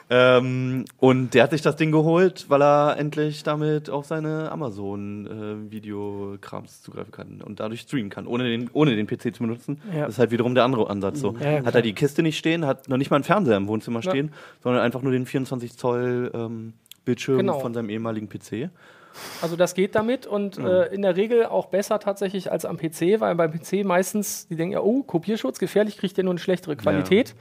ähm, 0.10 0.86
und 0.98 1.34
der 1.34 1.44
hat 1.44 1.52
sich 1.52 1.62
das 1.62 1.76
Ding 1.76 1.92
geholt, 1.92 2.46
weil 2.50 2.62
er 2.62 2.96
endlich 2.98 3.44
damit 3.44 3.90
auf 3.90 4.06
seine 4.06 4.50
Amazon-Videokrams 4.52 6.80
äh, 6.80 6.84
zugreifen 6.84 7.12
kann 7.12 7.42
und 7.42 7.60
dadurch 7.60 7.82
streamen 7.82 8.10
kann, 8.10 8.26
ohne 8.28 8.46
den, 8.46 8.70
ohne 8.74 8.96
den 8.96 9.08
PC 9.08 9.36
zu 9.36 9.44
benutzen. 9.44 9.82
Ja. 9.94 10.06
Das 10.06 10.16
ist 10.16 10.20
halt 10.20 10.32
wiederum 10.32 10.56
der 10.56 10.64
andere 10.64 10.90
Ansatz. 10.90 11.20
So. 11.20 11.36
Ja, 11.40 11.66
hat 11.66 11.76
er 11.76 11.82
die 11.82 11.92
Kiste 11.94 12.24
nicht 12.24 12.38
stehen, 12.38 12.66
hat 12.66 12.90
noch 12.90 12.98
nicht 12.98 13.12
mal 13.12 13.18
einen 13.18 13.24
Fernseher 13.24 13.58
im 13.58 13.68
Wohnzimmer 13.68 14.02
stehen, 14.02 14.32
sondern 14.64 14.82
einfach 14.82 15.02
nur 15.02 15.12
den 15.12 15.26
24 15.26 15.78
Zoll 15.78 16.32
ähm, 16.34 16.74
Bildschirm 17.06 17.38
genau. 17.38 17.60
von 17.60 17.74
seinem 17.74 17.90
ehemaligen 17.90 18.30
PC. 18.30 18.70
Also 19.42 19.56
das 19.56 19.74
geht 19.74 19.96
damit 19.96 20.28
und 20.28 20.58
ja. 20.58 20.84
äh, 20.84 20.94
in 20.94 21.02
der 21.02 21.16
Regel 21.16 21.46
auch 21.46 21.68
besser 21.68 22.00
tatsächlich 22.00 22.52
als 22.52 22.66
am 22.66 22.78
PC, 22.78 23.20
weil 23.20 23.36
beim 23.36 23.52
PC 23.52 23.86
meistens, 23.86 24.48
die 24.48 24.56
denken 24.56 24.74
ja, 24.74 24.82
oh, 24.82 25.04
Kopierschutz, 25.04 25.60
gefährlich, 25.60 25.98
kriegt 25.98 26.18
ihr 26.18 26.24
nur 26.24 26.34
eine 26.34 26.40
schlechtere 26.40 26.76
Qualität. 26.76 27.36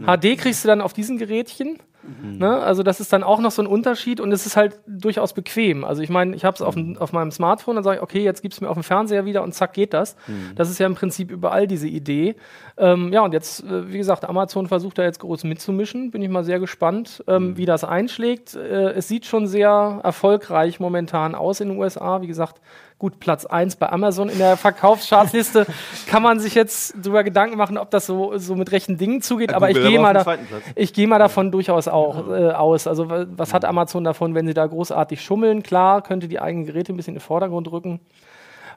Ja. 0.00 0.16
Mhm. 0.16 0.20
HD 0.20 0.38
kriegst 0.38 0.64
du 0.64 0.68
dann 0.68 0.80
auf 0.80 0.92
diesen 0.92 1.18
Gerätchen. 1.18 1.78
Mhm. 2.04 2.38
Ne? 2.38 2.58
Also 2.58 2.82
das 2.82 3.00
ist 3.00 3.12
dann 3.12 3.22
auch 3.22 3.40
noch 3.40 3.50
so 3.50 3.62
ein 3.62 3.66
Unterschied 3.66 4.20
und 4.20 4.32
es 4.32 4.46
ist 4.46 4.56
halt 4.56 4.78
durchaus 4.86 5.32
bequem. 5.32 5.84
Also 5.84 6.02
ich 6.02 6.10
meine, 6.10 6.36
ich 6.36 6.44
habe 6.44 6.54
es 6.54 6.62
auf, 6.62 6.76
mhm. 6.76 6.96
auf 6.98 7.12
meinem 7.12 7.30
Smartphone, 7.30 7.76
dann 7.76 7.84
sage 7.84 7.96
ich, 7.96 8.02
okay, 8.02 8.22
jetzt 8.22 8.42
gib's 8.42 8.60
mir 8.60 8.68
auf 8.68 8.74
dem 8.74 8.82
Fernseher 8.82 9.24
wieder 9.24 9.42
und 9.42 9.52
zack 9.52 9.72
geht 9.72 9.94
das. 9.94 10.16
Mhm. 10.26 10.52
Das 10.54 10.70
ist 10.70 10.78
ja 10.78 10.86
im 10.86 10.94
Prinzip 10.94 11.30
überall 11.30 11.66
diese 11.66 11.88
Idee. 11.88 12.36
Ähm, 12.76 13.12
ja, 13.12 13.22
und 13.22 13.32
jetzt, 13.32 13.64
äh, 13.64 13.92
wie 13.92 13.98
gesagt, 13.98 14.24
Amazon 14.24 14.66
versucht 14.66 14.98
da 14.98 15.02
jetzt 15.02 15.20
groß 15.20 15.44
mitzumischen. 15.44 16.10
Bin 16.10 16.22
ich 16.22 16.28
mal 16.28 16.44
sehr 16.44 16.60
gespannt, 16.60 17.22
ähm, 17.26 17.50
mhm. 17.50 17.56
wie 17.56 17.66
das 17.66 17.84
einschlägt. 17.84 18.54
Äh, 18.54 18.92
es 18.92 19.08
sieht 19.08 19.26
schon 19.26 19.46
sehr 19.46 20.00
erfolgreich 20.02 20.80
momentan 20.80 21.34
aus 21.34 21.60
in 21.60 21.68
den 21.68 21.78
USA. 21.78 22.20
Wie 22.20 22.26
gesagt, 22.26 22.60
Gut, 22.98 23.18
Platz 23.18 23.44
1 23.44 23.76
bei 23.76 23.90
Amazon 23.90 24.28
in 24.28 24.38
der 24.38 24.56
Verkaufschartliste 24.56 25.66
kann 26.06 26.22
man 26.22 26.38
sich 26.38 26.54
jetzt 26.54 26.94
darüber 26.96 27.24
Gedanken 27.24 27.56
machen, 27.56 27.76
ob 27.76 27.90
das 27.90 28.06
so, 28.06 28.38
so 28.38 28.54
mit 28.54 28.70
rechten 28.70 28.96
Dingen 28.96 29.20
zugeht, 29.20 29.50
ja, 29.50 29.56
aber 29.56 29.68
ich 29.68 29.76
gehe 29.76 29.98
mal, 29.98 30.14
da, 30.14 30.36
geh 30.76 31.06
mal 31.06 31.18
davon 31.18 31.50
durchaus 31.50 31.88
auch 31.88 32.28
äh, 32.28 32.50
aus. 32.52 32.86
Also 32.86 33.08
was 33.08 33.52
hat 33.52 33.64
Amazon 33.64 34.04
davon, 34.04 34.34
wenn 34.34 34.46
sie 34.46 34.54
da 34.54 34.64
großartig 34.64 35.20
schummeln? 35.20 35.64
Klar, 35.64 36.02
könnte 36.02 36.28
die 36.28 36.40
eigenen 36.40 36.66
Geräte 36.66 36.92
ein 36.92 36.96
bisschen 36.96 37.14
in 37.14 37.18
den 37.18 37.26
Vordergrund 37.26 37.70
rücken. 37.70 38.00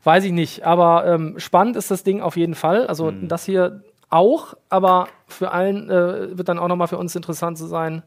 Weiß 0.03 0.23
ich 0.23 0.31
nicht, 0.31 0.65
aber 0.65 1.05
ähm, 1.05 1.35
spannend 1.37 1.75
ist 1.75 1.91
das 1.91 2.03
Ding 2.03 2.21
auf 2.21 2.37
jeden 2.37 2.55
Fall. 2.55 2.87
Also 2.87 3.11
mhm. 3.11 3.27
das 3.27 3.45
hier 3.45 3.81
auch, 4.09 4.55
aber 4.69 5.09
für 5.27 5.51
allen 5.51 5.89
äh, 5.89 6.37
wird 6.37 6.49
dann 6.49 6.59
auch 6.59 6.67
nochmal 6.67 6.87
für 6.87 6.97
uns 6.97 7.15
interessant 7.15 7.57
zu 7.57 7.67
sein, 7.67 8.03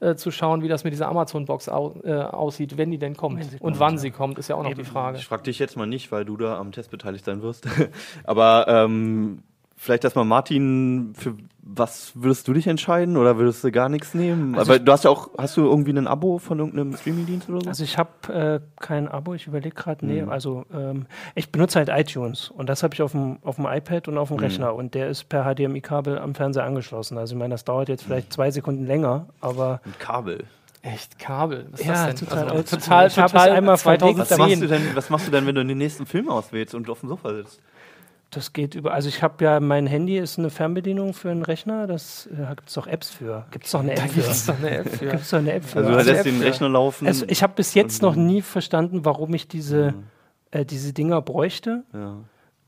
äh, 0.00 0.14
zu 0.14 0.30
schauen, 0.30 0.62
wie 0.62 0.68
das 0.68 0.84
mit 0.84 0.92
dieser 0.92 1.08
Amazon-Box 1.08 1.68
au 1.68 1.94
äh, 2.04 2.12
aussieht, 2.12 2.76
wenn 2.76 2.90
die 2.90 2.98
denn 2.98 3.16
kommt. 3.16 3.40
und 3.40 3.60
kommt, 3.60 3.78
wann 3.80 3.94
ja. 3.94 3.98
sie 3.98 4.10
kommt, 4.10 4.38
ist 4.38 4.48
ja 4.48 4.56
auch 4.56 4.62
noch 4.62 4.74
die 4.74 4.84
Frage. 4.84 5.18
Ich 5.18 5.26
frage 5.26 5.44
dich 5.44 5.58
jetzt 5.58 5.76
mal 5.76 5.86
nicht, 5.86 6.12
weil 6.12 6.24
du 6.24 6.36
da 6.36 6.58
am 6.58 6.72
Test 6.72 6.90
beteiligt 6.90 7.24
sein 7.24 7.42
wirst. 7.42 7.68
Aber 8.24 8.66
ähm, 8.68 9.42
vielleicht 9.76 10.04
erstmal 10.04 10.24
Martin, 10.24 11.14
für 11.16 11.34
was 11.66 12.12
würdest 12.14 12.46
du 12.46 12.52
dich 12.52 12.66
entscheiden 12.66 13.16
oder 13.16 13.38
würdest 13.38 13.64
du 13.64 13.72
gar 13.72 13.88
nichts 13.88 14.12
nehmen? 14.12 14.54
Also 14.54 14.72
Aber 14.72 14.78
du 14.78 14.92
hast 14.92 15.04
ja 15.04 15.10
auch, 15.10 15.30
hast 15.38 15.56
du 15.56 15.62
irgendwie 15.62 15.92
ein 15.92 16.06
Abo 16.06 16.38
von 16.38 16.58
irgendeinem 16.58 16.94
Streamingdienst 16.94 17.48
oder 17.48 17.62
so? 17.62 17.68
Also 17.68 17.84
ich 17.84 17.96
habe 17.96 18.32
äh, 18.32 18.60
kein 18.80 19.08
Abo, 19.08 19.34
ich 19.34 19.46
überlege 19.46 19.74
gerade, 19.74 20.04
nee, 20.04 20.22
mhm. 20.22 20.28
also 20.28 20.66
ähm, 20.74 21.06
ich 21.34 21.50
benutze 21.50 21.78
halt 21.78 21.88
iTunes 21.88 22.50
und 22.50 22.68
das 22.68 22.82
habe 22.82 22.94
ich 22.94 23.02
auf 23.02 23.12
dem, 23.12 23.38
auf 23.42 23.56
dem 23.56 23.66
iPad 23.66 24.08
und 24.08 24.18
auf 24.18 24.28
dem 24.28 24.36
mhm. 24.36 24.42
Rechner 24.42 24.74
und 24.74 24.94
der 24.94 25.08
ist 25.08 25.28
per 25.28 25.44
HDMI-Kabel 25.44 26.18
am 26.18 26.34
Fernseher 26.34 26.64
angeschlossen. 26.64 27.16
Also 27.16 27.34
ich 27.34 27.38
meine, 27.38 27.54
das 27.54 27.64
dauert 27.64 27.88
jetzt 27.88 28.04
vielleicht 28.04 28.32
zwei 28.32 28.50
Sekunden 28.50 28.86
länger, 28.86 29.26
aber... 29.40 29.80
Ein 29.84 29.94
Kabel? 29.98 30.44
Echt 30.82 31.18
Kabel? 31.18 31.66
Was 31.70 31.80
ist 31.80 31.86
ja, 31.86 31.92
das 31.92 32.04
denn? 32.20 32.28
Total, 32.28 32.48
also, 32.50 32.76
total, 32.76 33.06
ich 33.06 33.14
total 33.14 33.50
einmal 33.52 33.78
2010. 33.78 34.18
Was 34.18 34.38
machst, 34.38 34.62
du 34.62 34.66
denn, 34.66 34.82
was 34.96 35.10
machst 35.10 35.26
du 35.26 35.30
denn, 35.30 35.46
wenn 35.46 35.54
du 35.54 35.64
den 35.64 35.78
nächsten 35.78 36.04
Film 36.04 36.28
auswählst 36.28 36.74
und 36.74 36.90
auf 36.90 37.00
dem 37.00 37.08
Sofa 37.08 37.32
sitzt? 37.32 37.58
Das 38.34 38.52
geht 38.52 38.74
über. 38.74 38.92
Also 38.92 39.08
ich 39.08 39.22
habe 39.22 39.44
ja, 39.44 39.60
mein 39.60 39.86
Handy 39.86 40.18
ist 40.18 40.38
eine 40.38 40.50
Fernbedienung 40.50 41.14
für 41.14 41.30
einen 41.30 41.42
Rechner. 41.42 41.86
Das 41.86 42.26
äh, 42.26 42.54
gibt 42.56 42.68
es 42.68 42.74
doch 42.74 42.86
Apps 42.86 43.10
für. 43.10 43.46
Gibt 43.52 43.66
es 43.66 43.70
doch 43.70 43.80
eine 43.80 43.92
App 43.92 44.10
für. 44.10 44.20
Gibt's 44.20 44.46
doch 44.46 44.58
eine 44.58 44.70
App 44.70 44.88
für. 44.88 45.06
gibt's 45.06 45.30
doch 45.30 45.38
eine 45.38 45.52
App 45.52 45.64
für. 45.64 45.78
Also 45.78 45.90
du 45.90 45.96
lässt 45.96 46.26
den 46.26 46.42
Rechner 46.42 46.68
laufen. 46.68 47.06
Also 47.06 47.24
ich 47.28 47.42
habe 47.42 47.52
bis 47.54 47.74
jetzt 47.74 48.02
noch 48.02 48.16
nie 48.16 48.42
verstanden, 48.42 49.04
warum 49.04 49.32
ich 49.34 49.46
diese, 49.46 49.92
mhm. 49.92 50.04
äh, 50.50 50.64
diese 50.64 50.92
Dinger 50.92 51.22
bräuchte. 51.22 51.84
Ja. 51.92 52.16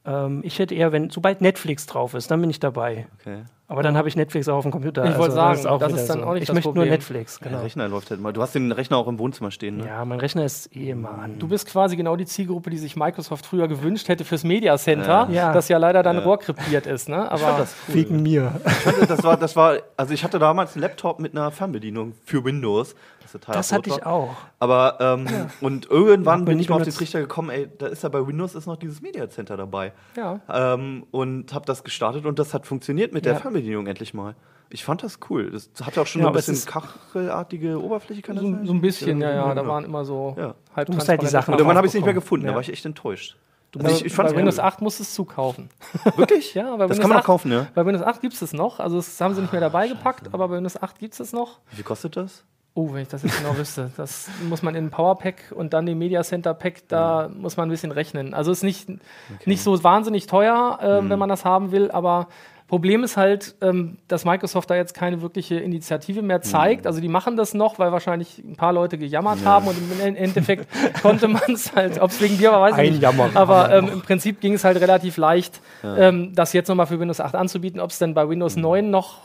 Ähm, 0.07 0.41
ich 0.45 0.59
hätte 0.59 0.75
eher, 0.75 0.93
wenn, 0.93 1.11
sobald 1.11 1.41
Netflix 1.41 1.87
drauf 1.87 2.15
ist, 2.15 2.31
dann 2.31 2.41
bin 2.41 2.51
ich 2.51 2.61
dabei. 2.61 3.09
Okay. 3.21 3.43
Aber 3.69 3.83
dann 3.83 3.97
habe 3.97 4.09
ich 4.09 4.15
Netflix 4.15 4.49
auch 4.49 4.57
auf 4.57 4.63
dem 4.63 4.71
Computer. 4.71 5.05
Ich 5.05 5.19
wollte 5.19 5.35
also, 5.35 5.35
sagen, 5.35 5.51
das 5.51 5.61
ist, 5.61 5.67
auch 5.67 5.79
das 5.81 5.93
ist 5.93 6.07
dann 6.07 6.21
so. 6.21 6.27
auch 6.27 6.35
nicht 6.35 6.45
Ich 6.45 6.49
möchte 6.53 6.69
Problem. 6.69 6.85
nur 6.85 6.93
Netflix, 6.93 7.41
genau. 7.41 7.57
Der 7.57 7.65
Rechner 7.65 7.89
läuft 7.89 8.11
halt 8.11 8.21
mal. 8.21 8.33
Du 8.33 8.41
hast 8.41 8.55
den 8.55 8.71
Rechner 8.71 8.97
auch 8.97 9.09
im 9.09 9.19
Wohnzimmer 9.19 9.51
stehen, 9.51 9.79
ne? 9.79 9.87
Ja, 9.87 10.05
mein 10.05 10.21
Rechner 10.21 10.45
ist 10.45 10.75
eh 10.77 10.93
an. 10.93 11.39
Du 11.39 11.49
bist 11.49 11.67
quasi 11.67 11.97
genau 11.97 12.15
die 12.15 12.27
Zielgruppe, 12.27 12.71
die 12.71 12.79
sich 12.79 12.95
Microsoft 12.95 13.45
früher 13.45 13.67
gewünscht 13.67 14.09
hätte 14.09 14.25
fürs 14.25 14.45
Media 14.45 14.77
Center, 14.79 15.29
ja. 15.31 15.53
das 15.53 15.69
ja 15.69 15.79
leider 15.79 16.05
dann 16.05 16.17
ja. 16.19 16.23
rohrkrepiert 16.23 16.87
ist, 16.87 17.09
ne? 17.09 17.31
Aber 17.31 17.57
das 17.59 17.75
cool. 17.89 17.95
wegen 17.95 18.23
mir. 18.23 18.53
Das 19.09 19.25
war, 19.25 19.37
das 19.37 19.57
war, 19.57 19.79
also 19.97 20.15
ich 20.15 20.23
hatte 20.23 20.39
damals 20.39 20.75
einen 20.75 20.83
Laptop 20.83 21.19
mit 21.19 21.33
einer 21.33 21.51
Fernbedienung 21.51 22.15
für 22.25 22.45
Windows. 22.45 22.95
Das, 23.33 23.41
das 23.41 23.73
hatte 23.73 23.91
ich 23.91 24.07
auch. 24.07 24.37
Aber 24.61 24.99
ähm, 25.01 25.27
ja. 25.29 25.47
und 25.61 25.91
irgendwann 25.91 26.45
bin 26.45 26.61
ich 26.61 26.69
mal 26.69 26.77
auf 26.77 26.83
den 26.83 26.93
Trichter 26.93 27.21
gekommen, 27.21 27.51
ey, 27.51 27.69
da 27.79 27.87
ist 27.87 28.03
ja 28.03 28.09
bei 28.09 28.25
Windows 28.25 28.55
ist 28.55 28.67
noch 28.67 28.77
dieses 28.77 29.03
Media 29.03 29.29
Center 29.29 29.57
dabei. 29.57 29.93
Ja. 30.17 30.41
Ähm, 30.49 31.05
und 31.11 31.53
habe 31.53 31.67
das 31.67 31.83
gestartet 31.83 32.25
und 32.25 32.39
das 32.39 32.55
hat 32.55 32.67
funktioniert 32.67 33.13
mit 33.13 33.25
der 33.25 33.37
Fernbedienung 33.37 33.56
endlich 33.57 34.15
mal. 34.15 34.35
Ich 34.69 34.85
fand 34.85 35.03
das 35.03 35.21
cool. 35.31 35.51
Das 35.51 35.71
hatte 35.81 36.01
auch 36.01 36.07
schon 36.07 36.23
ja, 36.23 36.29
ein 36.29 36.33
bisschen 36.33 36.59
kachelartige 36.65 37.81
Oberfläche, 37.81 38.23
kann 38.23 38.37
das 38.37 38.45
so, 38.45 38.51
sein? 38.51 38.67
So 38.67 38.73
ein 38.73 38.81
bisschen, 38.81 39.21
ja, 39.21 39.33
ja. 39.33 39.55
Da 39.55 39.67
waren 39.67 39.85
immer 39.85 40.05
so 40.05 40.35
ja. 40.37 40.55
halb 40.75 40.89
Du 40.89 40.95
musst 40.95 41.09
halt 41.09 41.23
die 41.23 41.27
Sachen 41.27 41.55
Und 41.55 41.61
irgendwann 41.61 41.77
habe 41.77 41.87
ich 41.87 41.91
es 41.91 41.95
nicht 41.95 42.05
mehr 42.05 42.15
gefunden. 42.15 42.47
Da 42.47 42.55
war 42.55 42.61
ich 42.61 42.73
echt 42.73 42.85
enttäuscht. 42.85 43.37
Du 43.71 43.81
also 43.81 43.97
ich, 43.97 44.07
ich 44.07 44.17
bei 44.17 44.35
Windows 44.35 44.59
8 44.59 44.81
musst 44.81 44.99
du 44.99 45.03
es 45.03 45.15
zukaufen. 45.15 45.69
Wirklich? 46.17 46.55
ja, 46.55 46.65
bei 46.65 46.71
das 46.71 46.81
Windows 46.81 47.01
kann 47.01 47.09
man 47.11 47.19
8, 47.19 47.25
kaufen, 47.25 47.53
ja. 47.53 47.67
Bei 47.75 47.85
Windows 47.85 48.05
8 48.05 48.21
gibt 48.21 48.35
es 48.35 48.43
es 48.43 48.53
noch. 48.53 48.81
Also 48.81 48.97
das 48.97 49.21
haben 49.21 49.35
sie 49.35 49.41
nicht 49.41 49.53
mehr 49.53 49.61
dabei 49.61 49.89
gepackt, 49.89 50.33
aber 50.33 50.49
bei 50.49 50.57
Windows 50.57 50.81
8 50.81 50.99
gibt 50.99 51.15
es 51.15 51.21
es 51.21 51.33
noch. 51.33 51.61
Wie 51.71 51.77
viel 51.77 51.85
kostet 51.85 52.17
das? 52.17 52.45
Oh, 52.75 52.93
wenn 52.93 53.03
ich 53.03 53.09
das 53.09 53.23
jetzt 53.23 53.39
genau 53.39 53.57
wüsste. 53.57 53.91
Das 53.97 54.29
muss 54.49 54.63
man 54.63 54.75
in 54.75 54.87
ein 54.87 54.91
Powerpack 54.91 55.53
und 55.55 55.73
dann 55.73 55.87
den 55.87 55.99
Media 55.99 56.23
Center 56.23 56.55
Pack, 56.55 56.89
da 56.89 57.23
ja. 57.23 57.29
muss 57.29 57.57
man 57.57 57.69
ein 57.69 57.71
bisschen 57.71 57.91
rechnen. 57.91 58.35
Also 58.35 58.53
ist 58.53 58.63
nicht, 58.63 58.89
okay. 58.89 59.01
nicht 59.47 59.63
so 59.63 59.83
wahnsinnig 59.83 60.27
teuer, 60.27 60.79
äh, 60.81 61.01
mhm. 61.01 61.11
wenn 61.11 61.19
man 61.19 61.29
das 61.29 61.45
haben 61.45 61.73
will, 61.73 61.91
aber 61.91 62.29
Problem 62.69 63.05
ist 63.05 63.17
halt, 63.17 63.55
ähm, 63.61 63.99
dass 64.09 64.25
Microsoft 64.25 64.69
da 64.71 64.75
jetzt 64.75 64.93
keine 64.93 65.23
wirkliche 65.23 65.55
Initiative 65.55 66.21
mehr 66.21 66.43
zeigt. 66.43 66.83
Mhm. 66.83 66.87
Also 66.89 67.01
die 67.01 67.09
machen 67.09 67.37
das 67.37 67.55
noch, 67.55 67.79
weil 67.79 67.93
wahrscheinlich 67.93 68.39
ein 68.39 68.57
paar 68.57 68.73
Leute 68.73 68.99
gejammert 68.99 69.41
ja. 69.41 69.47
haben 69.47 69.69
und 69.69 69.77
im 69.79 70.17
Endeffekt 70.17 70.67
konnte 71.03 71.29
man 71.29 71.43
es 71.49 71.75
halt, 71.77 72.01
ob 72.01 72.11
es 72.11 72.21
wegen 72.21 72.39
dir 72.39 72.51
war, 72.51 72.61
weiß 72.63 72.79
ich 72.79 72.91
nicht. 72.91 73.03
Jammer, 73.03 73.31
Aber 73.35 73.73
ähm, 73.73 73.89
im 73.93 74.03
Prinzip 74.03 74.41
ging 74.41 74.55
es 74.55 74.65
halt 74.65 74.81
relativ 74.81 75.17
leicht, 75.17 75.61
ja. 75.85 75.97
ähm, 75.97 76.35
das 76.35 76.53
jetzt 76.53 76.67
nochmal 76.67 76.87
für 76.87 76.99
Windows 76.99 77.21
8 77.21 77.37
anzubieten. 77.37 77.79
Ob 77.79 77.91
es 77.91 77.99
denn 77.99 78.15
bei 78.15 78.29
Windows 78.29 78.57
mhm. 78.57 78.63
9 78.63 78.91
noch 78.91 79.21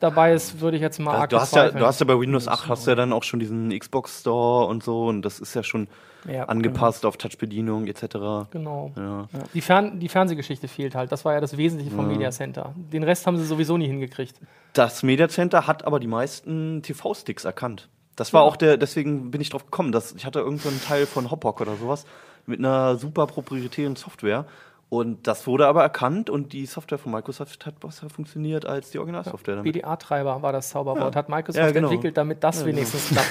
dabei 0.00 0.32
ist, 0.32 0.60
würde 0.60 0.78
ich 0.78 0.82
jetzt 0.82 0.98
mal 0.98 1.14
arg 1.14 1.30
du 1.30 1.38
hast 1.38 1.54
ja, 1.54 1.70
Du 1.70 1.86
hast 1.86 2.00
ja 2.00 2.06
bei 2.06 2.18
Windows 2.18 2.48
8 2.48 2.68
hast 2.68 2.86
ja 2.86 2.94
dann 2.94 3.12
auch 3.12 3.22
schon 3.22 3.38
diesen 3.38 3.78
Xbox 3.78 4.20
Store 4.20 4.66
und 4.66 4.82
so 4.82 5.06
und 5.06 5.22
das 5.22 5.38
ist 5.40 5.54
ja 5.54 5.62
schon 5.62 5.88
ja, 6.26 6.44
angepasst 6.44 7.02
genau. 7.02 7.08
auf 7.08 7.16
Touchbedienung 7.16 7.86
etc. 7.86 8.50
Genau. 8.50 8.92
Ja. 8.96 9.02
Ja. 9.02 9.26
Die, 9.54 9.60
Fern 9.60 10.00
die 10.00 10.08
Fernsehgeschichte 10.08 10.68
fehlt 10.68 10.94
halt. 10.94 11.12
Das 11.12 11.24
war 11.24 11.34
ja 11.34 11.40
das 11.40 11.56
Wesentliche 11.56 11.94
vom 11.94 12.08
Media 12.08 12.30
Center. 12.30 12.74
Den 12.76 13.02
Rest 13.02 13.26
haben 13.26 13.36
sie 13.36 13.44
sowieso 13.44 13.76
nie 13.76 13.86
hingekriegt. 13.86 14.38
Das 14.72 15.02
Media 15.02 15.28
Center 15.28 15.66
hat 15.66 15.84
aber 15.84 16.00
die 16.00 16.06
meisten 16.06 16.82
TV-Sticks 16.82 17.44
erkannt. 17.44 17.88
Das 18.16 18.32
war 18.32 18.42
auch 18.42 18.56
der, 18.56 18.76
deswegen 18.76 19.30
bin 19.30 19.40
ich 19.40 19.50
drauf 19.50 19.64
gekommen, 19.64 19.90
dass 19.90 20.12
ich 20.12 20.26
hatte 20.26 20.40
irgendeinen 20.40 20.80
Teil 20.82 21.06
von 21.06 21.30
Hoppock 21.30 21.60
oder 21.60 21.76
sowas 21.76 22.04
mit 22.46 22.58
einer 22.58 22.96
super 22.96 23.26
proprietären 23.26 23.96
Software 23.96 24.46
und 24.92 25.26
das 25.26 25.46
wurde 25.46 25.66
aber 25.68 25.80
erkannt 25.80 26.28
und 26.28 26.52
die 26.52 26.66
Software 26.66 26.98
von 26.98 27.12
Microsoft 27.12 27.64
hat 27.64 27.80
besser 27.80 28.10
funktioniert 28.10 28.66
als 28.66 28.90
die 28.90 28.98
Originalsoftware. 28.98 29.56
Ja, 29.56 29.62
BDA-Treiber 29.62 30.42
war 30.42 30.52
das 30.52 30.68
Zauberwort, 30.68 31.14
ja. 31.14 31.18
hat 31.18 31.30
Microsoft 31.30 31.64
ja, 31.64 31.72
genau. 31.72 31.88
entwickelt, 31.88 32.18
damit 32.18 32.44
das 32.44 32.62
wenigstens 32.66 33.08
genau. 33.08 33.22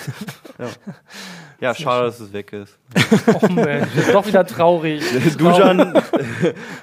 klappt. 0.55 0.79
ja, 1.61 1.75
schade, 1.75 2.05
dass 2.07 2.19
es 2.19 2.33
weg 2.33 2.51
ist. 2.53 2.79
oh 3.43 3.47
Mensch, 3.49 3.91
doch 4.11 4.25
wieder 4.25 4.43
traurig. 4.43 5.03
Du, 5.37 5.51
Jan, 5.51 6.01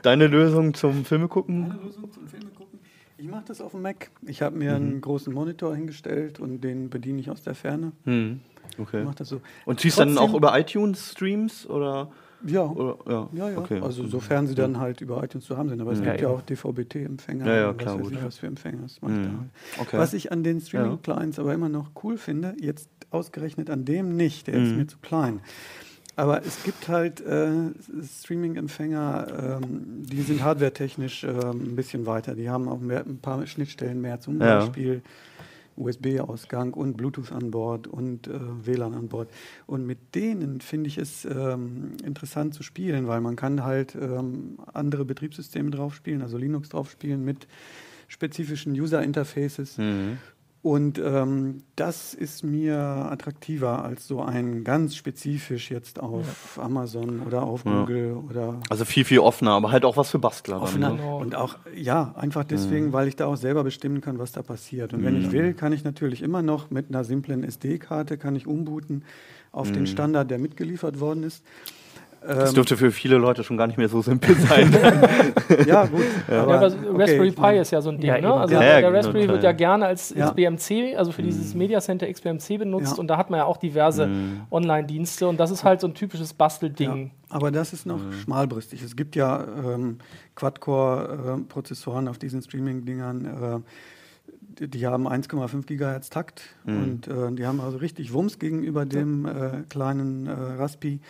deine 0.02 0.28
Lösung 0.28 0.74
zum 0.74 1.04
Filme 1.04 1.26
gucken? 1.26 1.70
Meine 1.70 1.82
Lösung 1.82 2.12
zum 2.12 2.28
Filme 2.28 2.50
gucken? 2.56 2.78
Ich 3.16 3.26
mache 3.26 3.46
das 3.48 3.60
auf 3.60 3.72
dem 3.72 3.82
Mac. 3.82 4.12
Ich 4.28 4.42
habe 4.42 4.56
mir 4.56 4.70
mhm. 4.70 4.76
einen 4.76 5.00
großen 5.00 5.34
Monitor 5.34 5.74
hingestellt 5.74 6.38
und 6.38 6.60
den 6.60 6.88
bediene 6.88 7.18
ich 7.18 7.32
aus 7.32 7.42
der 7.42 7.56
Ferne. 7.56 7.90
Mhm. 8.04 8.42
Okay. 8.78 9.00
Ich 9.00 9.06
mach 9.06 9.16
das 9.16 9.28
so. 9.28 9.40
Und 9.64 9.80
ziehst 9.80 9.98
du 9.98 10.04
dann 10.04 10.18
auch 10.18 10.34
über 10.34 10.56
iTunes-Streams 10.56 11.66
oder? 11.68 12.12
Ja, 12.46 12.62
Oder, 12.62 12.96
ja. 13.08 13.28
ja, 13.32 13.50
ja. 13.50 13.58
Okay. 13.58 13.80
Also 13.80 14.06
sofern 14.06 14.46
sie 14.46 14.54
dann 14.54 14.78
halt 14.78 15.00
über 15.00 15.22
iTunes 15.22 15.44
zu 15.44 15.56
haben 15.56 15.68
sind. 15.68 15.80
Aber 15.80 15.92
es 15.92 16.02
gibt 16.02 16.20
ja 16.20 16.28
auch 16.28 16.42
DVB-T-Empfänger. 16.42 17.46
Ja, 17.46 17.54
ja, 17.54 17.72
klar. 17.72 18.00
Was, 18.00 18.10
ich, 18.10 18.24
was 18.24 18.38
für 18.38 18.46
Empfänger 18.46 18.82
das 18.82 19.02
macht 19.02 19.12
mhm. 19.12 19.50
okay. 19.78 19.98
Was 19.98 20.14
ich 20.14 20.30
an 20.30 20.44
den 20.44 20.60
Streaming-Clients 20.60 21.38
aber 21.38 21.52
immer 21.54 21.68
noch 21.68 21.90
cool 22.02 22.16
finde, 22.16 22.54
jetzt 22.60 22.88
ausgerechnet 23.10 23.70
an 23.70 23.84
dem 23.84 24.16
nicht, 24.16 24.46
der 24.46 24.58
mhm. 24.58 24.64
ist 24.64 24.76
mir 24.76 24.86
zu 24.86 24.98
klein. 24.98 25.40
Aber 26.16 26.44
es 26.44 26.64
gibt 26.64 26.88
halt 26.88 27.20
äh, 27.20 27.50
Streaming-Empfänger, 28.02 29.60
ähm, 29.62 30.02
die 30.02 30.22
sind 30.22 30.42
hardwaretechnisch 30.42 31.22
äh, 31.22 31.28
ein 31.28 31.76
bisschen 31.76 32.06
weiter. 32.06 32.34
Die 32.34 32.50
haben 32.50 32.68
auch 32.68 32.80
mehr, 32.80 33.06
ein 33.06 33.18
paar 33.18 33.46
Schnittstellen 33.46 34.00
mehr, 34.00 34.20
zum. 34.20 34.38
Beispiel 34.38 35.02
USB-Ausgang 35.78 36.74
und 36.74 36.96
Bluetooth 36.96 37.32
an 37.32 37.50
Bord 37.50 37.86
und 37.86 38.26
äh, 38.26 38.38
WLAN 38.66 38.94
an 38.94 39.08
Bord. 39.08 39.30
Und 39.66 39.86
mit 39.86 40.14
denen 40.14 40.60
finde 40.60 40.88
ich 40.88 40.98
es 40.98 41.24
ähm, 41.24 41.92
interessant 42.04 42.54
zu 42.54 42.62
spielen, 42.62 43.06
weil 43.06 43.20
man 43.20 43.36
kann 43.36 43.64
halt 43.64 43.94
ähm, 43.94 44.58
andere 44.72 45.04
Betriebssysteme 45.04 45.70
drauf 45.70 45.94
spielen, 45.94 46.22
also 46.22 46.36
Linux 46.36 46.70
drauf 46.70 46.90
spielen 46.90 47.24
mit 47.24 47.46
spezifischen 48.08 48.72
User-Interfaces. 48.72 49.78
Mhm. 49.78 50.18
Und 50.60 50.98
ähm, 50.98 51.62
das 51.76 52.14
ist 52.14 52.42
mir 52.42 52.76
attraktiver 52.76 53.84
als 53.84 54.08
so 54.08 54.20
ein 54.22 54.64
ganz 54.64 54.96
spezifisch 54.96 55.70
jetzt 55.70 56.00
auf 56.00 56.56
ja. 56.56 56.64
Amazon 56.64 57.20
oder 57.20 57.44
auf 57.44 57.64
ja. 57.64 57.80
Google 57.80 58.16
oder. 58.28 58.60
Also 58.68 58.84
viel, 58.84 59.04
viel 59.04 59.20
offener, 59.20 59.52
aber 59.52 59.70
halt 59.70 59.84
auch 59.84 59.96
was 59.96 60.10
für 60.10 60.18
Bastler. 60.18 60.60
Offener. 60.60 60.88
Dann, 60.88 60.96
ne? 60.96 61.14
Und 61.14 61.36
auch, 61.36 61.56
ja, 61.76 62.12
einfach 62.16 62.42
deswegen, 62.42 62.86
mhm. 62.86 62.92
weil 62.92 63.06
ich 63.06 63.14
da 63.14 63.26
auch 63.26 63.36
selber 63.36 63.62
bestimmen 63.62 64.00
kann, 64.00 64.18
was 64.18 64.32
da 64.32 64.42
passiert. 64.42 64.92
Und 64.92 65.02
mhm. 65.02 65.04
wenn 65.04 65.20
ich 65.20 65.30
will, 65.30 65.54
kann 65.54 65.72
ich 65.72 65.84
natürlich 65.84 66.22
immer 66.22 66.42
noch 66.42 66.70
mit 66.70 66.88
einer 66.88 67.04
simplen 67.04 67.44
SD-Karte 67.44 68.18
kann 68.18 68.34
ich 68.34 68.48
umbooten 68.48 69.04
auf 69.52 69.70
mhm. 69.70 69.74
den 69.74 69.86
Standard, 69.86 70.28
der 70.28 70.38
mitgeliefert 70.38 70.98
worden 70.98 71.22
ist. 71.22 71.44
Das 72.20 72.52
dürfte 72.52 72.76
für 72.76 72.90
viele 72.90 73.16
Leute 73.16 73.44
schon 73.44 73.56
gar 73.56 73.66
nicht 73.66 73.78
mehr 73.78 73.88
so 73.88 74.02
simpel 74.02 74.34
sein. 74.34 74.72
ja, 75.66 75.86
gut. 75.86 76.04
Ja, 76.28 76.42
aber, 76.42 76.56
aber 76.56 76.64
Raspberry 76.66 77.30
okay, 77.30 77.52
Pi 77.52 77.58
ist 77.58 77.70
ja 77.70 77.80
so 77.80 77.90
ein 77.90 77.98
Ding. 77.98 78.08
Ja, 78.08 78.20
ne? 78.20 78.34
Also 78.34 78.54
ja, 78.54 78.60
der, 78.60 78.80
der 78.80 78.92
Raspberry 78.92 79.20
genau, 79.22 79.34
wird 79.34 79.44
ja 79.44 79.52
gerne 79.52 79.86
als 79.86 80.12
XBMC, 80.14 80.96
also 80.96 81.12
für 81.12 81.22
mhm. 81.22 81.26
dieses 81.26 81.54
Media 81.54 81.80
Center 81.80 82.10
XBMC 82.10 82.58
benutzt. 82.58 82.98
Und 82.98 83.06
da 83.06 83.16
hat 83.16 83.30
man 83.30 83.38
ja 83.38 83.44
auch 83.44 83.56
diverse 83.56 84.08
mhm. 84.08 84.40
Online-Dienste. 84.50 85.28
Und 85.28 85.38
das 85.38 85.50
ist 85.50 85.64
halt 85.64 85.80
so 85.80 85.86
ein 85.86 85.94
typisches 85.94 86.34
Bastelding. 86.34 87.12
aber 87.28 87.50
das 87.50 87.72
ist 87.72 87.86
noch 87.86 87.98
mhm. 87.98 88.12
schmalbrüstig. 88.12 88.82
Es 88.82 88.96
gibt 88.96 89.14
ja 89.14 89.44
ähm, 89.44 89.98
Quad-Core-Prozessoren 90.34 92.08
auf 92.08 92.18
diesen 92.18 92.42
Streaming-Dingern. 92.42 93.24
Äh, 93.24 94.66
die 94.66 94.86
haben 94.86 95.06
1,5 95.06 95.66
Gigahertz 95.66 96.10
Takt 96.10 96.42
mhm. 96.64 96.82
und 96.82 97.08
äh, 97.08 97.32
die 97.32 97.46
haben 97.46 97.60
also 97.60 97.78
richtig 97.78 98.12
Wumms 98.12 98.38
gegenüber 98.38 98.86
dem 98.86 99.24
äh, 99.24 99.62
kleinen 99.68 100.26
äh, 100.26 100.32
Raspi 100.32 101.00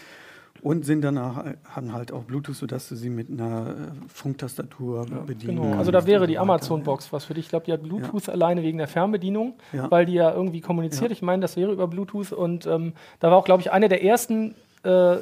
und 0.62 0.84
sind 0.84 1.02
danach 1.02 1.44
haben 1.64 1.92
halt 1.92 2.12
auch 2.12 2.24
Bluetooth, 2.24 2.56
sodass 2.56 2.88
du 2.88 2.96
sie 2.96 3.10
mit 3.10 3.30
einer 3.30 3.68
äh, 3.68 3.72
Funktastatur 4.12 5.06
ja, 5.10 5.18
bedienen 5.18 5.62
genau. 5.62 5.78
Also 5.78 5.90
da 5.90 6.06
wäre 6.06 6.26
die 6.26 6.38
Amazon-Box 6.38 7.12
was 7.12 7.24
für 7.24 7.34
dich. 7.34 7.46
Ich 7.46 7.50
glaube, 7.50 7.66
die 7.66 7.72
hat 7.72 7.82
Bluetooth 7.82 8.26
ja. 8.26 8.32
alleine 8.32 8.62
wegen 8.62 8.78
der 8.78 8.88
Fernbedienung, 8.88 9.54
ja. 9.72 9.90
weil 9.90 10.06
die 10.06 10.14
ja 10.14 10.32
irgendwie 10.32 10.60
kommuniziert. 10.60 11.12
Ich 11.12 11.22
meine, 11.22 11.42
das 11.42 11.56
wäre 11.56 11.72
über 11.72 11.86
Bluetooth 11.86 12.32
und 12.32 12.66
ähm, 12.66 12.92
da 13.20 13.30
war 13.30 13.36
auch, 13.36 13.44
glaube 13.44 13.62
ich, 13.62 13.70
eine 13.70 13.88
der 13.88 14.02
ersten 14.02 14.54
äh, 14.82 15.16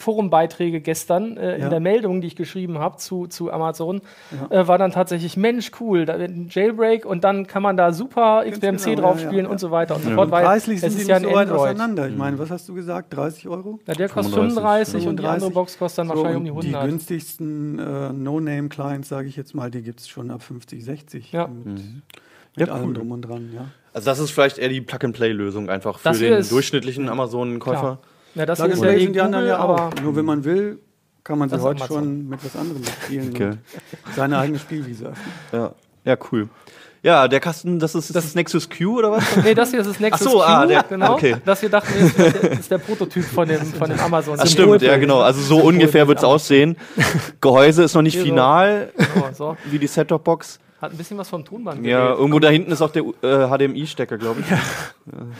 Forumbeiträge 0.00 0.80
gestern 0.80 1.36
äh, 1.36 1.58
ja. 1.58 1.64
in 1.64 1.70
der 1.70 1.80
Meldung, 1.80 2.20
die 2.20 2.28
ich 2.28 2.36
geschrieben 2.36 2.78
habe 2.78 2.96
zu, 2.96 3.26
zu 3.26 3.52
Amazon, 3.52 4.00
ja. 4.50 4.62
äh, 4.62 4.68
war 4.68 4.78
dann 4.78 4.92
tatsächlich 4.92 5.36
Mensch 5.36 5.70
cool, 5.80 6.06
da 6.06 6.18
wird 6.18 6.30
ein 6.30 6.48
Jailbreak 6.50 7.04
und 7.04 7.22
dann 7.22 7.46
kann 7.46 7.62
man 7.62 7.76
da 7.76 7.92
super 7.92 8.44
XBMC 8.48 8.84
genau, 8.84 9.02
drauf 9.02 9.20
spielen 9.20 9.44
ja, 9.44 9.50
und 9.50 9.60
so 9.60 9.70
weiter 9.70 9.96
und 9.96 10.04
so 10.04 10.10
fort. 10.10 10.30
Weil 10.30 10.44
preislich 10.44 10.80
sind 10.80 10.92
es 10.92 11.00
ist 11.00 11.08
ja 11.08 11.20
so 11.20 11.32
weit 11.32 11.50
auseinander. 11.50 12.08
Ich 12.08 12.16
meine, 12.16 12.38
was 12.38 12.50
hast 12.50 12.68
du 12.68 12.74
gesagt? 12.74 13.14
30 13.14 13.48
Euro? 13.48 13.78
Ja, 13.86 13.94
der 13.94 14.08
kostet 14.08 14.34
35, 14.34 15.02
35 15.02 15.08
und 15.08 15.20
die 15.20 15.26
andere 15.26 15.50
Box 15.50 15.78
kostet 15.78 15.98
dann 15.98 16.08
so, 16.08 16.22
wahrscheinlich 16.24 16.52
um 16.52 16.60
die 16.60 16.68
100. 16.68 16.82
Die 16.82 16.88
günstigsten 16.88 17.78
äh, 17.78 18.12
No-Name-Clients, 18.12 19.08
sage 19.08 19.28
ich 19.28 19.36
jetzt 19.36 19.54
mal, 19.54 19.70
die 19.70 19.82
gibt 19.82 20.00
es 20.00 20.08
schon 20.08 20.30
ab 20.30 20.42
50, 20.42 20.82
60. 20.84 21.32
Ja. 21.32 21.46
Mit, 21.46 21.66
mhm. 21.66 22.02
mit 22.56 22.68
allem 22.70 22.88
cool. 22.88 22.94
drum 22.94 23.12
und 23.12 23.22
dran, 23.22 23.50
ja. 23.54 23.66
Also 23.92 24.06
das 24.06 24.18
ist 24.18 24.30
vielleicht 24.30 24.58
eher 24.58 24.68
die 24.68 24.80
Plug-and-Play-Lösung 24.80 25.68
einfach 25.68 25.98
für 25.98 26.08
das 26.08 26.18
den 26.18 26.48
durchschnittlichen 26.48 27.08
Amazon-Käufer. 27.08 27.98
Ja, 28.34 28.46
das 28.46 28.60
ist 28.60 28.82
ja 28.82 28.98
sind 28.98 29.14
die 29.14 29.20
anderen 29.20 29.46
ja 29.46 29.62
auch. 29.62 29.92
Nur 30.02 30.16
wenn 30.16 30.24
man 30.24 30.44
will, 30.44 30.78
kann 31.24 31.38
man 31.38 31.48
sie 31.48 31.60
heute 31.60 31.86
schon 31.86 32.28
mit 32.28 32.44
was 32.44 32.56
anderem 32.56 32.82
spielen 32.84 33.30
okay. 33.34 33.48
und 33.48 33.58
seine 34.14 34.38
eigene 34.38 34.58
Spielwiese 34.58 35.06
öffnen. 35.06 35.32
Ja. 35.52 35.72
ja, 36.04 36.16
cool. 36.30 36.48
Ja, 37.02 37.28
der 37.28 37.40
Kasten, 37.40 37.78
das 37.78 37.94
ist 37.94 38.14
das, 38.14 38.26
ist 38.26 38.36
Nexus 38.36 38.68
Q 38.68 38.98
oder 38.98 39.12
was? 39.12 39.24
nee, 39.44 39.54
das 39.54 39.70
hier 39.70 39.80
ist 39.80 39.88
das 39.88 40.00
Nexus 40.00 40.26
Ach 40.26 40.30
so, 40.32 40.38
Q, 40.38 40.44
ah, 40.44 40.66
der, 40.66 40.82
genau. 40.82 41.14
Okay. 41.14 41.36
Das 41.46 41.60
hier 41.60 41.70
dachten 41.70 41.94
wir, 41.94 42.26
ist, 42.26 42.44
ist 42.60 42.70
der 42.70 42.78
Prototyp 42.78 43.24
von 43.24 43.48
dem, 43.48 43.64
von 43.64 43.88
dem 43.88 43.98
Amazon. 43.98 44.36
Das 44.36 44.52
stimmt, 44.52 44.82
ja 44.82 44.98
genau. 44.98 45.20
Also 45.20 45.40
so 45.40 45.58
ungefähr 45.60 46.06
wird 46.08 46.18
es 46.18 46.24
aussehen. 46.24 46.76
Gehäuse 47.40 47.84
ist 47.84 47.94
noch 47.94 48.02
nicht 48.02 48.18
final, 48.18 48.92
so. 49.32 49.54
so. 49.54 49.56
wie 49.70 49.78
die 49.78 49.86
Set-Top-Box. 49.86 50.58
Hat 50.80 50.92
ein 50.92 50.96
bisschen 50.96 51.18
was 51.18 51.28
vom 51.28 51.44
Tonband. 51.44 51.84
Ja, 51.84 52.14
irgendwo 52.14 52.38
da 52.38 52.48
hinten 52.48 52.72
ist 52.72 52.80
auch 52.80 52.90
der 52.90 53.02
äh, 53.22 53.48
HDMI-Stecker, 53.48 54.16
glaube 54.16 54.40
ich. 54.40 54.50
Ja. 54.50 54.58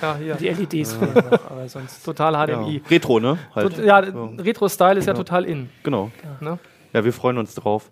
ja. 0.03 0.16
hier. 0.16 0.34
Die 0.34 0.49
LEDs 0.49 0.93
fehlen 0.93 1.14
noch, 1.14 1.51
aber 1.51 1.66
sonst 1.66 2.05
total 2.05 2.34
HDMI. 2.34 2.76
Ja. 2.76 2.80
Retro, 2.91 3.20
ne? 3.20 3.38
Halt. 3.55 3.78
Ja, 3.78 3.99
Retro-Style 3.99 4.99
ist 4.99 5.07
ja. 5.07 5.14
total 5.14 5.45
in. 5.47 5.70
Genau. 5.82 6.11
Ne? 6.41 6.59
Ja, 6.93 7.05
wir 7.05 7.12
freuen 7.14 7.38
uns 7.38 7.55
drauf. 7.55 7.91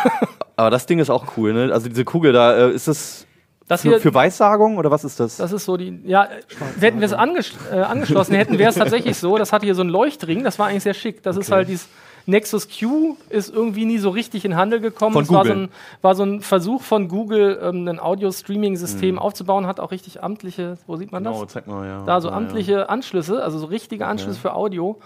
aber 0.56 0.70
das 0.70 0.86
Ding 0.86 0.98
ist 0.98 1.10
auch 1.10 1.36
cool, 1.36 1.52
ne? 1.52 1.72
Also 1.72 1.88
diese 1.88 2.04
Kugel 2.04 2.32
da, 2.32 2.56
äh, 2.56 2.72
ist 2.72 2.88
das 2.88 3.26
das 3.68 3.82
für, 3.82 4.00
für 4.00 4.14
Weissagung 4.14 4.78
oder 4.78 4.90
was 4.90 5.04
ist 5.04 5.20
das? 5.20 5.36
Das 5.36 5.52
ist 5.52 5.66
so 5.66 5.76
die, 5.76 6.00
ja, 6.04 6.26
hätten 6.80 7.00
wir 7.00 7.06
es 7.06 7.12
anges 7.12 7.52
äh, 7.70 7.76
angeschlossen 7.76 8.34
hätten, 8.34 8.58
wäre 8.58 8.70
es 8.70 8.76
tatsächlich 8.76 9.18
so, 9.18 9.36
das 9.36 9.52
hatte 9.52 9.66
hier 9.66 9.74
so 9.74 9.82
einen 9.82 9.90
Leuchtring, 9.90 10.42
das 10.42 10.58
war 10.58 10.68
eigentlich 10.68 10.84
sehr 10.84 10.94
schick. 10.94 11.22
Das 11.22 11.36
okay. 11.36 11.44
ist 11.44 11.52
halt 11.52 11.68
dieses 11.68 11.88
Nexus 12.28 12.68
Q 12.68 13.16
ist 13.30 13.52
irgendwie 13.52 13.86
nie 13.86 13.96
so 13.96 14.10
richtig 14.10 14.44
in 14.44 14.54
Handel 14.54 14.80
gekommen. 14.80 15.14
Von 15.14 15.22
es 15.22 15.28
Google. 15.28 15.38
War, 15.38 15.46
so 15.46 15.52
ein, 15.52 15.68
war 16.02 16.14
so 16.14 16.22
ein 16.24 16.40
Versuch 16.42 16.82
von 16.82 17.08
Google, 17.08 17.58
ähm, 17.62 17.88
ein 17.88 17.98
Audio-Streaming-System 17.98 19.14
mhm. 19.14 19.18
aufzubauen, 19.18 19.66
hat 19.66 19.80
auch 19.80 19.90
richtig 19.92 20.22
amtliche, 20.22 20.76
wo 20.86 20.96
sieht 20.96 21.10
man 21.10 21.24
genau, 21.24 21.42
das? 21.42 21.54
Zeig 21.54 21.66
mal, 21.66 21.86
ja. 21.86 22.04
Da 22.04 22.20
so 22.20 22.28
amtliche 22.28 22.72
ja. 22.72 22.86
Anschlüsse, 22.86 23.42
also 23.42 23.58
so 23.58 23.66
richtige 23.66 24.06
Anschlüsse 24.06 24.38
okay. 24.40 24.48
für 24.48 24.54
Audio. 24.54 24.98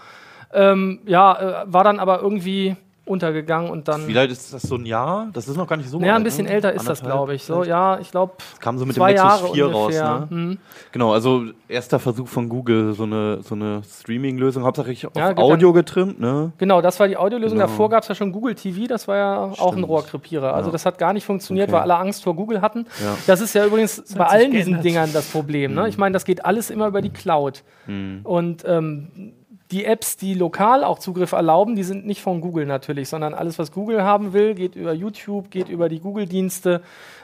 Ähm, 0.51 0.99
ja, 1.05 1.63
äh, 1.63 1.73
war 1.73 1.85
dann 1.85 2.01
aber 2.01 2.19
irgendwie 2.19 2.75
untergegangen 3.05 3.69
und 3.69 3.87
dann. 3.87 4.07
Wie 4.07 4.17
alt 4.17 4.31
ist 4.31 4.53
das 4.53 4.61
so 4.61 4.75
ein 4.75 4.85
Jahr? 4.85 5.27
Das 5.33 5.47
ist 5.47 5.57
noch 5.57 5.67
gar 5.67 5.75
nicht 5.75 5.89
so. 5.89 5.99
Ja, 5.99 6.15
ein 6.15 6.23
bisschen 6.23 6.45
ne? 6.45 6.53
älter 6.53 6.71
ist 6.71 6.87
das, 6.87 7.01
glaube 7.01 7.35
ich. 7.35 7.43
So, 7.43 7.63
ja, 7.63 7.99
ich 7.99 8.11
glaube. 8.11 8.33
Kam 8.59 8.77
so 8.77 8.85
mit 8.85 8.95
dem 8.95 9.03
Nexus 9.03 9.23
Jahre 9.23 9.53
4 9.53 9.67
ungefähr. 9.67 10.05
raus. 10.05 10.29
Ne? 10.29 10.37
Mhm. 10.37 10.57
Genau, 10.91 11.11
also 11.11 11.43
erster 11.67 11.99
Versuch 11.99 12.27
von 12.27 12.47
Google, 12.47 12.93
so 12.93 13.03
eine, 13.03 13.41
so 13.43 13.55
eine 13.55 13.81
Streaming-Lösung, 13.83 14.63
hauptsächlich 14.63 15.05
auf 15.05 15.15
ja, 15.17 15.35
Audio 15.35 15.73
getrimmt. 15.73 16.19
Ne? 16.19 16.53
Genau, 16.57 16.81
das 16.81 16.99
war 16.99 17.07
die 17.09 17.17
Audiolösung. 17.17 17.57
Genau. 17.57 17.69
Davor 17.69 17.89
gab 17.89 18.03
es 18.03 18.09
ja 18.09 18.15
schon 18.15 18.31
Google 18.31 18.55
TV, 18.55 18.87
das 18.87 19.07
war 19.07 19.17
ja 19.17 19.51
Stimmt. 19.51 19.59
auch 19.59 19.75
ein 19.75 19.83
Rohrkrepierer. 19.83 20.53
Also 20.53 20.69
ja. 20.69 20.71
das 20.71 20.85
hat 20.85 20.97
gar 20.97 21.11
nicht 21.11 21.25
funktioniert, 21.25 21.67
okay. 21.67 21.73
weil 21.73 21.81
alle 21.81 21.97
Angst 21.97 22.23
vor 22.23 22.35
Google 22.35 22.61
hatten. 22.61 22.85
Ja. 23.03 23.17
Das 23.27 23.41
ist 23.41 23.53
ja 23.53 23.65
übrigens 23.65 23.97
das 23.97 24.15
bei 24.15 24.25
allen 24.25 24.51
diesen 24.51 24.81
Dingern 24.81 25.11
das 25.11 25.27
Problem. 25.27 25.73
Ne? 25.73 25.81
Mhm. 25.81 25.87
Ich 25.87 25.97
meine, 25.97 26.13
das 26.13 26.23
geht 26.23 26.45
alles 26.45 26.69
immer 26.69 26.87
über 26.87 27.01
die 27.01 27.09
Cloud. 27.09 27.63
Mhm. 27.85 28.21
Und 28.23 28.63
ähm, 28.65 29.33
die 29.73 29.85
Apps, 29.85 30.17
die 30.17 30.35
lokal 30.35 30.83
auch 30.83 30.99
Zugriff 30.99 31.31
erlauben, 31.31 31.75
die 31.75 31.83
sind 31.83 32.05
nicht 32.05 32.21
von 32.21 32.41
Google 32.41 32.67
natürlich, 32.67 33.09
sondern 33.09 33.33
alles, 33.33 33.57
was 33.57 33.71
Google 33.71 34.03
haben 34.03 34.31
will, 34.31 34.53
geht 34.53 34.75
über 34.75 34.93
YouTube, 34.93 35.49
geht 35.49 35.67
über 35.67 35.89
die 35.89 35.99
Google-Dienste. 35.99 36.81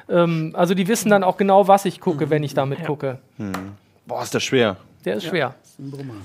Ähm, 0.09 0.53
also 0.57 0.73
die 0.73 0.87
wissen 0.87 1.11
dann 1.11 1.23
auch 1.23 1.37
genau, 1.37 1.67
was 1.67 1.85
ich 1.85 1.99
gucke, 1.99 2.31
wenn 2.31 2.41
ich 2.41 2.55
damit 2.55 2.79
ja. 2.79 2.85
gucke. 2.85 3.19
Hm. 3.37 3.53
Boah, 4.07 4.23
ist 4.23 4.33
das 4.33 4.43
schwer. 4.43 4.77
Der 5.05 5.15
ist 5.15 5.25
ja. 5.25 5.29
schwer. 5.29 5.55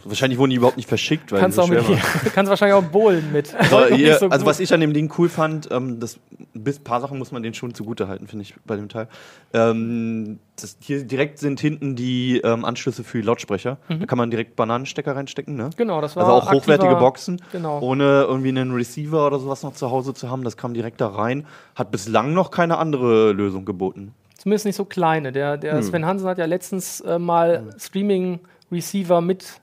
Wahrscheinlich 0.04 0.38
wurden 0.38 0.50
die 0.50 0.56
überhaupt 0.56 0.76
nicht 0.76 0.88
verschickt, 0.88 1.30
weil 1.30 1.40
kannst, 1.40 1.60
auch 1.60 1.68
mit, 1.68 1.84
kannst 2.34 2.50
wahrscheinlich 2.50 2.74
auch 2.74 2.82
bohlen 2.82 3.32
mit. 3.32 3.54
Also, 3.64 3.94
hier, 3.94 4.18
so 4.18 4.28
also 4.28 4.46
was 4.46 4.60
ich 4.60 4.72
an 4.72 4.80
dem 4.80 4.92
Ding 4.92 5.12
cool 5.18 5.28
fand, 5.28 5.68
ähm, 5.70 6.00
das, 6.00 6.18
ein 6.54 6.64
paar 6.84 7.00
Sachen 7.00 7.18
muss 7.18 7.32
man 7.32 7.42
denen 7.42 7.54
schon 7.54 7.74
zugute 7.74 8.08
halten, 8.08 8.26
finde 8.26 8.42
ich, 8.42 8.54
bei 8.66 8.76
dem 8.76 8.88
Teil. 8.88 9.08
Ähm, 9.52 10.38
das, 10.60 10.76
hier 10.80 11.04
direkt 11.04 11.38
sind 11.38 11.60
hinten 11.60 11.96
die 11.96 12.38
ähm, 12.38 12.64
Anschlüsse 12.64 13.04
für 13.04 13.18
die 13.18 13.26
Lautsprecher. 13.26 13.78
Mhm. 13.88 14.00
Da 14.00 14.06
kann 14.06 14.18
man 14.18 14.30
direkt 14.30 14.56
Bananenstecker 14.56 15.16
reinstecken, 15.16 15.56
ne? 15.56 15.70
Genau, 15.76 16.00
das 16.00 16.16
war 16.16 16.24
Also 16.24 16.34
auch 16.34 16.52
hochwertige 16.52 16.96
Boxen, 16.96 17.40
genau. 17.52 17.80
ohne 17.80 18.24
irgendwie 18.28 18.48
einen 18.48 18.72
Receiver 18.72 19.26
oder 19.26 19.38
sowas 19.38 19.62
noch 19.62 19.74
zu 19.74 19.90
Hause 19.90 20.14
zu 20.14 20.30
haben. 20.30 20.44
Das 20.44 20.56
kam 20.56 20.74
direkt 20.74 21.00
da 21.00 21.08
rein. 21.08 21.46
Hat 21.74 21.90
bislang 21.90 22.34
noch 22.34 22.50
keine 22.50 22.78
andere 22.78 23.32
Lösung 23.32 23.64
geboten. 23.64 24.14
Zumindest 24.44 24.66
nicht 24.66 24.76
so 24.76 24.84
kleine. 24.84 25.32
Der, 25.32 25.56
der 25.56 25.76
hm. 25.76 25.82
Sven 25.82 26.04
Hansen 26.04 26.28
hat 26.28 26.36
ja 26.36 26.44
letztens 26.44 27.00
äh, 27.00 27.18
mal 27.18 27.60
hm. 27.60 27.80
Streaming 27.80 28.40
Receiver 28.70 29.20
mit 29.20 29.60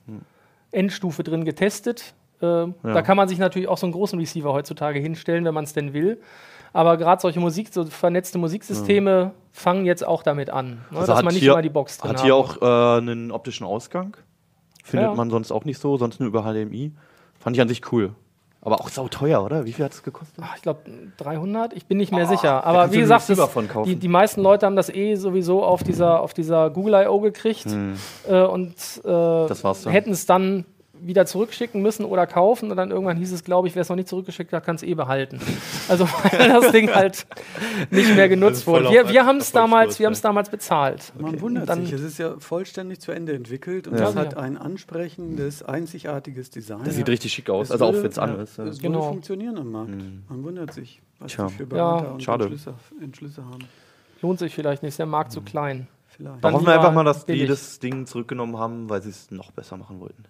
Endstufe 0.72 1.24
drin 1.24 1.46
getestet. 1.46 2.14
Äh, 2.42 2.46
ja. 2.46 2.74
Da 2.82 3.02
kann 3.02 3.18
man 3.18 3.28
sich 3.28 3.40
natürlich 3.40 3.68
auch 3.68 3.78
so 3.78 3.86
einen 3.86 3.94
großen 3.94 4.18
Receiver 4.20 4.52
heutzutage 4.54 5.00
hinstellen, 5.00 5.46
wenn 5.46 5.54
man 5.54 5.64
es 5.64 5.74
denn 5.74 5.94
will. 5.94 6.20
Aber 6.74 6.98
gerade 6.98 7.22
solche 7.22 7.40
Musik, 7.40 7.74
so 7.74 7.86
vernetzte 7.86 8.38
Musiksysteme 8.38 9.12
ja. 9.12 9.32
fangen 9.52 9.86
jetzt 9.86 10.06
auch 10.06 10.24
damit 10.24 10.50
an, 10.50 10.86
ne, 10.90 11.00
also 11.00 11.14
dass 11.14 11.24
man 11.24 11.34
nicht 11.34 11.44
hier, 11.44 11.52
immer 11.52 11.62
die 11.62 11.70
Box 11.70 11.98
drin 11.98 12.12
hat. 12.12 12.18
Hat 12.18 12.24
hier 12.24 12.36
auch 12.36 12.62
äh, 12.62 12.98
einen 12.98 13.32
optischen 13.32 13.66
Ausgang. 13.66 14.16
Findet 14.84 15.10
ja. 15.10 15.16
man 15.16 15.30
sonst 15.30 15.52
auch 15.52 15.66
nicht 15.66 15.80
so, 15.80 15.98
sonst 15.98 16.20
nur 16.20 16.28
über 16.28 16.44
HDMI. 16.44 16.94
Fand 17.40 17.56
ich 17.56 17.62
an 17.62 17.68
sich 17.68 17.92
cool. 17.92 18.16
Aber 18.64 18.80
auch 18.80 18.90
sau 18.90 19.08
teuer, 19.08 19.44
oder? 19.44 19.66
Wie 19.66 19.74
viel 19.74 19.86
hat 19.86 19.94
es 19.94 20.04
gekostet? 20.04 20.38
Ach, 20.40 20.56
ich 20.56 20.62
glaube 20.62 20.82
300, 21.18 21.74
ich 21.74 21.88
bin 21.88 21.98
nicht 21.98 22.12
mehr 22.12 22.26
oh, 22.26 22.30
sicher. 22.30 22.64
Aber 22.64 22.92
wie 22.92 23.00
gesagt, 23.00 23.28
das, 23.28 23.50
die, 23.86 23.96
die 23.96 24.08
meisten 24.08 24.42
Leute 24.42 24.68
haben 24.68 24.76
das 24.76 24.90
eh 24.90 25.16
sowieso 25.16 25.64
auf 25.64 25.84
dieser, 25.84 26.22
auf 26.22 26.36
dieser 26.36 26.70
Google 26.70 27.06
I.O. 27.06 27.20
gekriegt 27.20 27.66
hm. 27.66 27.98
äh, 28.30 28.44
und 28.44 28.76
äh, 29.04 29.90
hätten 29.90 30.12
es 30.12 30.28
dann 30.28 30.66
wieder 31.04 31.26
zurückschicken 31.26 31.82
müssen 31.82 32.06
oder 32.06 32.28
kaufen. 32.28 32.72
Und 32.72 32.78
dann 32.78 32.92
irgendwann 32.92 33.18
hieß 33.18 33.32
es, 33.32 33.44
glaube 33.44 33.68
ich, 33.68 33.76
wer 33.76 33.82
es 33.82 33.90
noch 33.90 33.96
nicht 33.96 34.08
zurückgeschickt 34.08 34.54
hat, 34.54 34.66
kann 34.66 34.76
es 34.76 34.84
eh 34.84 34.94
behalten. 34.94 35.40
Also 35.90 36.08
weil 36.32 36.50
das 36.50 36.72
Ding 36.72 36.94
halt 36.94 37.26
nicht 37.90 38.16
mehr 38.16 38.30
genutzt 38.30 38.68
wurde. 38.68 38.90
Wir, 38.92 39.10
wir 39.10 39.26
haben 39.26 39.38
es 39.38 39.52
damals, 39.52 40.00
wir 40.00 40.12
damals 40.22 40.50
bezahlt. 40.50 41.14
Man 41.18 41.32
okay. 41.32 41.42
wundert 41.42 41.70
dann, 41.70 41.86
sich, 41.86 41.94
es 41.94 42.02
ist 42.02 42.18
ja 42.18 42.36
vollständig 42.40 43.00
zu 43.00 43.12
Ende 43.12 43.34
entwickelt 43.34 43.88
und 43.88 43.98
ja. 43.98 44.10
es 44.10 44.16
hat 44.16 44.38
ein 44.38 44.58
ansprechendes, 44.58 45.64
einzigartiges 45.64 46.50
Design. 46.50 46.84
Das 46.84 46.96
sieht 46.96 47.10
richtig 47.10 47.34
schick 47.34 47.50
aus, 47.50 47.68
es 47.68 47.72
also 47.72 47.86
würde, 47.86 47.98
auch 47.98 48.04
wenn 48.04 48.12
es 48.12 48.20
an 48.20 48.40
ist. 48.40 48.60
Es 48.60 48.80
genau. 48.80 49.00
würde 49.00 49.08
funktionieren 49.10 49.58
am 49.58 49.72
Markt. 49.72 49.92
Mhm. 49.92 50.24
Man 50.30 50.44
wundert 50.44 50.74
sich, 50.74 51.02
was 51.20 51.32
Tja. 51.32 51.48
die 51.48 51.54
für 51.54 51.66
Berater 51.66 52.06
ja. 52.06 52.12
und 52.12 52.24
Schade. 52.24 52.46
Entschlüsse, 52.46 52.74
Entschlüsse 53.02 53.46
haben. 53.46 53.68
Lohnt 54.22 54.40
sich 54.40 54.54
vielleicht 54.54 54.84
nicht, 54.84 54.90
ist 54.90 55.00
der 55.00 55.06
Markt 55.06 55.32
mhm. 55.32 55.34
zu 55.34 55.42
klein. 55.42 55.88
Vielleicht. 56.08 56.44
Dann 56.44 56.54
hoffen 56.54 56.66
wir 56.66 56.74
einfach 56.74 56.94
mal, 56.94 57.04
dass 57.04 57.26
billig. 57.26 57.44
die 57.44 57.48
das 57.48 57.80
Ding 57.80 58.06
zurückgenommen 58.06 58.58
haben, 58.58 58.90
weil 58.90 59.02
sie 59.02 59.10
es 59.10 59.32
noch 59.32 59.52
besser 59.52 59.78
machen 59.78 60.00
wollten. 60.00 60.26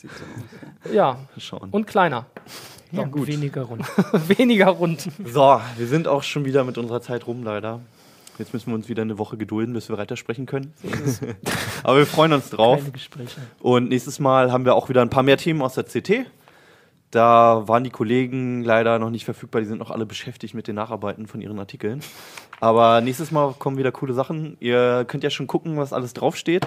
Sieht 0.00 0.10
so 0.12 0.24
aus. 0.24 0.94
Ja, 0.94 1.18
Schauen. 1.36 1.68
und 1.68 1.86
kleiner. 1.86 2.24
Ja, 2.90 3.04
gut. 3.04 3.26
Weniger 3.26 3.64
rund. 3.64 3.84
weniger 4.28 4.68
rund. 4.68 5.06
So, 5.26 5.60
wir 5.76 5.86
sind 5.86 6.08
auch 6.08 6.22
schon 6.22 6.46
wieder 6.46 6.64
mit 6.64 6.78
unserer 6.78 7.02
Zeit 7.02 7.26
rum, 7.26 7.42
leider. 7.42 7.80
Jetzt 8.38 8.54
müssen 8.54 8.68
wir 8.68 8.76
uns 8.76 8.88
wieder 8.88 9.02
eine 9.02 9.18
Woche 9.18 9.36
gedulden, 9.36 9.74
bis 9.74 9.90
wir 9.90 9.98
weitersprechen 9.98 10.46
können. 10.46 10.72
Aber 11.82 11.98
wir 11.98 12.06
freuen 12.06 12.32
uns 12.32 12.48
drauf. 12.48 12.78
Keine 12.78 12.92
Gespräche. 12.92 13.42
Und 13.60 13.90
nächstes 13.90 14.20
Mal 14.20 14.50
haben 14.50 14.64
wir 14.64 14.74
auch 14.74 14.88
wieder 14.88 15.02
ein 15.02 15.10
paar 15.10 15.22
mehr 15.22 15.36
Themen 15.36 15.60
aus 15.60 15.74
der 15.74 15.84
CT. 15.84 16.24
Da 17.10 17.68
waren 17.68 17.84
die 17.84 17.90
Kollegen 17.90 18.64
leider 18.64 18.98
noch 18.98 19.10
nicht 19.10 19.26
verfügbar, 19.26 19.60
die 19.60 19.66
sind 19.66 19.78
noch 19.78 19.90
alle 19.90 20.06
beschäftigt 20.06 20.54
mit 20.54 20.66
den 20.66 20.76
Nacharbeiten 20.76 21.26
von 21.26 21.42
ihren 21.42 21.58
Artikeln. 21.58 22.00
Aber 22.58 23.02
nächstes 23.02 23.32
Mal 23.32 23.52
kommen 23.58 23.76
wieder 23.76 23.92
coole 23.92 24.14
Sachen. 24.14 24.56
Ihr 24.60 25.04
könnt 25.06 25.24
ja 25.24 25.30
schon 25.30 25.46
gucken, 25.46 25.76
was 25.76 25.92
alles 25.92 26.14
draufsteht. 26.14 26.66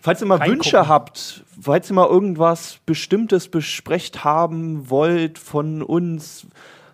Falls 0.00 0.20
ihr 0.20 0.26
mal 0.26 0.40
Wünsche 0.46 0.86
habt, 0.88 1.44
falls 1.60 1.90
ihr 1.90 1.94
mal 1.94 2.06
irgendwas 2.06 2.78
Bestimmtes 2.86 3.48
besprecht 3.48 4.24
haben 4.24 4.90
wollt 4.90 5.38
von 5.38 5.82
uns, 5.82 6.46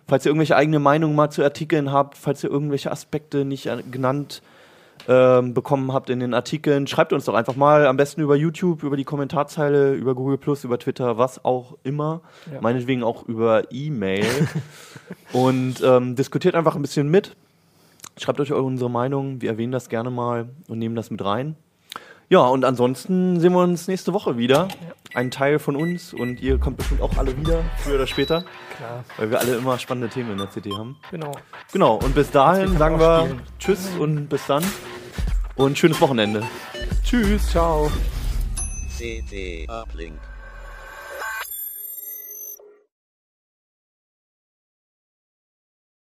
falls 0.07 0.25
ihr 0.25 0.29
irgendwelche 0.29 0.55
eigene 0.55 0.79
Meinungen 0.79 1.15
mal 1.15 1.29
zu 1.29 1.43
Artikeln 1.43 1.91
habt, 1.91 2.17
falls 2.17 2.43
ihr 2.43 2.49
irgendwelche 2.49 2.91
Aspekte 2.91 3.45
nicht 3.45 3.69
genannt 3.91 4.41
ähm, 5.07 5.53
bekommen 5.53 5.91
habt 5.91 6.09
in 6.09 6.21
den 6.21 6.33
Artikeln, 6.33 6.87
schreibt 6.87 7.11
uns 7.11 7.25
doch 7.25 7.33
einfach 7.33 7.55
mal, 7.55 7.87
am 7.87 7.97
besten 7.97 8.21
über 8.21 8.35
YouTube, 8.35 8.83
über 8.83 8.95
die 8.95 9.03
Kommentarzeile, 9.03 9.93
über 9.93 10.15
Google 10.15 10.37
Plus, 10.37 10.63
über 10.63 10.79
Twitter, 10.79 11.17
was 11.17 11.43
auch 11.43 11.77
immer. 11.83 12.21
Ja. 12.51 12.61
Meinetwegen 12.61 13.03
auch 13.03 13.27
über 13.27 13.71
E-Mail. 13.71 14.25
und 15.33 15.81
ähm, 15.83 16.15
diskutiert 16.15 16.55
einfach 16.55 16.75
ein 16.75 16.81
bisschen 16.81 17.09
mit. 17.09 17.35
Schreibt 18.17 18.39
euch 18.39 18.53
unsere 18.53 18.89
Meinung, 18.89 19.41
wir 19.41 19.49
erwähnen 19.49 19.71
das 19.71 19.89
gerne 19.89 20.09
mal 20.09 20.49
und 20.67 20.79
nehmen 20.79 20.95
das 20.95 21.11
mit 21.11 21.23
rein. 21.25 21.57
Ja, 22.29 22.41
und 22.41 22.65
ansonsten 22.65 23.39
sehen 23.39 23.53
wir 23.53 23.59
uns 23.61 23.87
nächste 23.87 24.13
Woche 24.13 24.37
wieder. 24.37 24.67
Ein 25.13 25.29
Teil 25.29 25.59
von 25.59 25.75
uns 25.75 26.13
und 26.13 26.41
ihr 26.41 26.57
kommt 26.57 26.77
bestimmt 26.77 27.01
auch 27.01 27.17
alle 27.17 27.37
wieder, 27.37 27.63
früher 27.77 27.95
oder 27.95 28.07
später. 28.07 28.43
Klar. 28.77 29.03
Weil 29.17 29.29
wir 29.31 29.39
alle 29.39 29.55
immer 29.55 29.77
spannende 29.77 30.09
Themen 30.09 30.31
in 30.31 30.37
der 30.37 30.47
CT 30.47 30.73
haben. 30.77 30.97
Genau. 31.11 31.31
Genau, 31.71 31.95
und 31.95 32.15
bis 32.15 32.31
dahin 32.31 32.77
sagen 32.77 32.99
wir 32.99 33.21
spielen. 33.21 33.41
Tschüss 33.59 33.89
und 33.99 34.27
bis 34.27 34.47
dann. 34.47 34.63
Und 35.55 35.77
schönes 35.77 36.01
Wochenende. 36.01 36.41
Tschüss. 37.03 37.51
Ciao. 37.51 37.91
CT 38.97 39.69
Uplink. 39.69 40.32